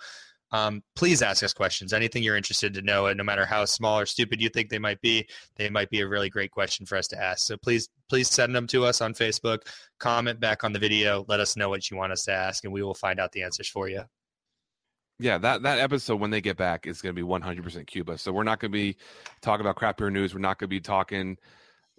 [0.51, 1.93] um, please ask us questions.
[1.93, 4.79] Anything you're interested to know, and no matter how small or stupid you think they
[4.79, 5.27] might be,
[5.57, 7.45] they might be a really great question for us to ask.
[7.45, 9.59] So please, please send them to us on Facebook.
[9.99, 11.25] Comment back on the video.
[11.27, 13.43] Let us know what you want us to ask, and we will find out the
[13.43, 14.03] answers for you.
[15.19, 18.17] Yeah, that that episode when they get back is going to be 100% Cuba.
[18.17, 18.95] So we're not going to be
[19.41, 20.33] talking about crap beer news.
[20.33, 21.37] We're not going to be talking.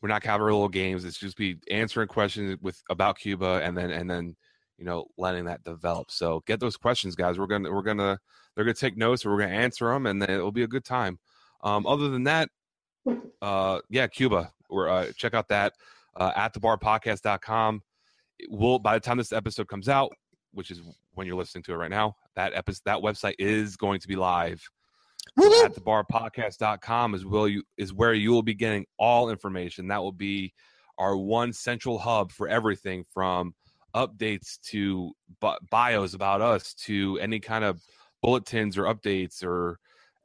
[0.01, 1.05] We're not having little games.
[1.05, 4.37] It's just be answering questions with about Cuba, and then and then
[4.81, 6.11] you know letting that develop.
[6.11, 7.39] So get those questions, guys.
[7.39, 8.19] We're gonna we're gonna
[8.57, 11.19] they're to take notes we're to answer them and then it'll be a good time.
[11.63, 12.49] Um, other than that
[13.43, 15.75] uh, yeah cuba or uh, check out that
[16.17, 17.83] uh, at the bar podcast.com
[18.49, 20.11] will by the time this episode comes out
[20.53, 20.81] which is
[21.13, 24.17] when you're listening to it right now that episode that website is going to be
[24.17, 24.63] live.
[25.39, 29.31] So at the bar podcast.com is will you is where you will be getting all
[29.31, 29.89] information.
[29.89, 30.53] That will be
[30.99, 33.55] our one central hub for everything from
[33.95, 35.13] updates to
[35.71, 37.81] bios about us to any kind of
[38.23, 39.79] bulletins or updates or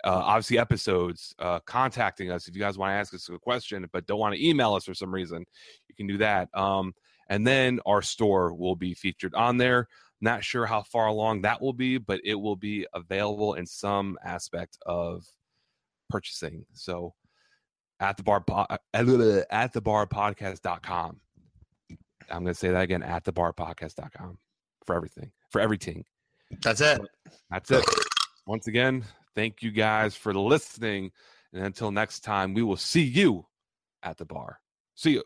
[0.04, 3.88] uh, obviously episodes, uh, contacting us if you guys want to ask us a question
[3.92, 5.44] but don't want to email us for some reason,
[5.88, 6.50] you can do that.
[6.54, 6.94] Um,
[7.30, 9.88] and then our store will be featured on there.
[10.22, 14.18] Not sure how far along that will be, but it will be available in some
[14.24, 15.26] aspect of
[16.10, 16.66] purchasing.
[16.74, 17.14] So
[18.00, 21.20] at the bar uh, at the bar podcast.com.
[22.30, 24.38] I'm going to say that again at the bar podcast.com
[24.86, 26.06] for everything, for everything.
[26.62, 27.02] That's it.
[27.50, 27.86] That's it.
[28.46, 29.04] Once again,
[29.34, 31.12] thank you guys for listening.
[31.54, 33.46] And until next time, we will see you
[34.04, 34.60] at the bar.
[34.96, 35.24] See you.